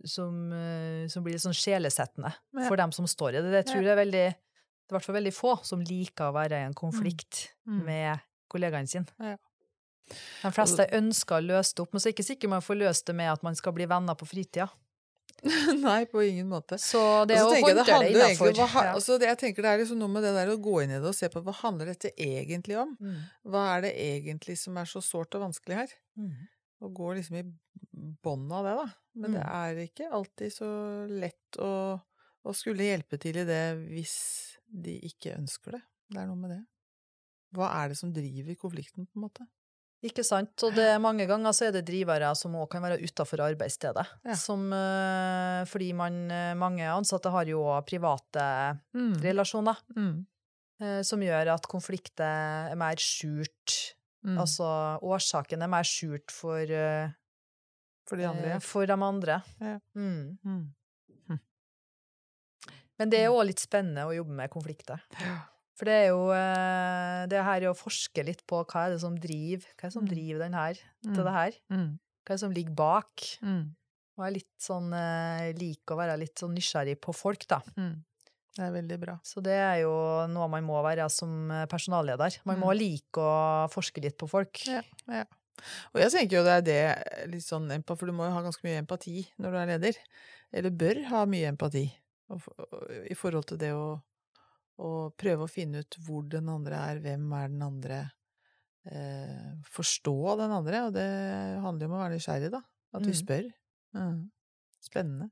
som, 0.04 0.38
eh, 0.52 1.08
som 1.14 1.22
blir 1.24 1.36
litt 1.36 1.44
sånn 1.44 1.54
sjelesettende 1.54 2.32
Ja. 2.58 2.68
for 2.68 2.76
dem 2.80 2.92
som 2.92 3.06
står 3.06 3.36
i 3.38 3.42
det. 3.44 3.52
Det 3.54 3.66
tror 3.70 3.84
jeg 3.84 3.92
er 3.94 4.00
veldig 4.06 4.24
Det 4.32 4.90
er 4.90 4.98
i 4.98 4.98
hvert 4.98 5.06
fall 5.06 5.16
veldig 5.16 5.34
få 5.38 5.52
som 5.64 5.80
liker 5.86 6.26
å 6.32 6.34
være 6.36 6.58
i 6.58 6.66
en 6.66 6.74
konflikt 6.74 7.52
Mm. 7.68 7.86
med 7.86 8.20
kollegaen 8.50 8.88
sin. 8.90 9.06
Ja. 9.20 9.38
De 10.42 10.52
fleste 10.52 10.90
ønsker 10.92 11.38
å 11.38 11.46
løse 11.46 11.76
det 11.76 11.80
opp, 11.86 11.94
men 11.94 12.00
så 12.02 12.08
er 12.10 12.12
det 12.12 12.18
ikke 12.20 12.36
sikkert 12.36 12.50
man 12.50 12.62
får 12.66 12.76
løst 12.82 13.06
det 13.06 13.16
med 13.16 13.32
at 13.32 13.44
man 13.44 13.56
skal 13.56 13.72
bli 13.72 13.86
venner 13.86 14.16
på 14.16 14.28
fritida. 14.28 14.68
Nei, 15.82 16.06
på 16.06 16.22
ingen 16.22 16.48
måte. 16.52 16.78
Så 16.78 17.00
det 17.26 17.40
å 17.42 17.48
håndtere 17.50 17.74
det 17.82 18.12
jo 18.14 18.20
egentlig 18.22 18.52
innafor 18.54 18.86
ja. 18.86 18.92
altså 18.94 19.16
Jeg 19.18 19.38
tenker 19.42 19.66
det 19.66 19.72
er 19.72 19.80
liksom 19.82 19.98
noe 19.98 20.12
med 20.14 20.22
det 20.28 20.34
der 20.36 20.52
å 20.54 20.58
gå 20.62 20.76
inn 20.84 20.94
i 20.94 21.00
det 21.02 21.10
og 21.10 21.18
se 21.18 21.30
på 21.34 21.42
hva 21.42 21.56
handler 21.64 21.90
dette 21.90 22.12
egentlig 22.22 22.78
om? 22.78 22.92
Mm. 23.02 23.16
Hva 23.50 23.64
er 23.76 23.88
det 23.88 23.94
egentlig 24.06 24.58
som 24.62 24.78
er 24.78 24.86
så 24.92 25.02
sårt 25.02 25.34
og 25.40 25.48
vanskelig 25.48 25.80
her? 25.80 25.96
Mm. 26.22 26.36
Og 26.86 26.94
gå 26.98 27.10
liksom 27.18 27.40
i 27.42 27.46
bånn 28.26 28.46
av 28.54 28.68
det, 28.70 28.76
da. 28.84 28.88
Men 29.22 29.36
det 29.38 29.42
Mm. 29.44 29.54
er 29.62 29.82
ikke 29.88 30.12
alltid 30.14 30.54
så 30.54 30.70
lett 31.10 31.58
å, 31.62 31.72
å 32.46 32.54
skulle 32.58 32.86
hjelpe 32.88 33.18
til 33.22 33.38
i 33.42 33.46
det 33.50 33.64
hvis 33.90 34.16
de 34.70 35.00
ikke 35.10 35.34
ønsker 35.38 35.78
det. 35.78 35.82
Det 36.12 36.22
er 36.22 36.30
noe 36.30 36.38
med 36.40 36.54
det. 36.56 36.62
Hva 37.58 37.68
er 37.82 37.90
det 37.92 37.98
som 38.00 38.14
driver 38.14 38.56
konflikten, 38.56 39.06
på 39.10 39.18
en 39.20 39.26
måte? 39.26 39.46
Ikke 40.02 40.24
sant? 40.26 40.56
Og 40.66 40.74
det, 40.74 40.88
mange 41.02 41.28
ganger 41.30 41.54
så 41.54 41.68
er 41.68 41.76
det 41.76 41.84
drivere 41.86 42.32
som 42.36 42.56
òg 42.58 42.68
kan 42.74 42.82
være 42.82 42.98
utafor 43.06 43.44
arbeidsstedet. 43.46 44.06
Ja. 44.26 44.34
Som, 44.40 44.64
eh, 44.74 45.62
fordi 45.70 45.92
man, 45.94 46.16
eh, 46.32 46.54
mange 46.58 46.82
ansatte 46.90 47.30
har 47.30 47.46
jo 47.46 47.62
private 47.70 47.86
private 47.86 48.46
relasjoner, 49.22 49.78
Mm. 49.96 50.26
eh, 50.82 51.02
som 51.04 51.20
gjør 51.22 51.54
at 51.54 51.68
konflikter 51.70 52.72
er 52.72 52.76
mer 52.76 52.96
skjult. 52.98 53.94
Mm. 54.26 54.38
Altså 54.40 54.66
årsaken 55.02 55.62
er 55.62 55.68
mer 55.68 55.84
skjult 55.84 56.32
for, 56.32 56.66
For 58.10 58.18
de 58.18 58.26
andre, 58.26 58.60
for 58.60 58.86
de 58.86 58.94
andre. 58.94 59.44
Ja. 59.62 59.80
Mm. 59.96 60.38
Mm. 60.44 60.74
Men 63.00 63.10
det 63.10 63.20
er 63.24 63.30
òg 63.34 63.46
litt 63.48 63.58
spennende 63.60 64.04
å 64.06 64.14
jobbe 64.14 64.30
med 64.38 64.50
konflikter. 64.54 65.02
For 65.82 65.90
det 65.90 65.94
er 65.98 66.08
jo 66.12 66.28
eh, 66.30 67.24
det 67.32 67.40
her 67.42 67.64
å 67.66 67.74
forske 67.74 68.22
litt 68.28 68.44
på 68.46 68.60
hva 68.70 68.84
er 68.86 68.92
det 68.94 69.00
som 69.02 69.16
driver, 69.18 69.66
hva 69.74 69.88
er 69.88 69.90
det 69.90 69.96
som 69.96 70.04
Mm. 70.06 70.10
driver 70.14 70.40
den 70.46 70.54
her 70.54 70.76
Mm. 71.08 71.16
til 71.16 71.24
det 71.26 71.34
her. 71.34 71.52
Mm. 71.74 71.88
Hva 72.22 72.30
er 72.30 72.36
det 72.38 72.40
som 72.44 72.54
ligger 72.54 72.76
bak? 72.78 73.24
Mm. 73.42 73.64
Og 74.14 74.22
jeg 74.22 74.28
er 74.30 74.36
litt 74.38 74.60
sånn, 74.62 74.94
eh, 74.94 75.54
liker 75.58 75.96
å 75.96 75.98
være 75.98 76.20
litt 76.22 76.36
sånn 76.38 76.54
nysgjerrig 76.54 77.00
på 77.02 77.16
folk, 77.18 77.48
da. 77.48 77.62
Mm. 77.76 78.04
Det 78.54 78.62
er 78.68 78.72
veldig 78.76 79.00
bra. 79.00 79.16
Så 79.24 79.42
det 79.42 79.58
er 79.58 79.82
jo 79.82 80.28
noe 80.28 80.48
man 80.54 80.64
må 80.68 80.84
være 80.84 81.10
som 81.10 81.50
eh, 81.50 81.66
personalleder. 81.66 82.38
Man 82.46 82.60
må 82.60 82.70
Mm. 82.76 82.78
like 82.78 83.18
å 83.18 83.68
forske 83.72 84.02
litt 84.04 84.18
på 84.20 84.30
folk. 84.30 84.62
Ja, 84.68 84.84
ja. 85.08 85.26
Og 85.96 86.02
jeg 86.02 86.12
tenker 86.12 86.38
jo 86.38 86.44
det 86.44 86.54
er 86.58 86.62
det 86.62 87.28
litt 87.32 87.44
sånn 87.44 87.84
For 87.86 88.06
du 88.06 88.12
må 88.14 88.26
jo 88.28 88.32
ha 88.34 88.42
ganske 88.42 88.62
mye 88.64 88.82
empati 88.86 89.28
når 89.40 89.52
du 89.52 89.58
er 89.58 89.66
leder. 89.80 89.98
Eller 90.54 90.70
bør 90.70 91.06
ha 91.08 91.26
mye 91.26 91.48
empati. 91.56 91.92
I 93.10 93.14
forhold 93.16 93.46
til 93.48 93.58
det 93.58 93.72
å, 93.74 94.02
å 94.82 94.92
prøve 95.20 95.46
å 95.46 95.52
finne 95.52 95.84
ut 95.84 95.98
hvor 96.06 96.26
den 96.30 96.50
andre 96.52 96.80
er, 96.92 97.02
hvem 97.04 97.26
er 97.38 97.52
den 97.54 97.62
andre. 97.66 98.00
Eh, 98.90 99.52
forstå 99.70 100.16
den 100.40 100.54
andre, 100.58 100.80
og 100.88 100.94
det 100.96 101.08
handler 101.62 101.86
jo 101.86 101.92
om 101.92 101.98
å 102.00 102.02
være 102.04 102.16
nysgjerrig, 102.18 102.50
da. 102.54 102.62
At 102.98 103.06
vi 103.06 103.14
Mm. 103.14 103.20
spør. 103.22 103.52
Mm. 103.96 104.32
Spennende. 104.82 105.30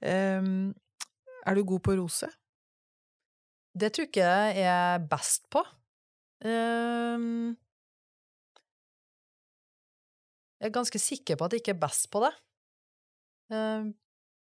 Um, 0.00 0.74
er 1.44 1.54
du 1.58 1.64
god 1.64 1.82
på 1.82 1.92
å 1.92 1.98
rose? 1.98 2.28
Det 3.76 3.90
tror 3.92 4.06
ikke 4.06 4.22
jeg 4.54 4.62
er 4.64 5.02
best 5.10 5.48
på. 5.50 5.64
Um, 6.44 7.56
jeg 10.60 10.68
er 10.70 10.74
ganske 10.74 11.00
sikker 11.00 11.36
på 11.36 11.44
at 11.48 11.52
jeg 11.56 11.62
ikke 11.64 11.74
er 11.74 11.82
best 11.86 12.10
på 12.12 12.22
det. 12.24 12.32
Ehm, 13.50 13.94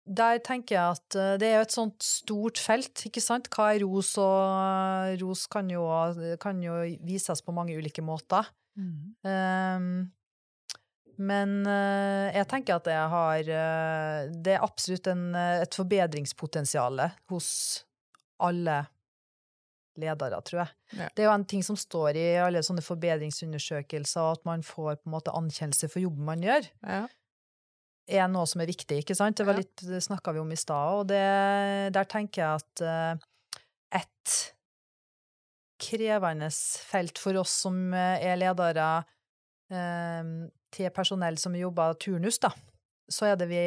der 0.07 0.41
tenker 0.43 0.75
jeg 0.75 0.97
at 0.97 1.17
eh, 1.19 1.35
det 1.41 1.49
er 1.49 1.61
jo 1.61 1.67
et 1.67 1.75
sånt 1.77 2.03
stort 2.03 2.59
felt, 2.59 3.05
ikke 3.07 3.23
sant? 3.23 3.51
Hva 3.53 3.71
er 3.75 3.85
ros, 3.85 4.15
og 4.21 5.21
ros 5.23 5.47
kan 5.53 5.71
jo, 5.71 5.85
kan 6.43 6.63
jo 6.65 6.81
vises 7.07 7.45
på 7.45 7.55
mange 7.55 7.77
ulike 7.79 8.03
måter. 8.05 8.51
Ehm, 9.29 10.11
men 11.23 11.51
eh, 11.69 12.33
jeg 12.39 12.49
tenker 12.49 12.79
at 12.79 12.87
jeg 12.89 13.09
har 13.13 13.51
eh, 13.53 14.31
Det 14.33 14.55
er 14.55 14.65
absolutt 14.65 15.11
en, 15.13 15.27
eh, 15.37 15.61
et 15.61 15.77
forbedringspotensial 15.77 17.03
hos 17.31 17.51
alle 18.43 18.81
ledere, 20.01 20.39
tror 20.41 20.63
jeg. 20.63 20.73
Ja. 20.97 21.09
Det 21.13 21.23
er 21.23 21.29
jo 21.29 21.35
en 21.35 21.45
ting 21.45 21.63
som 21.63 21.77
står 21.77 22.17
i 22.17 22.25
alle 22.41 22.63
sånne 22.65 22.83
forbedringsundersøkelser, 22.83 24.39
at 24.39 24.47
man 24.49 24.65
får 24.65 25.03
på 25.03 25.11
en 25.11 25.15
måte 25.15 25.35
anerkjennelse 25.37 25.91
for 25.93 26.03
jobben 26.03 26.25
man 26.27 26.45
gjør, 26.45 26.71
Ja. 26.83 27.05
Er 28.07 28.27
noe 28.31 28.49
som 28.51 28.63
er 28.63 28.71
viktig, 28.71 29.03
ikke 29.03 29.17
sant? 29.17 29.39
Det 29.39 29.47
var 29.47 29.59
litt, 29.59 29.85
det 29.87 30.03
snakka 30.03 30.35
vi 30.35 30.43
om 30.43 30.51
i 30.53 30.59
stad, 30.59 31.03
og 31.03 31.07
det, 31.11 31.23
der 31.95 32.09
tenker 32.11 32.43
jeg 32.43 32.63
at 32.63 32.83
eh, 32.87 33.63
et 34.03 34.35
krevende 35.83 36.51
felt 36.87 37.21
for 37.23 37.39
oss 37.41 37.55
som 37.65 37.79
eh, 37.95 38.27
er 38.27 38.39
ledere 38.41 38.91
eh, 39.73 40.35
til 40.73 40.93
personell 40.95 41.39
som 41.41 41.57
jobber 41.59 41.99
turnus, 42.03 42.41
da, 42.43 42.53
så 43.13 43.29
er 43.31 43.39
det 43.39 43.49
vi 43.51 43.63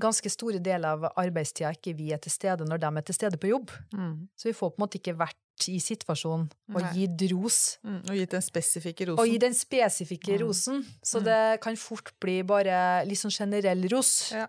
ganske 0.00 0.32
store 0.32 0.60
deler 0.62 0.96
av 0.96 1.20
arbeidstida 1.20 1.72
ikke 1.76 1.94
vi 1.98 2.10
er 2.14 2.20
til 2.22 2.32
stede 2.34 2.66
når 2.66 2.82
de 2.82 2.90
er 2.90 3.06
til 3.06 3.16
stede 3.16 3.40
på 3.40 3.52
jobb. 3.52 3.70
Mm. 3.94 4.28
Så 4.36 4.50
vi 4.50 4.56
får 4.56 4.72
på 4.72 4.80
en 4.80 4.84
måte 4.84 5.00
ikke 5.00 5.18
vært 5.20 5.38
i 5.68 5.78
situasjonen 5.80 6.48
og 6.74 6.80
Nei. 6.82 6.92
gitt 6.94 7.26
ros. 7.32 7.78
Mm. 7.84 8.00
Og 8.08 8.14
gitt 8.16 8.30
den 8.30 8.42
spesifikke 8.42 9.06
rosen. 9.08 9.18
Og 9.20 9.26
gitt 9.28 9.40
den 9.40 9.54
spesifikke 9.54 10.38
Mm. 10.38 10.46
rosen. 10.46 10.86
Så 11.02 11.18
Mm. 11.20 11.24
det 11.24 11.60
kan 11.60 11.76
fort 11.76 12.12
bli 12.20 12.42
bare 12.42 13.04
litt 13.06 13.18
sånn 13.18 13.30
generell 13.36 13.88
ros. 13.92 14.32
Ja. 14.32 14.46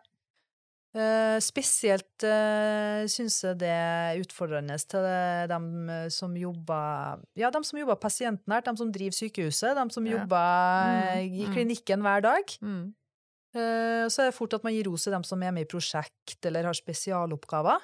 Uh, 0.94 1.40
spesielt 1.40 2.20
uh, 2.28 3.08
syns 3.08 3.38
jeg 3.46 3.58
det 3.60 3.70
er 3.72 4.20
utfordrende 4.20 4.76
til 4.92 5.00
dem 5.48 5.90
eh, 5.90 6.10
som 6.12 6.34
jobber 6.36 7.22
Ja, 7.40 7.50
dem 7.50 7.64
som 7.64 7.80
jobber 7.80 7.96
pasientnært, 7.96 8.66
dem 8.66 8.76
som 8.76 8.92
driver 8.92 9.16
sykehuset, 9.16 9.74
dem 9.74 9.90
som 9.90 10.06
Ja. 10.06 10.18
jobber 10.18 11.16
eh, 11.16 11.24
Mm, 11.30 11.32
i 11.32 11.46
mm. 11.48 11.54
klinikken 11.56 12.02
hver 12.04 12.22
dag. 12.22 12.44
Mm. 12.62 12.94
Eh, 13.56 14.08
så 14.12 14.20
er 14.20 14.26
det 14.32 14.36
fort 14.36 14.54
at 14.54 14.64
man 14.66 14.74
gir 14.74 14.84
ros 14.92 15.04
til 15.04 15.14
dem 15.14 15.24
som 15.24 15.42
er 15.44 15.52
med 15.52 15.62
i 15.64 15.72
prosjekt 15.78 16.44
eller 16.46 16.64
har 16.64 16.74
spesialoppgaver. 16.74 17.80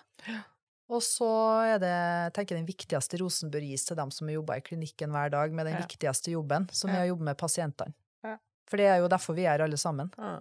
Og 0.89 1.01
så 1.03 1.27
er 1.67 1.79
det, 1.83 1.93
tenker 2.35 2.55
jeg 2.55 2.61
den 2.63 2.69
viktigste 2.69 3.19
rosen 3.19 3.49
bør 3.51 3.65
gis 3.67 3.83
til 3.89 3.97
dem 3.99 4.11
som 4.15 4.29
jobber 4.31 4.59
i 4.61 4.63
klinikken 4.63 5.11
hver 5.11 5.29
dag 5.33 5.51
med 5.51 5.67
den 5.67 5.75
Ja. 5.75 5.81
viktigste 5.83 6.31
jobben, 6.31 6.69
som 6.71 6.89
er 6.93 7.03
å 7.03 7.09
jobbe 7.09 7.27
med 7.27 7.37
pasientene. 7.37 7.93
Ja. 8.23 8.37
For 8.69 8.77
det 8.79 8.85
er 8.87 9.01
jo 9.01 9.09
derfor 9.11 9.35
vi 9.35 9.43
er 9.45 9.59
alle 9.65 9.75
sammen. 9.77 10.13
Ja. 10.17 10.39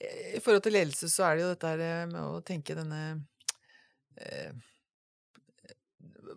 I 0.00 0.40
forhold 0.40 0.62
til 0.64 0.72
ledelse 0.72 1.10
så 1.12 1.26
er 1.28 1.36
det 1.36 1.42
jo 1.44 1.52
dette 1.52 1.68
her 1.74 2.06
med 2.08 2.20
å 2.24 2.40
tenke 2.42 2.74
denne 2.74 3.00
eh, 4.16 4.52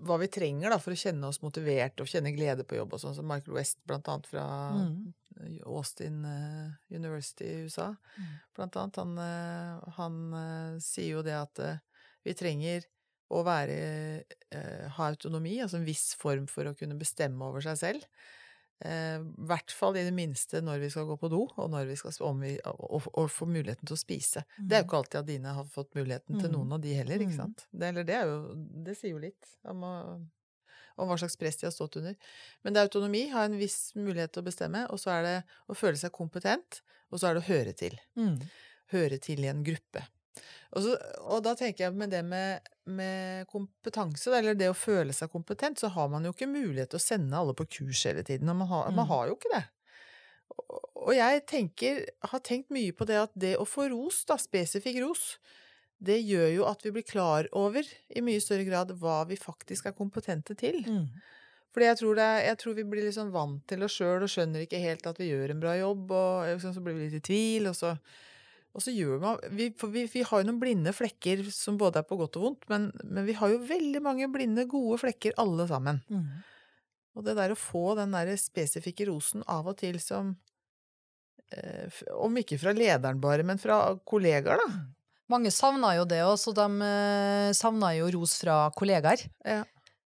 hva 0.04 0.18
vi 0.20 0.28
trenger 0.28 0.74
da, 0.74 0.80
for 0.84 0.92
å 0.92 1.00
kjenne 1.00 1.30
oss 1.30 1.40
motivert 1.44 2.02
og 2.04 2.10
kjenne 2.12 2.34
glede 2.36 2.66
på 2.68 2.76
jobb, 2.76 2.96
og 2.98 3.00
sånn 3.00 3.16
som 3.16 3.28
Michael 3.30 3.56
West, 3.56 3.78
blant 3.88 4.08
annet 4.12 4.28
fra 4.28 4.46
Mm. 4.76 5.14
Austin 5.66 6.26
eh, 6.26 6.74
University 6.96 7.46
i 7.46 7.64
USA. 7.66 7.88
Mm. 8.20 8.28
Blant 8.56 8.76
annet. 8.76 8.96
Han, 9.02 9.18
eh, 9.18 9.90
han 9.96 10.20
eh, 10.34 10.76
sier 10.84 11.16
jo 11.18 11.24
det 11.26 11.34
at 11.40 11.60
eh, 11.60 11.78
vi 12.26 12.34
trenger 12.34 12.86
å 13.34 13.42
være 13.46 13.78
eh, 14.52 14.88
ha 14.98 15.08
autonomi, 15.10 15.58
altså 15.64 15.80
en 15.80 15.86
viss 15.88 16.14
form 16.20 16.46
for 16.48 16.70
å 16.70 16.76
kunne 16.78 16.98
bestemme 17.00 17.42
over 17.48 17.62
seg 17.66 17.78
selv. 17.78 18.08
I 18.84 19.46
hvert 19.48 19.72
fall 19.72 19.96
i 19.96 20.02
det 20.04 20.12
minste 20.12 20.60
når 20.60 20.82
vi 20.82 20.90
skal 20.92 21.06
gå 21.08 21.16
på 21.22 21.30
do, 21.32 21.44
og, 21.56 21.70
når 21.72 21.86
vi 21.88 21.96
skal, 21.96 22.12
om 22.28 22.42
vi, 22.44 22.58
og, 22.68 23.06
og 23.16 23.30
få 23.32 23.46
muligheten 23.48 23.88
til 23.88 23.96
å 23.96 24.00
spise. 24.02 24.42
Det 24.60 24.76
er 24.76 24.82
jo 24.84 24.88
ikke 24.90 24.98
alltid 25.00 25.20
at 25.22 25.30
dine 25.30 25.54
har 25.56 25.70
fått 25.72 25.94
muligheten 25.96 26.36
til 26.42 26.50
Mm. 26.50 26.56
noen 26.58 26.74
av 26.76 26.82
de 26.84 26.94
heller, 26.98 27.22
ikke 27.24 27.32
Mm. 27.32 27.38
sant? 27.38 27.64
Det, 27.72 27.88
eller 27.94 28.04
det 28.04 28.16
er 28.18 28.26
jo 28.28 28.56
Det 28.84 28.98
sier 28.98 29.12
jo 29.14 29.20
litt 29.24 29.48
om, 29.64 29.82
å- 29.88 30.28
om 30.98 31.08
hva 31.08 31.16
slags 31.18 31.38
press 31.40 31.56
de 31.62 31.68
har 31.68 31.72
stått 31.72 31.96
under. 32.02 32.16
Men 32.64 32.74
det 32.74 32.82
er 32.82 32.90
autonomi, 32.90 33.30
ha 33.32 33.46
en 33.46 33.58
viss 33.58 33.94
mulighet 33.96 34.34
til 34.34 34.44
å 34.44 34.50
bestemme, 34.52 34.84
og 34.92 35.00
så 35.00 35.12
er 35.16 35.24
det 35.24 35.38
å 35.70 35.74
føle 35.80 35.96
seg 35.98 36.12
kompetent, 36.12 36.82
og 37.12 37.20
så 37.20 37.30
er 37.30 37.34
det 37.36 37.44
å 37.44 37.48
høre 37.54 37.74
til. 37.78 37.98
Mm. 38.18 38.42
Høre 38.92 39.18
til 39.22 39.40
i 39.46 39.48
en 39.48 39.64
gruppe. 39.64 40.04
Og, 40.74 40.80
så, 40.82 40.94
og 41.30 41.44
da 41.46 41.54
tenker 41.60 41.86
jeg 41.86 41.94
med 41.98 42.10
det 42.14 42.24
med, 42.26 42.70
med 42.90 43.46
kompetanse, 43.52 44.32
eller 44.34 44.58
det 44.58 44.72
å 44.72 44.78
føle 44.78 45.14
seg 45.14 45.30
kompetent, 45.34 45.80
så 45.84 45.92
har 45.94 46.10
man 46.10 46.26
jo 46.26 46.34
ikke 46.34 46.50
mulighet 46.50 46.90
til 46.94 47.02
å 47.02 47.04
sende 47.06 47.38
alle 47.38 47.54
på 47.58 47.68
kurs 47.80 48.02
hele 48.10 48.24
tiden. 48.26 48.50
Og 48.50 48.58
man 48.64 48.72
har, 48.72 48.90
man 48.92 49.06
Mm. 49.06 49.12
har 49.14 49.28
jo 49.30 49.36
ikke 49.38 49.54
det. 49.54 49.64
Og, 50.54 50.82
og 51.08 51.14
jeg 51.18 51.44
tenker, 51.50 52.02
har 52.32 52.42
tenkt 52.46 52.74
mye 52.74 52.94
på 52.96 53.06
det 53.10 53.20
at 53.22 53.32
det 53.36 53.54
å 53.62 53.68
få 53.70 53.88
ros, 53.94 54.24
da, 54.30 54.38
spesifikk 54.42 55.00
ros, 55.04 55.38
det 56.04 56.18
gjør 56.26 56.50
jo 56.58 56.66
at 56.68 56.82
vi 56.84 56.92
blir 56.98 57.06
klar 57.08 57.48
over 57.56 57.86
i 58.12 58.22
mye 58.26 58.42
større 58.44 58.66
grad 58.68 58.92
hva 59.00 59.22
vi 59.30 59.38
faktisk 59.40 59.88
er 59.88 59.96
kompetente 59.96 60.56
til. 60.60 60.82
Mm. 60.84 61.06
Fordi 61.74 61.88
jeg 61.88 61.98
tror, 62.02 62.18
det 62.20 62.28
jeg 62.46 62.58
tror 62.62 62.76
vi 62.78 62.84
blir 62.86 63.06
litt 63.08 63.16
sånn 63.16 63.32
vant 63.34 63.64
til 63.70 63.82
oss 63.86 63.96
sjøl 63.98 64.26
og 64.26 64.30
skjønner 64.30 64.66
ikke 64.66 64.82
helt 64.84 65.08
at 65.10 65.18
vi 65.22 65.30
gjør 65.32 65.54
en 65.56 65.64
bra 65.64 65.78
jobb, 65.80 66.12
og 66.12 66.50
liksom, 66.52 66.74
så 66.76 66.84
blir 66.86 66.98
vi 66.98 67.08
litt 67.08 67.22
i 67.22 67.24
tvil, 67.30 67.70
og 67.72 67.78
så, 67.78 67.96
og 68.74 68.82
så 68.82 68.94
gjør 68.94 69.20
man 69.22 69.42
vi, 69.54 69.68
vi, 69.94 70.06
vi 70.10 70.24
har 70.26 70.42
jo 70.42 70.48
noen 70.48 70.62
blinde 70.62 70.94
flekker 70.96 71.44
som 71.54 71.78
både 71.78 72.02
er 72.02 72.08
på 72.10 72.18
godt 72.18 72.40
og 72.40 72.48
vondt, 72.48 72.66
men, 72.72 72.90
men 73.06 73.28
vi 73.28 73.36
har 73.38 73.54
jo 73.54 73.62
veldig 73.70 74.02
mange 74.02 74.30
blinde, 74.34 74.66
gode 74.70 74.98
flekker 75.04 75.36
alle 75.42 75.68
sammen. 75.70 76.02
Mm. 76.10 76.42
Og 77.14 77.28
det 77.28 77.36
der 77.38 77.54
å 77.54 77.60
få 77.60 77.94
den 78.00 78.16
der 78.16 78.34
spesifikke 78.42 79.06
rosen 79.12 79.46
av 79.52 79.70
og 79.70 79.78
til 79.78 80.00
som 80.02 80.34
eh, 81.54 82.02
Om 82.18 82.40
ikke 82.42 82.58
fra 82.62 82.74
lederen 82.74 83.22
bare, 83.22 83.46
men 83.46 83.62
fra 83.62 83.94
kollegaer, 84.10 84.58
da. 84.64 84.82
Mange 85.32 85.54
savner 85.54 86.00
jo 86.00 86.08
det 86.10 86.24
òg, 86.26 86.36
så 86.42 86.52
de 86.58 86.66
eh, 86.88 87.52
savner 87.56 88.00
jo 88.00 88.10
ros 88.18 88.36
fra 88.42 88.58
kollegaer. 88.76 89.22
Ja. 89.46 89.62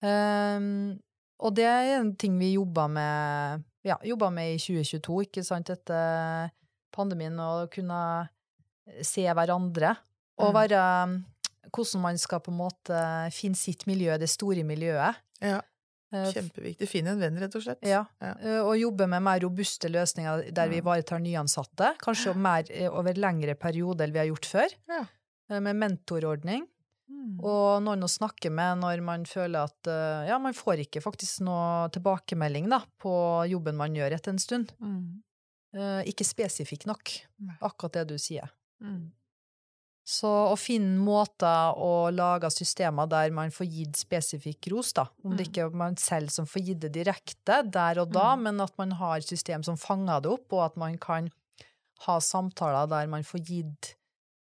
Ehm, 0.06 1.00
og 1.44 1.56
det 1.58 1.66
er 1.68 1.98
en 1.98 2.14
ting 2.20 2.38
vi 2.40 2.54
jobba 2.54 2.88
med, 2.92 3.66
ja, 3.88 3.98
med 4.30 4.54
i 4.54 4.62
2022, 4.62 5.18
ikke 5.28 5.44
sant, 5.46 5.74
etter 5.74 6.54
pandemien, 6.94 7.36
å 7.40 7.66
kunne 7.74 8.00
se 9.02 9.22
hverandre. 9.28 9.96
Og 10.40 10.54
Mm. 10.54 10.58
være 10.62 11.24
Hvordan 11.74 12.02
man 12.02 12.18
skal 12.18 12.40
på 12.44 12.52
en 12.52 12.58
måte 12.60 12.98
finne 13.32 13.56
sitt 13.58 13.86
miljø, 13.88 14.18
det 14.20 14.30
store 14.30 14.64
miljøet. 14.64 15.16
Ja, 15.42 15.62
Eh, 16.14 16.28
Kjempeviktig. 16.32 16.88
Finn 16.88 17.08
en 17.08 17.18
venn, 17.20 17.40
rett 17.42 17.56
og 17.56 17.64
slett. 17.64 17.80
Ja. 17.82 18.04
Ja. 18.22 18.36
eh, 18.40 18.60
Og 18.62 18.76
jobbe 18.78 19.08
med 19.10 19.24
mer 19.24 19.40
robuste 19.40 19.90
løsninger 19.90 20.54
der 20.54 20.68
vi 20.70 20.76
Mm. 20.80 20.84
ivaretar 20.86 21.20
nyansatte. 21.20 21.96
Kanskje 21.98 22.36
mer 22.36 22.64
eh, 22.70 22.88
over 22.88 23.14
lengre 23.16 23.56
perioder 23.56 24.04
enn 24.06 24.14
vi 24.14 24.20
har 24.20 24.28
gjort 24.28 24.46
før. 24.46 24.70
Ja. 24.88 25.06
Med 25.60 25.76
mentorordning. 25.76 26.68
Mm. 27.10 27.40
Og 27.44 27.82
noen 27.82 28.04
å 28.04 28.08
snakke 28.08 28.52
med 28.52 28.78
når 28.84 29.02
man 29.02 29.24
føler 29.26 29.64
at 29.64 30.28
ja, 30.28 30.38
man 30.38 30.54
får 30.54 30.86
ikke 30.86 31.02
faktisk 31.02 31.42
noe 31.42 31.90
tilbakemelding 31.90 32.70
da, 32.70 32.84
på 33.02 33.50
jobben 33.50 33.76
man 33.76 33.96
gjør 33.96 34.14
etter 34.14 34.30
en 34.30 34.38
stund. 34.38 34.72
Mm. 34.80 35.24
Ikke 36.06 36.24
spesifikk 36.24 36.86
nok, 36.86 37.10
akkurat 37.60 37.92
det 37.94 38.08
du 38.10 38.16
sier. 38.20 38.48
Mm. 38.84 39.12
Så 40.06 40.28
å 40.52 40.56
finne 40.60 40.98
måter 41.00 41.78
å 41.80 42.12
lage 42.12 42.50
systemer 42.52 43.08
der 43.08 43.32
man 43.32 43.50
får 43.56 43.70
gitt 43.72 43.96
spesifikk 44.02 44.68
ros, 44.74 44.92
da. 44.94 45.06
Om 45.24 45.38
det 45.38 45.48
Mm. 45.48 45.52
ikke 45.54 45.64
er 45.66 45.70
man 45.80 45.96
selv 45.96 46.30
som 46.30 46.46
får 46.46 46.62
gitt 46.66 46.80
det 46.82 46.92
direkte 46.92 47.62
der 47.72 48.00
og 48.02 48.12
da, 48.12 48.36
Mm. 48.36 48.44
men 48.44 48.62
at 48.62 48.78
man 48.78 48.92
har 48.92 49.22
system 49.22 49.64
som 49.64 49.78
fanger 49.78 50.22
det 50.22 50.32
opp, 50.32 50.52
og 50.52 50.66
at 50.66 50.76
man 50.78 50.98
kan 50.98 51.32
ha 52.02 52.18
samtaler 52.20 52.90
der 52.90 53.08
man 53.08 53.24
får 53.24 53.40
gitt 53.46 53.96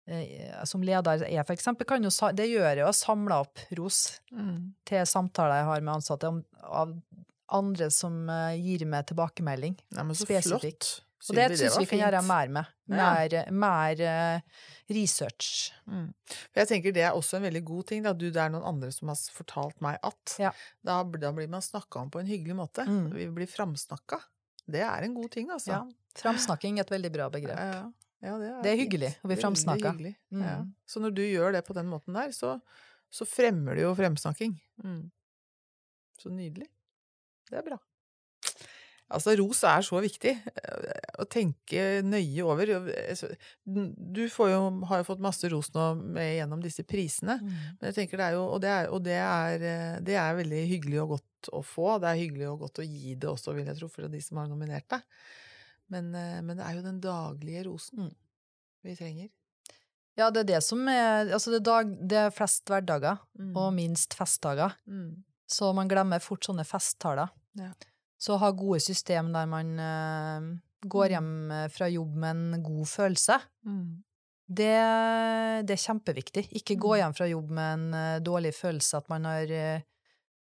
eh, 0.09 0.65
Som 0.65 0.83
leder 0.83 1.23
er 1.25 1.43
for 1.45 1.53
eksempel, 1.55 1.85
kan 1.87 2.01
jo, 2.03 2.11
det 2.33 2.47
gjør 2.49 2.77
jo 2.79 2.87
å 2.87 2.95
samle 2.95 3.33
opp 3.41 3.59
ros 3.77 4.21
Mm. 4.33 4.73
til 4.85 5.05
samtaler 5.07 5.59
jeg 5.61 5.65
har 5.65 5.81
med 5.81 5.95
ansatte 5.95 6.25
om, 6.29 6.45
av 6.63 7.03
andre 7.51 7.91
som 7.91 8.29
eh, 8.31 8.57
gir 8.57 8.85
meg 8.87 9.07
tilbakemelding. 9.07 9.77
Nei, 9.93 10.03
men 10.05 10.15
så 10.15 10.25
Spesifikk. 10.27 10.61
flott. 10.61 11.01
Og 11.27 11.35
det 11.35 11.47
Sylvi, 11.51 11.59
syns 11.59 11.79
vi 11.81 11.87
kan 11.91 12.01
gjøre 12.05 12.23
mer 12.27 12.51
med. 12.55 12.73
Ja. 12.87 12.97
Mer, 12.97 13.35
mer 13.51 14.03
eh, 14.07 14.63
research. 14.95 15.73
Mm. 15.91 16.09
Jeg 16.55 16.71
tenker 16.71 16.95
det 16.95 17.03
er 17.09 17.19
også 17.19 17.41
en 17.41 17.47
veldig 17.49 17.63
god 17.67 17.89
ting. 17.91 18.05
Da. 18.07 18.13
Du, 18.15 18.29
det 18.31 18.43
er 18.43 18.53
noen 18.55 18.67
andre 18.69 18.93
som 18.95 19.11
har 19.11 19.19
fortalt 19.35 19.83
meg 19.85 19.99
at. 20.07 20.37
Ja. 20.43 20.53
Da, 20.87 21.01
da 21.03 21.33
blir 21.35 21.51
man 21.51 21.65
snakka 21.65 22.05
om 22.05 22.13
på 22.15 22.23
en 22.23 22.31
hyggelig 22.31 22.59
måte. 22.59 22.87
Mm. 22.87 23.11
Vi 23.17 23.29
blir 23.41 23.51
framsnakka. 23.51 24.21
Det 24.67 24.83
er 24.87 25.07
en 25.07 25.15
god 25.15 25.31
ting, 25.35 25.51
altså. 25.55 25.73
Ja. 25.75 25.83
Framsnakking 26.17 26.79
er 26.79 26.87
et 26.87 26.95
veldig 26.95 27.13
bra 27.15 27.29
begrep. 27.31 27.59
Ja, 27.59 27.83
ja, 28.25 28.39
det, 28.41 28.47
er 28.49 28.63
Det 28.65 28.71
er 28.71 28.81
hyggelig 28.81 29.11
å 29.23 29.31
bli 29.31 29.37
framsnakka. 29.39 29.93
Mm. 30.35 30.71
Så 30.89 31.03
når 31.03 31.19
du 31.19 31.23
gjør 31.27 31.59
det 31.59 31.67
på 31.67 31.77
den 31.77 31.91
måten 31.91 32.17
der, 32.17 32.33
så, 32.35 32.57
så 33.13 33.27
fremmer 33.29 33.77
du 33.77 33.85
jo 33.85 33.93
fremsnakking. 33.99 34.57
Mm. 34.83 35.05
Så 36.23 36.33
nydelig. 36.33 36.71
Det 37.51 37.61
er 37.61 37.67
bra. 37.67 37.79
Altså, 39.09 39.37
ros 39.39 39.61
er 39.63 39.85
så 39.87 40.01
viktig. 40.03 40.33
eh, 40.35 41.13
Å 41.23 41.25
tenke 41.31 42.03
nøye 42.03 42.43
over. 42.43 42.73
Altså, 43.09 43.29
Du 43.65 44.25
får 44.29 44.51
jo, 44.51 44.61
har 44.91 44.99
jo 45.03 45.07
fått 45.07 45.23
masse 45.23 45.49
ros 45.53 45.71
nå 45.77 45.85
med, 46.03 46.33
gjennom 46.41 46.61
disse 46.65 46.83
prisene. 46.83 47.39
Mm. 47.41 47.53
Men 47.79 47.87
jeg 47.93 47.95
tenker 48.01 48.19
det 48.19 48.27
er 48.27 48.35
jo, 48.35 48.43
og, 48.51 48.61
det 48.65 48.71
er, 48.75 48.91
og 48.91 49.03
det, 49.07 49.15
er, 49.23 49.63
eh, 49.63 50.01
det 50.03 50.17
er 50.19 50.35
veldig 50.41 50.63
hyggelig 50.73 51.01
og 51.05 51.09
godt 51.17 51.53
å 51.55 51.63
få. 51.63 52.01
Det 52.03 52.11
er 52.11 52.21
hyggelig 52.25 52.49
og 52.51 52.61
godt 52.67 52.83
å 52.83 52.89
gi 52.89 53.15
det 53.15 53.31
også, 53.31 53.55
vil 53.55 53.67
jeg 53.71 53.79
tro, 53.79 53.89
for 53.89 54.09
de 54.11 54.21
som 54.27 54.43
har 54.43 54.49
nominert 54.51 54.89
deg. 54.91 55.03
Men, 55.95 56.11
eh, 56.19 56.41
men 56.43 56.57
det 56.59 56.67
er 56.67 56.75
jo 56.81 56.83
den 56.91 57.01
daglige 57.01 57.65
rosen 57.71 58.09
Mm. 58.09 58.15
vi 58.85 58.97
trenger. 58.99 59.29
Ja, 60.19 60.31
det 60.31 60.41
er 60.41 60.49
det 60.57 60.63
som 60.65 60.81
er 60.89 61.29
Altså, 61.31 61.51
det 61.53 61.61
er, 61.61 61.67
dag, 61.71 62.09
det 62.09 62.19
er 62.27 62.31
flest 62.35 62.65
hverdager 62.67 63.19
Mm. 63.39 63.55
og 63.57 63.73
minst 63.75 64.15
festdager. 64.19 64.75
Mm. 64.89 65.23
Så 65.47 65.73
man 65.75 65.87
glemmer 65.89 66.19
fort 66.21 66.43
sånne 66.43 66.65
festtaler. 66.67 67.31
Ja. 67.55 67.71
Så 68.19 68.39
ha 68.41 68.51
gode 68.51 68.81
system 68.81 69.33
der 69.35 69.47
man 69.47 69.75
uh, 69.79 70.59
går 70.89 71.07
Mm. 71.09 71.13
hjem 71.13 71.51
eh, 71.51 71.69
fra 71.69 71.89
jobb 71.89 72.15
med 72.17 72.31
en 72.55 72.63
god 72.63 72.87
følelse. 72.87 73.37
Mm. 73.65 74.03
Det, 74.49 74.77
det 75.67 75.75
er 75.75 75.83
kjempeviktig. 75.83 76.47
Ikke 76.55 76.77
gå 76.79 76.95
Mm. 76.95 76.99
hjem 77.01 77.15
fra 77.19 77.27
jobb 77.29 77.51
med 77.51 77.75
en 77.75 77.95
uh, 77.95 78.19
dårlig 78.25 78.55
følelse 78.55 78.97
at 78.97 79.09
man 79.09 79.25
har 79.25 79.43
uh, 79.51 79.81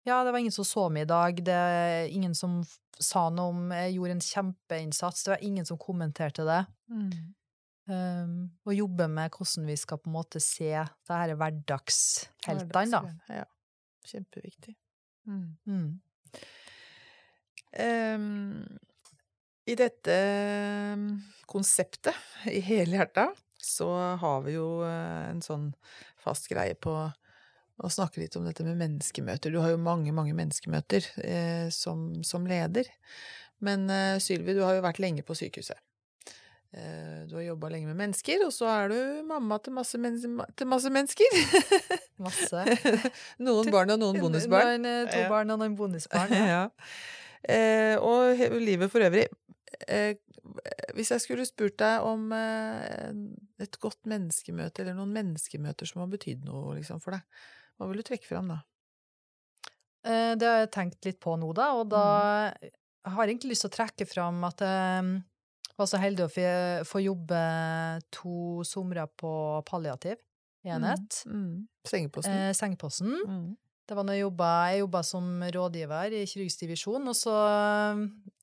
Ja, 0.05 0.23
det 0.23 0.31
var 0.31 0.37
ingen 0.39 0.51
som 0.53 0.63
så 0.65 0.89
meg 0.91 1.01
i 1.07 1.09
dag. 1.09 1.39
Det 1.43 1.53
er 1.53 2.07
ingen 2.13 2.35
som 2.35 2.59
sa 2.99 3.29
noe 3.29 3.49
om 3.49 3.71
Jeg 3.71 3.95
gjorde 3.95 4.11
en 4.11 4.19
kjempeinnsats. 4.21 5.23
Det 5.25 5.31
var 5.33 5.41
ingen 5.43 5.65
som 5.65 5.77
kommenterte 5.81 6.45
det. 6.45 6.59
Mm. 6.89 7.33
Um, 7.87 8.51
og 8.65 8.73
jobbe 8.75 9.07
med 9.09 9.31
hvordan 9.33 9.65
vi 9.67 9.75
skal 9.75 9.97
på 9.97 10.09
en 10.09 10.13
måte 10.13 10.39
se 10.41 10.69
det 10.69 11.09
her 11.09 11.33
hverdagsheltene, 11.35 12.91
da. 12.91 13.01
Ja. 13.29 13.43
Kjempeviktig. 14.05 14.75
Mm. 15.25 15.57
Mm. 15.65 15.99
Ehm, 17.75 18.63
I 19.65 19.75
dette 19.79 20.15
konseptet, 21.49 22.17
i 22.51 22.61
hele 22.63 22.99
hjertet, 22.99 23.37
så 23.61 23.89
har 24.21 24.43
vi 24.45 24.55
jo 24.57 24.83
eh, 24.85 25.29
en 25.31 25.41
sånn 25.41 25.71
fast 26.21 26.49
greie 26.51 26.77
på 26.77 26.93
å 27.75 27.89
snakke 27.91 28.21
litt 28.21 28.35
om 28.39 28.45
dette 28.47 28.63
med 28.63 28.77
menneskemøter. 28.79 29.51
Du 29.51 29.59
har 29.59 29.73
jo 29.73 29.81
mange, 29.81 30.13
mange 30.15 30.35
menneskemøter 30.37 31.09
eh, 31.25 31.67
som, 31.73 32.11
som 32.23 32.45
leder. 32.47 32.87
Men 33.65 33.89
eh, 33.91 34.15
Sylvi, 34.23 34.55
du 34.55 34.63
har 34.63 34.77
jo 34.77 34.85
vært 34.85 35.01
lenge 35.03 35.25
på 35.27 35.35
sykehuset. 35.35 35.81
Eh, 36.75 37.25
du 37.27 37.35
har 37.37 37.43
jobba 37.49 37.73
lenge 37.73 37.89
med 37.89 37.99
mennesker, 37.99 38.45
og 38.47 38.53
så 38.55 38.69
er 38.71 38.93
du 38.93 38.97
mamma 39.27 39.59
til 39.63 39.75
masse, 39.75 39.99
men 39.99 40.21
til 40.21 40.71
masse 40.71 40.91
mennesker. 40.91 41.37
Masse. 42.23 42.63
noen 43.45 43.73
barn 43.73 43.95
og 43.95 44.01
noen 44.01 44.21
bonusbarn. 44.23 44.85
Noen, 44.85 45.11
To 45.11 45.27
barn 45.31 45.51
og 45.55 45.61
noen 45.63 45.77
bonusbarn. 45.79 46.35
Ja. 46.35 46.65
Eh, 47.49 47.95
og 48.01 48.39
livet 48.61 48.91
for 48.91 49.05
øvrig. 49.05 49.27
Eh, 49.87 50.15
hvis 50.95 51.09
jeg 51.11 51.21
skulle 51.23 51.45
spurt 51.45 51.77
deg 51.81 52.05
om 52.05 52.31
eh, 52.33 53.11
et 53.65 53.77
godt 53.81 54.01
menneskemøte, 54.09 54.81
eller 54.83 54.95
noen 54.97 55.13
menneskemøter 55.15 55.89
som 55.89 56.01
har 56.03 56.11
betydd 56.13 56.45
noe 56.45 56.75
liksom, 56.77 57.01
for 57.03 57.11
deg, 57.17 57.21
hva 57.77 57.89
vil 57.89 58.01
du 58.01 58.07
trekke 58.07 58.29
fram 58.29 58.47
da? 58.53 58.59
Eh, 60.05 60.35
Det 60.37 60.47
har 60.47 60.59
jeg 60.63 60.71
tenkt 60.75 61.05
litt 61.05 61.19
på 61.19 61.35
nå, 61.41 61.51
da, 61.57 61.71
og 61.79 61.89
da 61.89 62.03
Mm. 62.61 62.69
har 63.13 63.25
jeg 63.25 63.35
egentlig 63.35 63.51
lyst 63.53 63.65
til 63.65 63.69
å 63.73 63.77
trekke 63.77 64.07
fram 64.09 64.43
at 64.47 64.59
jeg 64.59 65.23
var 65.77 65.85
så 65.91 65.97
heldig 65.99 66.25
å 66.25 66.85
få- 66.85 67.03
jobbe 67.03 68.01
to 68.11 68.63
somre 68.63 69.07
på 69.17 69.61
palliativ 69.65 70.17
enhet. 70.65 71.23
Mm. 71.27 71.35
Mm. 71.35 71.67
Sengeposten? 71.85 72.31
Eh, 72.33 72.53
sengeposten. 72.53 73.57
Det 73.85 73.93
var 73.97 74.05
når 74.07 74.17
jeg 74.17 74.25
jobba, 74.25 74.49
jeg 74.71 74.81
jobba 74.81 75.01
som 75.05 75.25
rådgiver 75.55 76.13
i 76.17 76.25
kirurgisk 76.25 76.63
divisjon, 76.63 77.07
og 77.11 77.15
så 77.17 77.33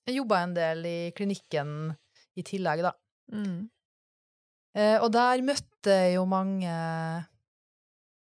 jeg 0.06 0.16
jobba 0.20 0.38
jeg 0.38 0.48
en 0.48 0.54
del 0.58 0.86
i 0.86 0.98
klinikken 1.16 1.72
i 2.38 2.44
tillegg, 2.46 2.84
da. 2.86 2.92
Mm. 3.34 3.64
Eh, 4.78 4.96
og 5.02 5.10
der 5.12 5.42
møtte 5.44 5.96
jeg 6.04 6.14
jo 6.16 6.24
mange 6.30 6.72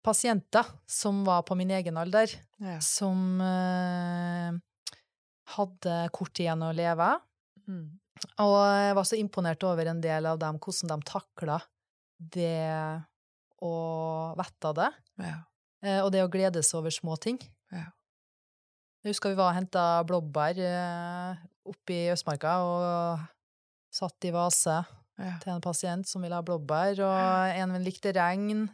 pasienter 0.04 0.66
som 0.90 1.22
var 1.24 1.44
på 1.48 1.56
min 1.56 1.70
egen 1.72 1.96
alder, 1.96 2.34
Ja. 2.60 2.78
som 2.80 3.40
eh, 3.40 4.52
hadde 5.56 5.94
kort 6.12 6.40
igjen 6.40 6.62
å 6.66 6.74
leve. 6.76 7.08
Mm. 7.68 7.86
Og 8.44 8.56
jeg 8.80 8.94
var 8.98 9.04
så 9.08 9.16
imponert 9.18 9.64
over 9.64 9.86
en 9.90 10.00
del 10.00 10.26
av 10.26 10.38
dem, 10.38 10.58
hvordan 10.58 10.92
de 10.92 11.08
takla 11.08 11.60
det 12.18 13.00
å 13.62 13.74
vite 14.36 14.74
det, 14.82 14.92
Ja. 15.18 15.38
Eh, 15.85 16.01
og 16.01 16.11
det 16.14 16.24
å 16.24 16.32
glede 16.32 16.64
seg 16.64 16.80
over 16.80 16.95
små 16.95 17.18
ting. 17.20 17.39
Ja. 17.72 17.87
Jeg 19.05 19.12
husker 19.12 19.35
vi 19.35 19.39
var 19.39 19.53
og 19.53 19.59
henta 19.59 19.85
blåbær 20.09 20.61
eh, 20.64 21.43
oppe 21.68 21.97
i 21.97 22.12
Østmarka, 22.12 22.57
og 22.64 23.24
satt 23.95 24.28
i 24.28 24.35
vase 24.35 24.82
Ja. 25.14 25.37
til 25.39 25.53
en 25.53 25.62
pasient 25.62 26.09
som 26.09 26.24
ville 26.24 26.35
ha 26.35 26.43
blåbær, 26.43 26.99
og 27.05 27.61
en 27.61 27.76
likte 27.85 28.11
regn. 28.16 28.64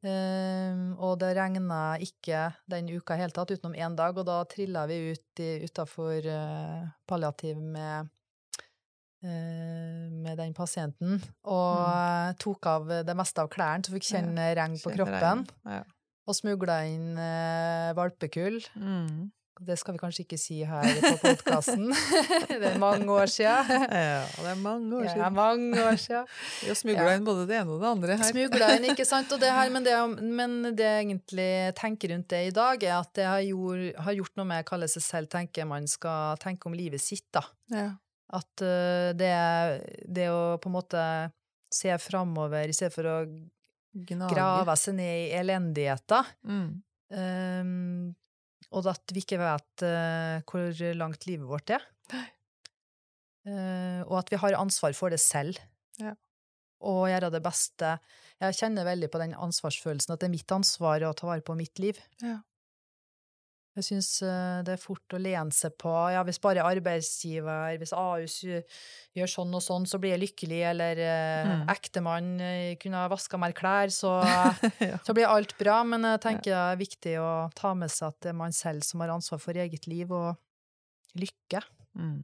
Um, 0.00 0.94
og 0.96 1.18
det 1.20 1.34
regna 1.36 1.98
ikke 2.00 2.46
den 2.72 2.88
uka 2.88 3.18
i 3.18 3.20
hele 3.20 3.34
tatt, 3.36 3.50
utenom 3.52 3.76
én 3.76 3.96
dag, 3.98 4.16
og 4.16 4.24
da 4.24 4.38
trilla 4.48 4.86
vi 4.88 5.12
ut 5.12 5.42
utafor 5.66 6.24
uh, 6.24 6.86
palliativ 7.04 7.58
med, 7.60 8.08
uh, 9.24 10.06
med 10.24 10.40
den 10.40 10.54
pasienten, 10.56 11.20
og 11.44 11.84
mm. 11.84 12.40
tok 12.40 12.70
av 12.72 12.88
det 13.04 13.16
meste 13.16 13.44
av 13.44 13.52
klærne, 13.52 13.84
så 13.84 13.92
fikk 13.92 14.08
kjenne 14.08 14.48
regn 14.56 14.78
på 14.80 14.88
Kjenner 14.88 15.04
kroppen, 15.04 15.44
regn. 15.44 15.76
Ja. 15.76 15.82
Og 16.30 16.38
smugla 16.38 16.80
inn 16.88 17.12
eh, 17.20 17.90
valpekull. 17.98 18.62
Mm. 18.78 19.28
Det 19.60 19.74
skal 19.76 19.92
vi 19.92 19.98
kanskje 20.00 20.22
ikke 20.24 20.38
si 20.40 20.54
her 20.64 20.86
på 21.02 21.10
podkasten. 21.20 21.90
det 22.48 22.70
er 22.70 22.78
mange 22.80 23.04
år 23.12 23.28
sia. 23.28 23.58
ja, 23.68 24.22
det 24.24 24.46
er 24.54 24.60
mange 24.62 24.94
år 24.96 25.04
Ja, 25.04 25.10
siden. 25.12 25.34
mange 25.36 25.82
år 25.84 25.98
sia. 26.00 26.22
Vi 26.62 26.70
har 26.70 26.78
smugla 26.80 27.10
Ja. 27.10 27.16
inn 27.18 27.26
både 27.26 27.42
det 27.50 27.58
ene 27.58 27.74
og 27.74 27.82
det 27.82 27.90
andre 27.90 28.16
her. 28.16 28.30
Smugla 28.30 28.70
inn, 28.78 28.86
ikke 28.94 29.04
sant? 29.04 29.34
Og 29.36 29.42
det 29.42 29.50
her, 29.52 29.68
men, 29.74 29.84
det, 29.84 29.98
men 30.40 30.54
det 30.72 30.86
jeg 30.86 31.04
egentlig 31.04 31.50
tenker 31.76 32.14
rundt 32.14 32.30
det 32.32 32.40
i 32.46 32.54
dag, 32.56 32.86
er 32.88 32.94
at 33.02 33.12
det 33.20 33.26
har, 33.28 33.42
gjort, 33.50 34.00
har 34.06 34.16
gjort 34.22 34.40
noe 34.40 34.48
med 34.54 34.68
kalle 34.72 34.88
seg 34.88 35.04
selv 35.04 35.28
tenker 35.36 35.68
man 35.68 35.90
skal 35.92 36.40
tenke 36.40 36.70
om 36.70 36.78
livet 36.80 37.04
sitt, 37.04 37.26
da. 37.36 37.44
Ja. 37.68 37.90
At 38.40 38.64
uh, 38.64 39.10
det, 39.18 39.34
det 40.08 40.30
å 40.32 40.56
på 40.62 40.70
en 40.72 40.78
måte 40.78 41.04
se 41.68 41.92
framover 42.00 42.70
i 42.70 42.74
stedet 42.80 42.94
for 42.96 43.12
å 43.12 43.16
Gnage. 43.92 44.34
grave 44.34 44.76
seg 44.78 44.94
ned 45.00 45.26
i 45.26 45.30
elendigheter, 45.40 46.30
Mm. 46.46 46.82
Um, 47.10 48.14
og 48.70 48.86
at 48.86 49.10
vi 49.10 49.18
ikke 49.24 49.40
vet 49.40 49.82
uh, 49.82 50.38
hvor 50.46 50.70
langt 50.94 51.24
livet 51.26 51.48
vårt 51.48 51.72
er. 51.74 51.82
Uh, 53.42 54.02
og 54.10 54.20
at 54.20 54.30
vi 54.30 54.38
har 54.38 54.54
ansvar 54.60 54.94
for 54.94 55.10
det 55.10 55.18
selv. 55.18 55.58
Ja. 55.98 56.14
Og 56.86 57.08
gjøre 57.10 57.32
det 57.34 57.42
beste. 57.42 57.96
Jeg 58.40 58.56
kjenner 58.60 58.86
veldig 58.86 59.10
på 59.10 59.18
den 59.20 59.34
ansvarsfølelsen, 59.34 60.14
at 60.14 60.22
det 60.22 60.30
er 60.30 60.36
mitt 60.36 60.54
ansvar 60.54 61.02
å 61.04 61.10
ta 61.18 61.26
vare 61.28 61.42
på 61.44 61.58
mitt 61.58 61.82
liv. 61.82 61.98
Ja. 62.22 62.38
Jeg 63.80 63.86
syns 63.88 64.08
det 64.66 64.74
er 64.74 64.80
fort 64.82 65.14
å 65.16 65.18
lene 65.20 65.52
seg 65.56 65.72
på 65.80 65.90
ja, 66.12 66.20
hvis 66.28 66.38
bare 66.44 66.62
arbeidsgiver, 66.68 67.78
hvis 67.80 67.94
Ahus 67.96 68.34
gjør 68.44 69.30
sånn 69.32 69.54
og 69.56 69.62
sånn, 69.64 69.86
så 69.88 69.96
blir 70.02 70.12
jeg 70.14 70.22
lykkelig, 70.26 70.58
eller 70.74 71.00
eh, 71.00 71.48
Mm. 71.50 71.62
ektemann 71.72 72.28
eh, 72.44 72.74
kunne 72.82 73.00
ha 73.00 73.08
vaska 73.08 73.38
mer 73.40 73.54
klær, 73.56 73.88
så, 73.94 74.12
Ja. 74.92 74.98
så 75.06 75.14
blir 75.16 75.30
alt 75.32 75.56
bra. 75.58 75.78
Men 75.88 76.04
jeg 76.04 76.20
tenker 76.26 76.52
det 76.52 76.58
er 76.60 76.80
viktig 76.82 77.14
å 77.24 77.30
ta 77.56 77.72
med 77.74 77.88
seg 77.90 78.10
at 78.12 78.20
det 78.20 78.32
er 78.34 78.38
man 78.42 78.52
selv 78.52 78.84
som 78.84 79.00
har 79.00 79.14
ansvar 79.16 79.40
for 79.40 79.56
eget 79.56 79.88
liv 79.88 80.12
og 80.12 80.36
lykke. 81.16 81.62
Mm. 81.96 82.20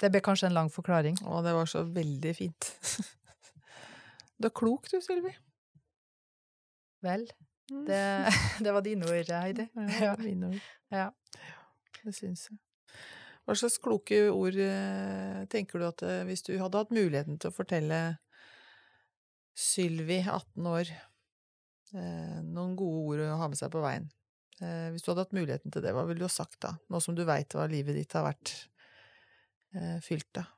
Det 0.00 0.08
ble 0.14 0.22
kanskje 0.24 0.46
en 0.48 0.54
lang 0.56 0.70
forklaring. 0.72 1.18
Å, 1.26 1.42
det 1.44 1.52
var 1.58 1.66
så 1.68 1.82
veldig 1.84 2.36
fint. 2.38 2.70
Du 4.40 4.46
er 4.48 4.54
klok 4.56 4.86
du, 4.88 4.94
Sylvi. 5.04 5.34
Vel. 7.04 7.26
Det, 7.70 8.02
det 8.64 8.74
var 8.74 8.84
dine 8.84 9.06
ord, 9.06 9.30
Heidi. 9.30 9.68
Ja, 10.00 10.16
mine 10.18 10.52
ord. 10.54 10.68
Ja. 10.90 11.10
Det 12.02 12.14
syns 12.16 12.48
jeg. 12.50 12.58
Hva 13.46 13.56
slags 13.58 13.80
kloke 13.82 14.18
ord 14.30 14.56
eh, 14.62 15.42
tenker 15.50 15.80
du 15.80 15.86
at 15.88 16.02
eh, 16.06 16.22
hvis 16.28 16.44
du 16.46 16.52
hadde 16.60 16.82
hatt 16.82 16.92
muligheten 16.94 17.38
til 17.40 17.50
å 17.50 17.56
fortelle 17.56 18.00
Sylvi, 19.58 20.20
18 20.22 20.68
år, 20.70 20.92
eh, 21.94 22.36
noen 22.46 22.76
gode 22.78 23.00
ord 23.02 23.24
å 23.26 23.40
ha 23.40 23.48
med 23.50 23.60
seg 23.60 23.72
på 23.74 23.84
veien? 23.84 24.10
Hvis 24.60 25.06
du 25.06 25.06
hadde 25.08 25.22
hatt 25.24 25.32
muligheten 25.32 25.72
til 25.72 25.80
det, 25.80 25.94
hva 25.96 26.02
ville 26.04 26.20
du 26.20 26.26
ha 26.26 26.32
sagt 26.32 26.58
da? 26.60 26.74
Nå 26.92 26.98
som 27.00 27.14
du 27.16 27.22
veit 27.24 27.54
hva 27.56 27.64
livet 27.64 27.96
ditt 27.96 28.12
har 28.12 28.26
vært 28.26 28.50
fylt 30.04 30.36
av. 30.36 30.50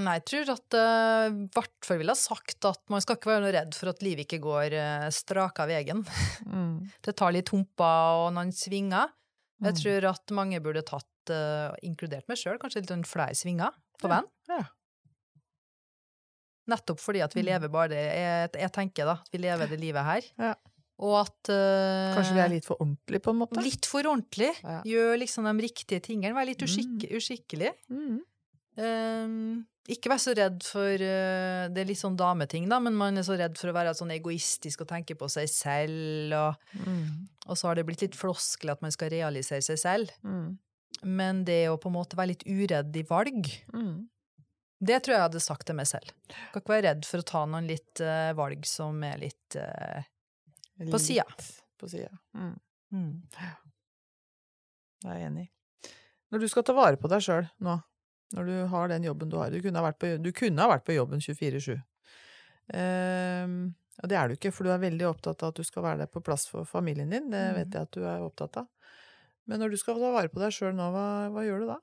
Nei, 0.00 0.14
jeg 0.18 0.24
tror 0.30 0.50
at 0.54 0.76
eh, 0.78 1.26
i 1.30 1.46
hvert 1.54 1.86
fall 1.86 1.98
ville 2.00 2.14
ha 2.14 2.18
sagt 2.18 2.64
at 2.68 2.80
man 2.92 3.02
skal 3.04 3.16
ikke 3.18 3.30
være 3.32 3.44
noe 3.44 3.52
redd 3.54 3.74
for 3.76 3.90
at 3.92 4.02
livet 4.06 4.24
ikke 4.26 4.40
går 4.44 4.76
uh, 4.78 5.06
straka 5.12 5.66
veien. 5.68 6.02
Mm. 6.46 6.76
Det 7.04 7.14
tar 7.20 7.32
litt 7.36 7.50
humper 7.52 8.24
og 8.26 8.32
noen 8.36 8.52
svinger. 8.56 9.12
Jeg 9.60 9.74
Mm. 9.74 9.80
tror 9.82 10.04
at 10.14 10.32
mange 10.32 10.56
burde 10.64 10.80
tatt, 10.88 11.06
uh, 11.34 11.74
inkludert 11.84 12.24
meg 12.30 12.38
sjøl, 12.40 12.56
kanskje 12.62 12.80
litt 12.80 12.88
sånn 12.94 13.04
flere 13.04 13.34
svinger 13.36 13.74
på 14.00 14.08
Ja, 14.08 14.14
veien. 14.22 14.30
ja. 14.48 14.62
Nettopp 16.70 17.00
fordi 17.02 17.20
at 17.24 17.34
vi 17.34 17.42
Mm. 17.42 17.46
lever 17.50 17.68
bare 17.72 17.90
jeg, 17.98 18.50
jeg 18.54 18.72
tenker 18.72 19.04
da, 19.04 19.12
at 19.20 19.28
vi 19.32 19.38
lever 19.42 19.66
det 19.68 19.80
livet 19.80 20.04
her. 20.04 20.22
Ja. 20.38 20.54
Og 21.00 21.14
at 21.16 21.48
uh, 21.48 22.12
Kanskje 22.12 22.34
vi 22.36 22.40
er 22.44 22.50
litt 22.52 22.66
for 22.68 22.76
ordentlige, 22.84 23.22
på 23.24 23.32
en 23.32 23.38
måte? 23.40 23.62
litt 23.64 23.86
for 23.88 24.04
ordentlig. 24.04 24.50
Ja. 24.62 24.82
Gjør 24.84 25.14
liksom 25.22 25.46
de 25.48 25.64
riktige 25.64 26.00
tingene. 26.04 26.34
Vær 26.36 26.44
litt 26.44 26.60
Mm. 26.60 26.68
uskik 26.68 27.06
uskikkelig. 27.16 27.70
Mm. 27.88 28.18
Ehm, 28.80 29.66
ikke 29.90 30.10
vær 30.12 30.20
så 30.22 30.32
redd 30.36 30.62
for 30.64 31.02
uh, 31.02 31.66
Det 31.72 31.82
er 31.82 31.88
litt 31.88 31.98
sånn 32.00 32.16
dameting, 32.18 32.68
da, 32.70 32.78
men 32.80 32.94
man 32.96 33.18
er 33.20 33.26
så 33.26 33.36
redd 33.38 33.58
for 33.58 33.72
å 33.72 33.74
være 33.76 33.92
sånn 33.98 34.12
egoistisk 34.14 34.84
og 34.84 34.88
tenke 34.92 35.16
på 35.18 35.28
seg 35.32 35.50
selv, 35.52 36.32
og, 36.38 36.78
Mm. 36.86 37.26
og 37.46 37.58
så 37.58 37.68
har 37.68 37.76
det 37.76 37.86
blitt 37.88 38.04
litt 38.06 38.16
floskel 38.16 38.70
at 38.72 38.82
man 38.84 38.94
skal 38.94 39.10
realisere 39.12 39.62
seg 39.66 39.78
selv. 39.82 40.14
Mm. 40.24 40.58
Men 41.04 41.44
det 41.48 41.68
å 41.70 41.78
på 41.80 41.88
en 41.90 41.96
måte 41.98 42.16
være 42.18 42.32
litt 42.34 42.46
uredd 42.46 42.96
i 42.96 43.02
valg, 43.08 43.50
Mm. 43.72 44.08
det 44.80 45.02
tror 45.02 45.14
jeg 45.14 45.18
jeg 45.20 45.28
hadde 45.28 45.40
sagt 45.44 45.66
til 45.66 45.76
meg 45.76 45.86
selv. 45.86 46.12
Skal 46.50 46.62
ikke 46.62 46.74
være 46.76 46.88
redd 46.88 47.04
for 47.04 47.18
å 47.18 47.28
ta 47.32 47.44
noen 47.46 47.66
litt 47.68 48.00
uh, 48.00 48.32
valg 48.38 48.64
som 48.66 49.02
er 49.04 49.18
litt 49.18 49.56
uh, 49.56 50.02
På 50.90 50.98
sida. 50.98 51.24
På 51.78 51.88
sida. 51.88 52.08
Mm. 52.34 52.54
mm. 52.92 53.22
Det 55.02 55.10
er 55.10 55.26
enig. 55.26 55.48
Når 56.30 56.40
du 56.40 56.48
skal 56.48 56.62
ta 56.62 56.72
vare 56.76 56.96
på 57.00 57.08
deg 57.10 57.20
sjøl 57.24 57.48
nå, 57.64 57.74
når 58.36 58.46
du 58.46 58.56
har 58.72 58.90
den 58.92 59.06
jobben 59.08 59.30
du 59.30 59.36
har 59.40 59.50
Du 59.50 59.60
kunne 59.62 59.80
ha 59.80 59.88
vært 59.88 59.98
på, 60.00 60.10
ha 60.10 60.68
vært 60.70 60.86
på 60.86 60.96
jobben 60.96 61.22
24-7. 61.22 61.80
Ehm, 62.78 63.56
og 64.00 64.08
det 64.08 64.16
er 64.16 64.28
du 64.30 64.36
ikke, 64.36 64.52
for 64.54 64.64
du 64.64 64.72
er 64.72 64.82
veldig 64.82 65.08
opptatt 65.10 65.42
av 65.42 65.52
at 65.52 65.58
du 65.60 65.66
skal 65.66 65.84
være 65.84 66.04
der 66.04 66.12
på 66.12 66.22
plass 66.24 66.46
for 66.48 66.68
familien 66.68 67.10
din. 67.12 67.28
Det 67.32 67.42
vet 67.56 67.74
jeg 67.74 67.88
at 67.88 67.96
du 67.96 68.04
er 68.06 68.22
opptatt 68.24 68.62
av. 68.62 68.68
Men 69.50 69.60
når 69.60 69.74
du 69.74 69.80
skal 69.80 69.98
ta 69.98 70.12
vare 70.14 70.30
på 70.30 70.40
deg 70.40 70.54
sjøl 70.54 70.76
nå, 70.78 70.86
hva, 70.94 71.06
hva 71.34 71.44
gjør 71.44 71.64
du 71.64 71.72
da? 71.72 71.80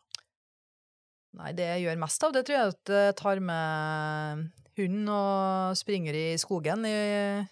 Nei, 1.38 1.52
det 1.54 1.68
jeg 1.68 1.84
gjør 1.84 2.00
mest 2.02 2.24
av, 2.26 2.34
det 2.34 2.45
tror 2.48 2.58
jeg 2.58 2.74
at 2.74 2.93
jeg 2.95 3.18
tar 3.20 3.41
med 3.43 4.48
hunden 4.80 5.12
og 5.12 5.78
springer 5.78 6.16
i 6.18 6.26
skogen, 6.41 6.86
i, 6.88 7.43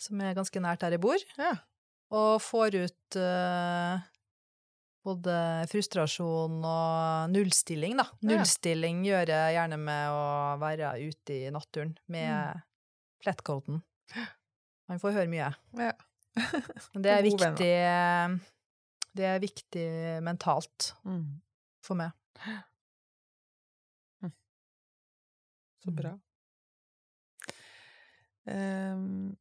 som 0.00 0.20
er 0.22 0.36
ganske 0.38 0.62
nært 0.62 0.84
der 0.84 0.96
jeg 0.96 1.02
bor, 1.02 1.26
Ja. 1.40 1.52
og 2.14 2.38
får 2.44 2.78
ut 2.84 3.18
eh, 3.18 4.04
både 5.04 5.34
frustrasjon 5.68 6.62
og 6.64 7.30
nullstilling, 7.32 7.96
da. 8.00 8.06
Ja. 8.22 8.28
Nullstilling 8.30 9.02
gjør 9.04 9.26
jeg 9.34 9.54
gjerne 9.58 9.78
med 9.78 10.08
å 10.14 10.22
være 10.62 10.94
ute 11.04 11.36
i 11.46 11.50
naturen 11.54 11.96
med 12.08 12.30
Mm. 12.56 12.62
flettcoaten. 13.24 13.82
Man 14.88 14.98
får 15.00 15.12
høre 15.16 15.28
mye. 15.32 15.52
Ja. 15.78 15.92
Det 16.94 17.10
er 17.12 17.22
viktig 17.22 17.72
Det 19.14 19.24
er 19.24 19.38
viktig 19.38 19.86
mentalt 20.26 20.92
Mm. 21.04 21.40
for 21.82 21.94
meg. 21.94 22.10
Så 25.84 25.90
Mm. 25.90 25.96
bra. 25.96 26.18
Ehm, 28.46 29.36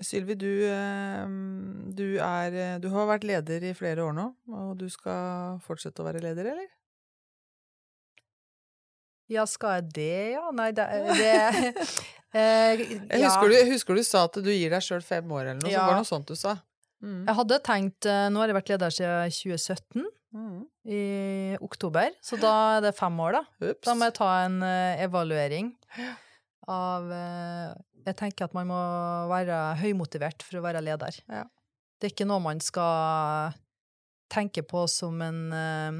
Sylvi, 0.00 0.36
du, 0.38 0.50
ehm, 0.70 1.90
du 1.98 2.18
er 2.22 2.78
Du 2.78 2.86
har 2.92 3.08
vært 3.10 3.24
leder 3.26 3.64
i 3.66 3.72
flere 3.74 4.04
år 4.06 4.12
nå, 4.14 4.26
og 4.54 4.76
du 4.78 4.86
skal 4.92 5.58
fortsette 5.64 6.04
å 6.04 6.06
være 6.06 6.22
leder, 6.22 6.52
eller? 6.52 6.68
Ja, 9.28 9.44
skal 9.48 9.80
jeg 9.80 9.88
det, 9.96 10.12
ja? 10.38 10.44
Nei, 10.56 10.70
det, 10.72 10.86
det 11.18 11.32
eh, 12.38 12.80
Jeg 12.80 13.20
ja. 13.20 13.26
husker, 13.26 13.50
du, 13.50 13.56
jeg 13.58 13.68
husker 13.74 13.98
du 13.98 14.04
sa 14.06 14.22
at 14.28 14.38
du 14.40 14.48
gir 14.54 14.72
deg 14.72 14.84
sjøl 14.84 15.02
fem 15.04 15.28
år, 15.34 15.50
eller 15.50 15.60
noe. 15.60 15.72
Så 15.74 15.82
var 15.82 15.92
det 15.92 16.04
noe 16.04 16.08
sånt 16.08 16.30
du 16.30 16.38
sa. 16.38 16.54
Mm. 17.04 17.18
Jeg 17.28 17.36
hadde 17.38 17.58
tenkt 17.66 18.08
eh, 18.10 18.24
Nå 18.32 18.40
har 18.42 18.50
jeg 18.50 18.56
vært 18.58 18.72
leder 18.74 18.94
siden 19.00 19.34
2017, 19.40 20.06
Mm. 20.28 20.58
i 20.92 21.56
oktober, 21.64 22.10
så 22.20 22.36
da 22.36 22.50
er 22.74 22.82
det 22.84 22.90
fem 22.98 23.14
år, 23.24 23.38
da. 23.38 23.70
Ups. 23.70 23.86
Da 23.86 23.94
må 23.96 24.04
jeg 24.10 24.12
ta 24.18 24.26
en 24.44 24.58
eh, 24.60 25.00
evaluering 25.06 25.70
av 26.68 27.06
eh, 27.16 27.70
Jeg 28.08 28.16
tenker 28.16 28.48
at 28.48 28.54
man 28.56 28.68
må 28.70 28.78
være 29.30 29.56
høymotivert 29.82 30.42
for 30.46 30.60
å 30.60 30.64
være 30.64 30.80
leder. 30.84 31.18
Ja. 31.28 31.44
Det 31.98 32.08
er 32.08 32.14
ikke 32.14 32.28
noe 32.30 32.40
man 32.44 32.60
skal 32.62 33.52
tenke 34.32 34.62
på 34.68 34.84
som 34.88 35.18
en 35.24 35.40
eh, 35.52 35.98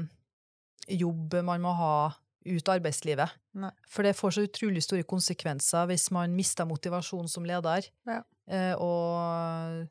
jobb 0.99 1.35
man 1.45 1.61
må 1.63 1.73
ha 1.77 1.93
ut 2.49 2.71
arbeidslivet. 2.71 3.33
Nei. 3.59 3.69
For 3.91 4.07
det 4.07 4.15
får 4.17 4.35
så 4.37 4.45
utrolig 4.47 4.81
store 4.85 5.05
konsekvenser 5.05 5.89
hvis 5.91 6.07
man 6.15 6.33
mister 6.37 6.65
motivasjon 6.69 7.27
som 7.29 7.45
leder. 7.45 7.89
Ja. 8.09 8.21
Eh, 8.49 8.73
og, 8.79 9.83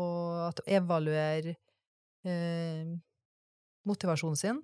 og 0.00 0.40
at 0.48 0.62
å 0.64 0.68
evaluere 0.80 1.54
eh, 2.26 2.88
motivasjonen 3.88 4.40
sin, 4.40 4.62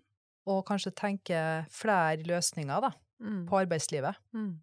og 0.48 0.64
kanskje 0.68 0.94
tenke 0.96 1.38
flere 1.72 2.24
løsninger 2.28 2.88
da, 2.88 2.94
Mm. 3.24 3.44
på 3.46 3.56
arbeidslivet. 3.56 4.16
Mm. 4.34 4.56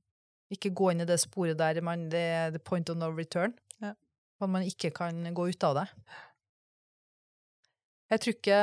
Ikke 0.52 0.72
gå 0.76 0.90
inn 0.92 1.02
i 1.02 1.08
det 1.08 1.20
sporet 1.22 1.58
der 1.60 1.80
man, 1.86 2.10
det 2.12 2.20
er 2.20 2.52
the 2.52 2.60
point 2.60 2.90
of 2.92 2.98
no 3.00 3.08
return. 3.16 3.54
Ja. 3.82 3.94
At 4.42 4.50
man 4.52 4.64
ikke 4.68 4.92
kan 4.96 5.24
gå 5.38 5.48
ut 5.54 5.64
av 5.64 5.78
det. 5.80 5.88
Jeg 8.12 8.20
tror 8.26 8.36
ikke 8.36 8.62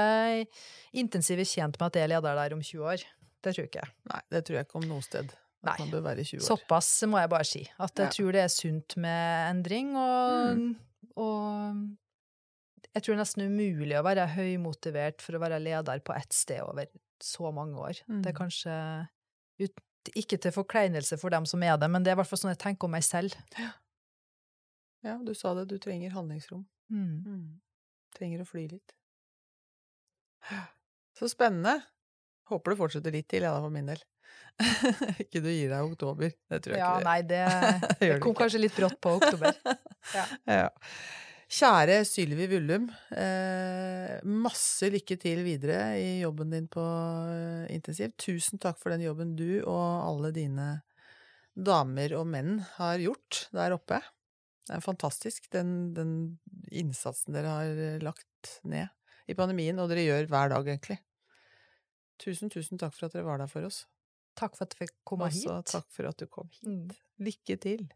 intensiv 1.01 1.41
er 1.41 1.49
tjent 1.49 1.79
med 1.81 1.87
at 1.89 1.97
jeg 1.97 2.05
er 2.05 2.11
leder 2.13 2.37
der 2.37 2.55
om 2.57 2.61
20 2.65 2.85
år. 2.85 3.05
Det 3.45 3.55
tror 3.55 3.65
jeg 3.65 3.71
ikke. 3.71 3.87
Nei, 4.13 4.21
det 4.35 4.43
tror 4.45 4.59
jeg 4.59 4.67
ikke 4.67 4.81
om 4.83 4.89
noe 4.91 5.05
sted. 5.07 5.31
At 5.65 5.71
Nei. 5.71 5.77
man 5.81 5.93
bør 5.95 6.05
være 6.11 6.25
20 6.27 6.43
år. 6.43 6.45
Såpass 6.51 6.91
må 7.09 7.19
jeg 7.23 7.31
bare 7.33 7.47
si. 7.49 7.63
At 7.81 7.95
jeg 7.97 8.11
Ja. 8.11 8.13
tror 8.19 8.33
det 8.37 8.43
er 8.45 8.53
sunt 8.53 8.97
med 9.01 9.51
endring, 9.51 9.97
og, 9.97 10.77
og 11.17 11.89
jeg 12.95 13.03
tror 13.03 13.15
det 13.15 13.19
er 13.19 13.25
nesten 13.25 13.47
umulig 13.49 13.97
å 13.99 14.05
være 14.05 14.27
høymotivert 14.37 15.23
for 15.25 15.39
å 15.39 15.41
være 15.43 15.63
leder 15.65 16.01
på 16.05 16.15
ett 16.15 16.33
sted 16.37 16.61
over 16.61 16.87
så 17.23 17.51
mange 17.55 17.79
år. 17.81 18.03
Mm. 18.07 18.23
Det 18.23 18.31
er 18.31 18.37
kanskje 18.39 18.77
ut, 19.65 19.81
ikke 20.17 20.39
til 20.41 20.53
forkleinelse 20.55 21.19
for 21.21 21.31
dem 21.35 21.47
som 21.47 21.63
er 21.63 21.77
det, 21.81 21.89
men 21.91 22.03
det 22.05 22.13
er 22.13 22.17
i 22.17 22.21
hvert 22.23 22.31
fall 22.31 22.41
sånn 22.41 22.53
jeg 22.55 22.61
tenker 22.63 22.89
om 22.89 22.95
meg 22.97 23.05
selv. 23.07 23.35
Ja, 25.05 25.17
du 25.23 25.33
sa 25.37 25.55
det, 25.55 25.67
du 25.71 25.77
trenger 25.79 26.11
handlingsrom. 26.15 26.65
Mm. 26.91 27.61
Trenger 28.17 28.43
å 28.43 28.49
fly 28.49 28.65
litt. 28.71 28.95
Så 31.19 31.29
spennende. 31.31 31.81
Håper 32.49 32.73
du 32.73 32.79
fortsetter 32.81 33.13
litt 33.13 33.29
til, 33.29 33.45
jeg 33.45 33.53
da, 33.53 33.61
for 33.61 33.75
min 33.75 33.91
del. 33.91 34.01
ikke 35.23 35.43
du 35.45 35.51
gir 35.51 35.69
deg 35.71 35.77
i 35.77 35.85
oktober. 35.93 36.33
Det 36.51 36.61
tror 36.65 36.75
jeg 36.77 36.81
Ja, 36.83 36.95
ikke. 36.97 37.05
nei, 37.05 37.21
det, 37.29 37.43
det 38.01 38.11
det 38.15 38.21
kom 38.25 38.35
kanskje 38.39 38.63
litt 38.63 38.77
brått 38.79 38.99
på 39.05 39.17
oktober. 39.21 39.55
Ja. 40.15 40.23
Ja. 40.49 40.69
Kjære 41.49 42.03
Sylvi 42.05 42.45
Vullum, 42.51 42.91
eh, 43.17 44.19
masse 44.29 44.91
lykke 44.93 45.17
til 45.17 45.41
videre 45.47 45.95
i 45.97 46.19
jobben 46.21 46.51
din 46.53 46.67
på 46.69 46.83
eh, 47.33 47.71
intensiv. 47.73 48.13
Tusen 48.21 48.61
takk 48.61 48.77
for 48.77 48.93
den 48.93 49.07
jobben 49.07 49.33
du 49.39 49.63
og 49.63 49.81
alle 50.05 50.31
dine 50.37 50.67
damer 51.57 52.13
og 52.19 52.27
menn 52.29 52.59
har 52.77 53.01
gjort 53.01 53.47
der 53.57 53.73
oppe. 53.79 54.03
Det 54.69 54.77
er 54.77 54.85
fantastisk, 54.85 55.49
den, 55.55 55.95
den 55.97 56.13
innsatsen 56.69 57.33
dere 57.33 57.55
har 57.57 57.81
eh, 57.87 57.97
lagt 58.05 58.59
ned 58.69 58.93
i 59.29 59.37
pandemien, 59.37 59.81
og 59.81 59.89
dere 59.89 60.05
gjør 60.05 60.29
hver 60.29 60.53
dag, 60.53 60.69
egentlig. 60.69 60.99
Tusen, 62.21 62.53
tusen 62.53 62.77
takk 62.81 62.93
for 62.93 63.09
at 63.09 63.17
dere 63.17 63.25
var 63.25 63.41
der 63.41 63.49
for 63.49 63.65
oss. 63.65 63.87
Takk 64.37 64.53
for 64.53 64.69
at 64.69 64.77
du 64.77 64.83
fikk 64.85 64.95
komme 65.09 65.33
Også 65.33 65.57
hit. 65.57 65.73
takk 65.73 65.89
for 65.97 66.13
at 66.13 66.21
du 66.21 66.29
kom 66.29 66.53
hit. 66.53 66.69
Mm. 66.69 67.25
Lykke 67.25 67.57
til. 67.65 67.89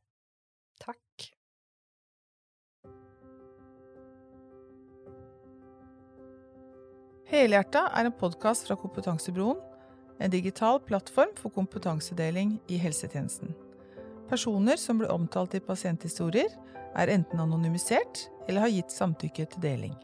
Takk. 0.81 1.29
Helhjerta 7.33 7.87
er 7.97 8.05
en 8.05 8.13
podkast 8.13 8.67
fra 8.67 8.75
Kompetansebroen, 8.77 9.57
en 10.21 10.31
digital 10.31 10.77
plattform 10.85 11.31
for 11.39 11.49
kompetansedeling 11.55 12.59
i 12.69 12.77
helsetjenesten. 12.77 13.55
Personer 14.29 14.77
som 14.77 15.01
blir 15.01 15.09
omtalt 15.09 15.57
i 15.57 15.63
pasienthistorier, 15.65 16.53
er 16.93 17.09
enten 17.09 17.41
anonymisert 17.41 18.27
eller 18.45 18.67
har 18.67 18.75
gitt 18.75 18.93
samtykke 18.93 19.47
til 19.49 19.65
deling. 19.65 19.95